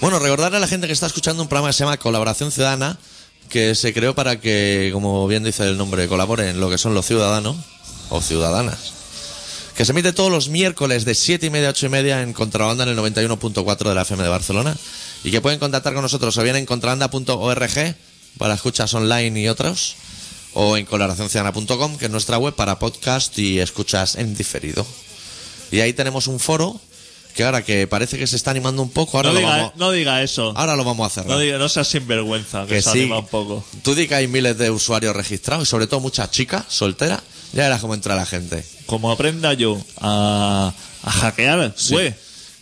Bueno, 0.01 0.19
recordarle 0.19 0.57
a 0.57 0.61
la 0.61 0.67
gente 0.67 0.87
que 0.87 0.93
está 0.93 1.07
escuchando 1.07 1.41
un 1.43 1.49
programa 1.49 1.69
que 1.69 1.73
se 1.73 1.83
llama 1.83 1.97
Colaboración 1.97 2.51
Ciudadana, 2.51 2.97
que 3.49 3.75
se 3.75 3.93
creó 3.93 4.13
para 4.15 4.39
que, 4.39 4.91
como 4.93 5.27
bien 5.27 5.43
dice 5.43 5.67
el 5.67 5.77
nombre, 5.77 6.07
colaboren 6.07 6.59
lo 6.59 6.69
que 6.69 6.77
son 6.77 6.93
los 6.93 7.05
ciudadanos 7.05 7.57
o 8.09 8.21
ciudadanas. 8.21 8.93
Que 9.75 9.83
se 9.85 9.91
emite 9.93 10.13
todos 10.13 10.31
los 10.31 10.49
miércoles 10.49 11.05
de 11.05 11.15
7 11.15 11.45
y 11.45 11.49
media 11.49 11.69
a 11.69 11.71
8 11.71 11.85
y 11.87 11.89
media 11.89 12.21
en 12.21 12.33
Contrabanda 12.33 12.83
en 12.83 12.89
el 12.89 12.97
91.4 12.97 13.89
de 13.89 13.95
la 13.95 14.01
FM 14.03 14.23
de 14.23 14.29
Barcelona. 14.29 14.75
Y 15.23 15.31
que 15.31 15.41
pueden 15.41 15.59
contactar 15.59 15.93
con 15.93 16.01
nosotros 16.01 16.37
o 16.37 16.43
bien 16.43 16.55
en 16.55 16.65
contrabanda.org 16.65 17.95
para 18.37 18.53
escuchas 18.53 18.93
online 18.93 19.39
y 19.41 19.47
otros, 19.47 19.95
o 20.53 20.77
en 20.77 20.85
colaboracionciudadana.com, 20.85 21.97
que 21.97 22.05
es 22.05 22.11
nuestra 22.11 22.37
web 22.37 22.55
para 22.55 22.79
podcast 22.79 23.37
y 23.37 23.59
escuchas 23.59 24.15
en 24.15 24.35
diferido. 24.35 24.85
Y 25.71 25.81
ahí 25.81 25.93
tenemos 25.93 26.27
un 26.27 26.39
foro 26.39 26.79
que 27.35 27.43
ahora 27.43 27.63
que 27.63 27.85
parece 27.87 28.17
que 28.17 28.25
se 28.27 28.35
está 28.35 28.51
animando 28.51 28.81
un 28.81 28.89
poco, 28.89 29.17
ahora 29.17 29.29
No 29.29 29.33
lo 29.35 29.39
diga, 29.41 29.57
vamos, 29.57 29.73
no 29.75 29.91
diga 29.91 30.23
eso. 30.23 30.53
ahora 30.57 30.75
lo 30.75 30.83
vamos 30.83 31.05
a 31.07 31.09
cerrar. 31.13 31.29
No, 31.29 31.39
diga, 31.39 31.57
no 31.57 31.69
seas 31.69 31.87
sinvergüenza, 31.87 32.63
que, 32.65 32.75
que 32.75 32.81
se 32.81 32.91
sí. 32.91 32.99
anima 33.01 33.19
un 33.19 33.27
poco. 33.27 33.63
Tú 33.83 33.93
di 33.95 34.07
que 34.07 34.15
hay 34.15 34.27
miles 34.27 34.57
de 34.57 34.71
usuarios 34.71 35.15
registrados 35.15 35.67
y 35.67 35.69
sobre 35.69 35.87
todo 35.87 35.99
muchas 35.99 36.31
chicas 36.31 36.65
solteras. 36.69 37.21
Ya 37.53 37.63
verás 37.63 37.81
cómo 37.81 37.93
entra 37.93 38.15
la 38.15 38.25
gente. 38.25 38.63
Como 38.85 39.11
aprenda 39.11 39.53
yo 39.53 39.79
a, 40.01 40.73
a 41.03 41.11
hackear, 41.11 41.73
Sí. 41.77 41.93
güey, 41.93 42.13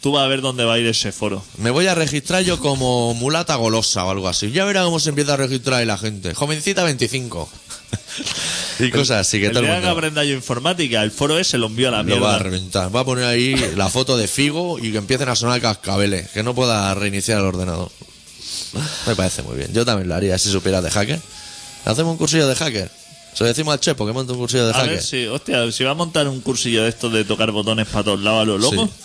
tú 0.07 0.13
vas 0.13 0.23
a 0.23 0.27
ver 0.29 0.39
dónde 0.39 0.63
va 0.63 0.75
a 0.75 0.79
ir 0.79 0.87
ese 0.87 1.11
foro. 1.11 1.43
Me 1.57 1.69
voy 1.69 1.85
a 1.87 1.93
registrar 1.93 2.41
yo 2.41 2.59
como 2.61 3.13
mulata 3.13 3.55
golosa 3.55 4.05
o 4.05 4.09
algo 4.09 4.29
así. 4.29 4.51
Ya 4.51 4.63
verás 4.63 4.85
cómo 4.85 5.01
se 5.01 5.09
empieza 5.09 5.33
a 5.33 5.35
registrar 5.35 5.81
ahí 5.81 5.85
la 5.85 5.97
gente. 5.97 6.33
Jovencita 6.33 6.85
25. 6.85 7.49
y 8.79 8.89
cosas 8.89 9.27
así 9.27 9.41
que 9.41 9.47
el 9.47 9.51
todo 9.51 9.63
el 9.63 9.65
día 9.65 9.75
que 9.75 9.81
mundo 9.81 9.97
aprenda 9.97 10.23
yo 10.23 10.33
informática, 10.33 11.03
el 11.03 11.11
foro 11.11 11.37
ese 11.37 11.57
lo 11.57 11.67
envío 11.67 11.89
a 11.89 11.91
la 11.91 12.03
lo 12.03 12.21
va 12.21 12.35
a 12.35 12.39
mierda. 12.39 12.39
reventar. 12.39 12.95
Va 12.95 13.01
a 13.01 13.03
poner 13.03 13.25
ahí 13.25 13.53
la 13.75 13.89
foto 13.89 14.15
de 14.15 14.29
Figo 14.29 14.79
y 14.79 14.93
que 14.93 14.97
empiecen 14.97 15.27
a 15.27 15.35
sonar 15.35 15.59
cascabeles. 15.59 16.29
Que 16.29 16.41
no 16.41 16.55
pueda 16.55 16.93
reiniciar 16.95 17.39
el 17.39 17.45
ordenador. 17.45 17.91
Me 19.07 19.13
parece 19.13 19.41
muy 19.43 19.57
bien. 19.57 19.73
Yo 19.73 19.83
también 19.83 20.07
lo 20.07 20.15
haría 20.15 20.37
si 20.37 20.49
supiera 20.49 20.81
de 20.81 20.89
hacker. 20.89 21.19
¿Hacemos 21.83 22.13
un 22.13 22.17
cursillo 22.17 22.47
de 22.47 22.55
hacker? 22.55 22.89
Se 23.33 23.43
lo 23.43 23.49
decimos 23.49 23.73
al 23.73 23.81
Chepo 23.81 24.07
que 24.07 24.13
monte 24.13 24.31
un 24.31 24.39
cursillo 24.39 24.67
de 24.67 24.71
A 24.71 24.75
hacker. 24.75 24.89
ver 24.91 25.03
si, 25.03 25.25
hostia, 25.25 25.69
si 25.69 25.83
va 25.83 25.91
a 25.91 25.95
montar 25.95 26.29
un 26.29 26.39
cursillo 26.39 26.83
de 26.83 26.89
estos 26.89 27.11
de 27.11 27.25
tocar 27.25 27.51
botones 27.51 27.87
para 27.87 28.05
todos 28.05 28.21
lados 28.21 28.43
a 28.43 28.45
lo 28.45 28.57
loco. 28.57 28.85
Sí. 28.85 29.03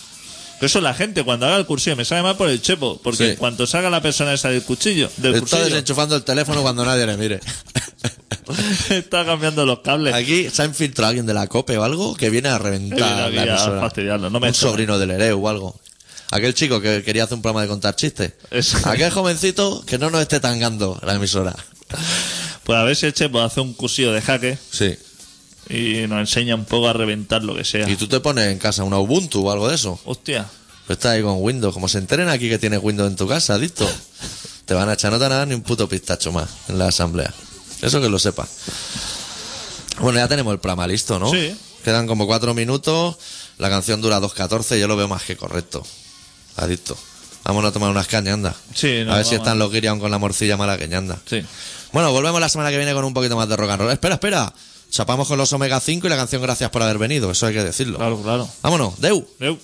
Que 0.63 0.67
Eso 0.67 0.79
la 0.79 0.93
gente 0.93 1.25
cuando 1.25 1.45
haga 1.45 1.57
el 1.57 1.65
cursillo 1.65 1.97
me 1.97 2.05
sale 2.05 2.23
mal 2.23 2.37
por 2.37 2.47
el 2.47 2.61
chepo, 2.61 2.97
porque 3.03 3.31
Sí. 3.31 3.35
cuando 3.35 3.67
salga 3.67 3.89
la 3.89 4.01
persona 4.01 4.31
esa 4.33 4.47
del 4.47 4.63
cuchillo, 4.63 5.09
del 5.17 5.33
Está 5.33 5.39
cursillo, 5.41 5.63
desenchufando 5.65 6.15
el 6.15 6.23
teléfono 6.23 6.61
cuando 6.61 6.85
nadie 6.85 7.05
le 7.05 7.17
mire. 7.17 7.41
está 8.89 9.25
cambiando 9.25 9.65
los 9.65 9.79
cables. 9.79 10.13
Aquí 10.13 10.49
se 10.49 10.61
ha 10.61 10.65
infiltrado 10.65 11.09
alguien 11.09 11.25
de 11.25 11.33
la 11.33 11.47
COPE 11.47 11.77
o 11.77 11.83
algo 11.83 12.15
que 12.15 12.29
viene 12.29 12.47
a 12.47 12.57
viene 12.59 12.63
reventar 12.79 13.23
aquí 13.27 13.35
la 13.35 13.41
a 13.41 13.45
emisora. 13.55 13.81
fastidiarlo, 13.81 14.29
no 14.29 14.39
me 14.39 14.47
un 14.47 14.51
extraña. 14.51 14.71
sobrino 14.71 14.99
del 14.99 15.11
Ereu 15.11 15.43
o 15.43 15.49
algo. 15.49 15.77
Aquel 16.31 16.53
chico 16.53 16.79
que 16.79 17.03
quería 17.03 17.25
hacer 17.25 17.35
un 17.35 17.41
programa 17.41 17.63
de 17.63 17.67
contar 17.67 17.97
chistes. 17.97 18.31
Eso. 18.49 18.77
Aquel 18.87 19.11
jovencito 19.11 19.83
que 19.85 19.97
no 19.97 20.09
nos 20.11 20.21
esté 20.21 20.39
tangando 20.39 20.97
la 21.05 21.15
emisora. 21.15 21.53
Pues 22.63 22.79
a 22.79 22.83
ver 22.85 22.95
si 22.95 23.05
el 23.05 23.13
chepo 23.13 23.41
hace 23.41 23.59
un 23.59 23.73
cursillo 23.73 24.13
de 24.13 24.21
jaque 24.21 24.57
Sí. 24.71 24.95
Y 25.69 26.05
nos 26.07 26.19
enseña 26.19 26.55
un 26.55 26.65
poco 26.65 26.87
a 26.89 26.93
reventar 26.93 27.43
lo 27.43 27.55
que 27.55 27.63
sea. 27.63 27.89
Y 27.89 27.95
tú 27.95 28.07
te 28.07 28.19
pones 28.19 28.47
en 28.51 28.59
casa 28.59 28.83
una 28.83 28.97
Ubuntu 28.99 29.47
o 29.47 29.51
algo 29.51 29.67
de 29.69 29.75
eso. 29.75 29.99
Hostia, 30.05 30.45
Pues 30.87 30.97
estás 30.97 31.11
ahí 31.13 31.21
con 31.21 31.35
Windows. 31.39 31.73
Como 31.73 31.87
se 31.87 31.97
enteren 31.97 32.29
aquí 32.29 32.49
que 32.49 32.59
tienes 32.59 32.79
Windows 32.83 33.09
en 33.09 33.15
tu 33.15 33.27
casa, 33.27 33.55
adicto. 33.55 33.89
te 34.65 34.73
van 34.73 34.89
a 34.89 34.93
echar, 34.93 35.11
no 35.11 35.17
te 35.17 35.23
van 35.23 35.31
a 35.33 35.37
dar 35.37 35.47
ni 35.47 35.53
un 35.55 35.61
puto 35.61 35.87
pistacho 35.87 36.31
más 36.31 36.49
en 36.69 36.77
la 36.79 36.87
asamblea. 36.87 37.33
Eso 37.81 37.99
que 38.01 38.09
lo 38.09 38.19
sepas. 38.19 38.49
Bueno, 39.99 40.19
ya 40.19 40.27
tenemos 40.27 40.53
el 40.53 40.59
programa 40.59 40.87
listo, 40.87 41.19
¿no? 41.19 41.29
Sí. 41.31 41.55
Quedan 41.83 42.07
como 42.07 42.25
cuatro 42.27 42.53
minutos. 42.53 43.17
La 43.57 43.69
canción 43.69 44.01
dura 44.01 44.19
2.14. 44.19 44.79
Yo 44.79 44.87
lo 44.87 44.95
veo 44.95 45.07
más 45.07 45.23
que 45.23 45.35
correcto. 45.37 45.85
Adicto. 46.57 46.97
Vámonos 47.43 47.69
a 47.69 47.73
tomar 47.73 47.89
unas 47.89 48.07
cañas, 48.07 48.35
anda. 48.35 48.55
Sí, 48.73 49.03
no, 49.05 49.13
a 49.13 49.17
ver 49.17 49.25
si 49.25 49.35
están 49.35 49.59
los 49.59 49.69
guiri 49.71 49.87
aún 49.87 49.99
con 49.99 50.09
la 50.09 50.17
morcilla 50.17 50.55
malagueña, 50.55 50.97
anda. 50.99 51.19
sí. 51.25 51.43
Bueno, 51.91 52.11
volvemos 52.11 52.41
la 52.41 52.49
semana 52.49 52.71
que 52.71 52.77
viene 52.77 52.91
con 52.93 53.05
un 53.05 53.13
poquito 53.13 53.35
más 53.35 53.47
de 53.47 53.55
rock 53.55 53.69
and 53.69 53.81
roll. 53.83 53.91
Espera, 53.91 54.15
espera. 54.15 54.51
Chapamos 54.93 55.27
con 55.27 55.39
los 55.39 55.51
Omega 55.53 55.79
5 55.79 56.05
y 56.05 56.09
la 56.11 56.15
canción 56.15 56.43
Gracias 56.43 56.69
por 56.69 56.83
haber 56.83 56.99
venido. 56.99 57.31
Eso 57.31 57.47
hay 57.47 57.53
que 57.55 57.63
decirlo. 57.63 57.97
Claro, 57.97 58.21
claro. 58.21 58.47
Vámonos. 58.61 59.01
Deu. 59.01 59.25
Deu. 59.39 59.57